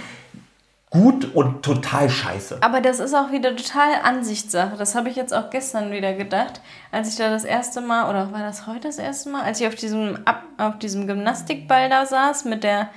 gut 0.91 1.33
und 1.33 1.63
total 1.63 2.09
scheiße. 2.09 2.57
Aber 2.61 2.81
das 2.81 2.99
ist 2.99 3.15
auch 3.15 3.31
wieder 3.31 3.55
total 3.55 3.93
Ansichtssache. 4.03 4.75
Das 4.77 4.93
habe 4.93 5.09
ich 5.09 5.15
jetzt 5.15 5.33
auch 5.33 5.49
gestern 5.49 5.91
wieder 5.91 6.13
gedacht, 6.13 6.61
als 6.91 7.09
ich 7.09 7.15
da 7.15 7.29
das 7.29 7.45
erste 7.45 7.79
Mal, 7.79 8.09
oder 8.09 8.31
war 8.33 8.41
das 8.41 8.67
heute 8.67 8.89
das 8.89 8.97
erste 8.97 9.29
Mal, 9.29 9.41
als 9.41 9.61
ich 9.61 9.67
auf 9.67 9.75
diesem, 9.75 10.19
Ab, 10.25 10.43
auf 10.57 10.77
diesem 10.79 11.07
Gymnastikball 11.07 11.89
da 11.89 12.05
saß 12.05 12.43
mit 12.43 12.63
der, 12.63 12.89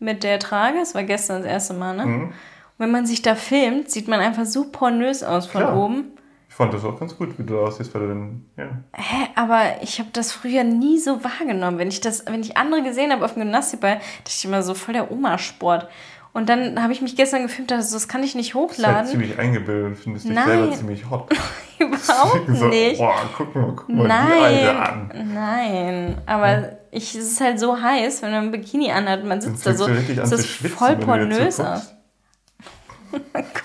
mit 0.00 0.24
der 0.24 0.40
Trage. 0.40 0.78
Es 0.80 0.96
war 0.96 1.04
gestern 1.04 1.42
das 1.42 1.50
erste 1.50 1.74
Mal, 1.74 1.96
ne? 1.96 2.06
Mhm. 2.06 2.32
Wenn 2.78 2.90
man 2.90 3.06
sich 3.06 3.22
da 3.22 3.36
filmt, 3.36 3.90
sieht 3.90 4.08
man 4.08 4.20
einfach 4.20 4.44
so 4.44 4.70
pornös 4.70 5.22
aus 5.22 5.46
von 5.46 5.62
Klar. 5.62 5.76
oben. 5.76 6.12
Ich 6.48 6.54
fand 6.54 6.74
das 6.74 6.84
auch 6.84 6.98
ganz 6.98 7.16
gut, 7.16 7.38
wie 7.38 7.44
du 7.44 7.54
da 7.54 7.60
aussiehst, 7.60 7.94
weil 7.94 8.02
du 8.02 8.08
dann, 8.08 8.44
ja. 8.56 8.68
Hä, 8.92 9.28
aber 9.34 9.82
ich 9.82 9.98
habe 9.98 10.10
das 10.12 10.32
früher 10.32 10.64
nie 10.64 10.98
so 10.98 11.22
wahrgenommen. 11.22 11.78
Wenn 11.78 11.88
ich 11.88 12.00
das, 12.00 12.26
wenn 12.26 12.40
ich 12.40 12.56
andere 12.56 12.82
gesehen 12.82 13.12
habe 13.12 13.24
auf 13.24 13.34
dem 13.34 13.42
Gymnastikball, 13.42 13.96
dachte 13.96 14.30
ich 14.30 14.44
immer 14.44 14.62
so 14.62 14.74
voll 14.74 14.94
der 14.94 15.10
Oma-Sport. 15.10 15.88
Und 16.36 16.50
dann 16.50 16.82
habe 16.82 16.92
ich 16.92 17.00
mich 17.00 17.16
gestern 17.16 17.42
gefilmt, 17.42 17.70
dachte 17.70 17.82
so, 17.82 17.96
das 17.96 18.08
kann 18.08 18.22
ich 18.22 18.34
nicht 18.34 18.52
Du 18.52 18.66
bist 18.66 18.78
halt 18.78 18.88
hochladen. 18.88 19.10
ziemlich 19.10 19.38
eingebildet 19.38 19.86
und 19.86 19.96
findest 19.96 20.26
dich 20.26 20.32
Nein. 20.34 20.44
selber 20.46 20.72
ziemlich 20.72 21.08
hot. 21.08 21.32
Überhaupt 21.78 22.46
so, 22.58 22.66
nicht. 22.68 22.98
Boah, 22.98 23.14
guck 23.36 23.54
mal, 23.54 23.72
guck 23.74 23.88
mal 23.88 24.06
die 24.06 24.42
Alte 24.42 24.76
an. 24.76 25.08
Nein, 25.14 25.34
nein. 25.34 26.18
Aber 26.26 26.72
ich, 26.90 27.14
es 27.14 27.32
ist 27.32 27.40
halt 27.40 27.58
so 27.58 27.80
heiß, 27.80 28.20
wenn 28.20 28.32
man 28.32 28.44
ein 28.44 28.50
Bikini 28.50 28.90
anhat 28.92 29.22
und 29.22 29.28
man 29.28 29.40
sitzt 29.40 29.66
da 29.66 29.72
so. 29.74 29.86
richtig 29.86 30.16
Das 30.16 30.30
ist 30.32 30.46
schwitzen, 30.46 30.76
voll 30.76 30.96
pornös 30.96 31.58
aus. 31.60 31.94
Oh 33.14 33.18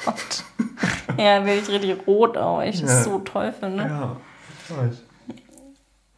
Gott. 0.05 0.43
Ja, 1.17 1.43
werde 1.45 1.59
ich 1.61 1.67
richtig 1.67 2.07
rot 2.07 2.37
auch, 2.37 2.61
ich 2.61 2.79
Ja. 2.79 2.85
das 2.87 3.03
so 3.03 3.19
toll 3.19 3.51
finde. 3.59 3.83
Ja, 3.83 4.15
ich 4.69 4.77
weiß. 4.77 4.95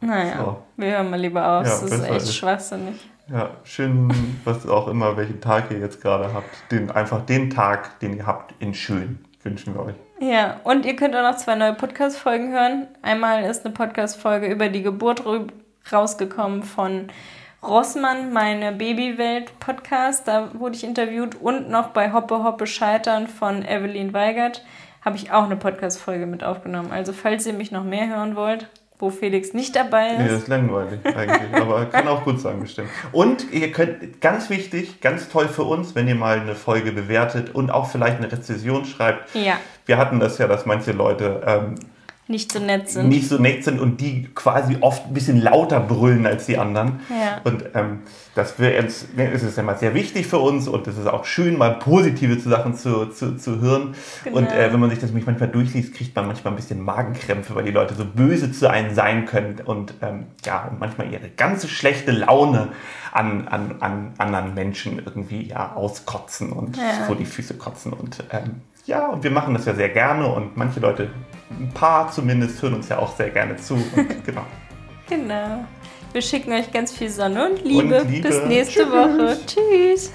Naja, 0.02 0.36
So. 0.38 0.62
wir 0.76 0.90
hören 0.92 1.10
mal 1.10 1.18
lieber 1.20 1.44
aus. 1.58 1.66
Ja, 1.66 1.80
das 1.80 1.90
ist 1.90 2.04
echt 2.04 2.16
ist- 2.16 2.36
schwachsinnig. 2.36 2.94
Ja, 3.30 3.56
schön, 3.64 4.10
was 4.44 4.68
auch 4.68 4.86
immer, 4.88 5.16
welchen 5.16 5.40
Tag 5.40 5.70
ihr 5.70 5.78
jetzt 5.78 6.02
gerade 6.02 6.34
habt. 6.34 6.50
Den, 6.70 6.90
einfach 6.90 7.24
den 7.24 7.48
Tag, 7.48 7.98
den 8.00 8.16
ihr 8.16 8.26
habt, 8.26 8.54
in 8.60 8.74
schön 8.74 9.18
wünschen 9.42 9.74
wir 9.74 9.82
euch. 9.82 9.94
Ja, 10.20 10.60
und 10.64 10.84
ihr 10.86 10.96
könnt 10.96 11.14
auch 11.16 11.22
noch 11.22 11.36
zwei 11.36 11.54
neue 11.54 11.74
Podcast-Folgen 11.74 12.52
hören. 12.52 12.86
Einmal 13.02 13.44
ist 13.44 13.64
eine 13.64 13.74
Podcast-Folge 13.74 14.46
über 14.46 14.68
die 14.68 14.82
Geburt 14.82 15.22
rausgekommen 15.90 16.62
von 16.62 17.08
Rossmann, 17.62 18.32
meine 18.32 18.72
Babywelt-Podcast. 18.72 20.28
Da 20.28 20.50
wurde 20.54 20.76
ich 20.76 20.84
interviewt. 20.84 21.34
Und 21.34 21.70
noch 21.70 21.88
bei 21.88 22.12
Hoppe 22.12 22.44
Hoppe 22.44 22.66
Scheitern 22.66 23.26
von 23.26 23.64
Evelyn 23.64 24.12
Weigert 24.12 24.64
habe 25.02 25.16
ich 25.16 25.32
auch 25.32 25.44
eine 25.44 25.56
Podcast-Folge 25.56 26.26
mit 26.26 26.44
aufgenommen. 26.44 26.90
Also, 26.92 27.12
falls 27.12 27.46
ihr 27.46 27.52
mich 27.52 27.70
noch 27.70 27.84
mehr 27.84 28.08
hören 28.08 28.36
wollt, 28.36 28.68
wo 28.98 29.10
Felix 29.10 29.52
nicht 29.54 29.74
dabei 29.76 30.16
Nee, 30.18 30.24
ist. 30.26 30.32
das 30.32 30.42
ist 30.42 30.48
langweilig 30.48 31.00
eigentlich, 31.04 31.52
aber 31.60 31.86
kann 31.86 32.06
auch 32.08 32.24
gut 32.24 32.40
sein 32.40 32.60
bestimmt. 32.60 32.88
Und 33.12 33.50
ihr 33.52 33.72
könnt, 33.72 34.20
ganz 34.20 34.50
wichtig, 34.50 35.00
ganz 35.00 35.28
toll 35.28 35.48
für 35.48 35.64
uns, 35.64 35.94
wenn 35.94 36.06
ihr 36.08 36.14
mal 36.14 36.38
eine 36.40 36.54
Folge 36.54 36.92
bewertet 36.92 37.54
und 37.54 37.70
auch 37.70 37.90
vielleicht 37.90 38.18
eine 38.18 38.30
Rezession 38.30 38.84
schreibt. 38.84 39.34
Ja, 39.34 39.58
Wir 39.86 39.98
hatten 39.98 40.20
das 40.20 40.38
ja, 40.38 40.46
dass 40.46 40.64
manche 40.64 40.92
Leute 40.92 41.42
ähm, 41.46 41.74
nicht 42.26 42.50
so 42.52 42.58
nett 42.58 42.88
sind. 42.88 43.08
nicht 43.08 43.28
so 43.28 43.38
nett 43.38 43.64
sind 43.64 43.78
und 43.80 44.00
die 44.00 44.28
quasi 44.34 44.78
oft 44.80 45.06
ein 45.06 45.14
bisschen 45.14 45.40
lauter 45.42 45.80
brüllen 45.80 46.26
als 46.26 46.46
die 46.46 46.56
anderen. 46.56 47.00
Ja. 47.10 47.40
Und 47.44 47.64
ähm, 47.74 48.00
das 48.34 48.58
wir 48.58 48.78
uns, 48.78 49.06
es 49.16 49.42
ist 49.42 49.56
ja 49.56 49.62
mal 49.62 49.76
sehr 49.76 49.94
wichtig 49.94 50.26
für 50.26 50.38
uns 50.38 50.66
und 50.66 50.86
es 50.86 50.96
ist 50.98 51.06
auch 51.06 51.24
schön, 51.24 51.56
mal 51.58 51.74
positive 51.74 52.38
Sachen 52.40 52.74
zu, 52.74 53.06
zu, 53.06 53.36
zu 53.36 53.60
hören. 53.60 53.94
Genau. 54.24 54.38
Und 54.38 54.50
äh, 54.52 54.72
wenn 54.72 54.80
man 54.80 54.90
sich 54.90 54.98
das 54.98 55.10
nämlich 55.10 55.26
manchmal 55.26 55.50
durchliest, 55.50 55.94
kriegt 55.94 56.16
man 56.16 56.26
manchmal 56.26 56.54
ein 56.54 56.56
bisschen 56.56 56.80
Magenkrämpfe, 56.80 57.54
weil 57.54 57.64
die 57.64 57.70
Leute 57.72 57.94
so 57.94 58.04
böse 58.04 58.50
zu 58.50 58.70
einem 58.70 58.94
sein 58.94 59.26
können 59.26 59.60
und 59.64 59.94
ähm, 60.00 60.26
ja, 60.44 60.66
und 60.70 60.80
manchmal 60.80 61.12
ihre 61.12 61.28
ganze 61.28 61.68
schlechte 61.68 62.10
Laune 62.10 62.68
an, 63.12 63.46
an, 63.48 63.76
an 63.80 64.14
anderen 64.18 64.54
Menschen 64.54 65.00
irgendwie 65.04 65.42
ja 65.48 65.74
auskotzen 65.74 66.52
und 66.52 66.76
Ja. 66.76 67.04
vor 67.06 67.16
die 67.16 67.26
Füße 67.26 67.54
kotzen. 67.54 67.92
Und 67.92 68.24
ähm, 68.32 68.62
ja, 68.86 69.06
und 69.08 69.22
wir 69.22 69.30
machen 69.30 69.54
das 69.54 69.64
ja 69.66 69.74
sehr 69.74 69.90
gerne 69.90 70.26
und 70.26 70.56
manche 70.56 70.80
Leute, 70.80 71.10
ein 71.50 71.70
paar 71.72 72.10
zumindest, 72.10 72.60
hören 72.62 72.74
uns 72.74 72.88
ja 72.88 72.98
auch 72.98 73.14
sehr 73.16 73.30
gerne 73.30 73.56
zu. 73.56 73.74
Und 73.74 74.24
genau. 74.26 74.44
Genau. 75.08 75.64
Wir 76.12 76.22
schicken 76.22 76.52
euch 76.52 76.70
ganz 76.72 76.92
viel 76.92 77.10
Sonne 77.10 77.50
und 77.50 77.64
Liebe. 77.64 78.02
Und 78.02 78.10
Liebe. 78.10 78.28
Bis 78.28 78.44
nächste 78.44 78.84
Tschüss. 78.84 78.92
Woche. 78.92 79.38
Tschüss. 79.46 80.12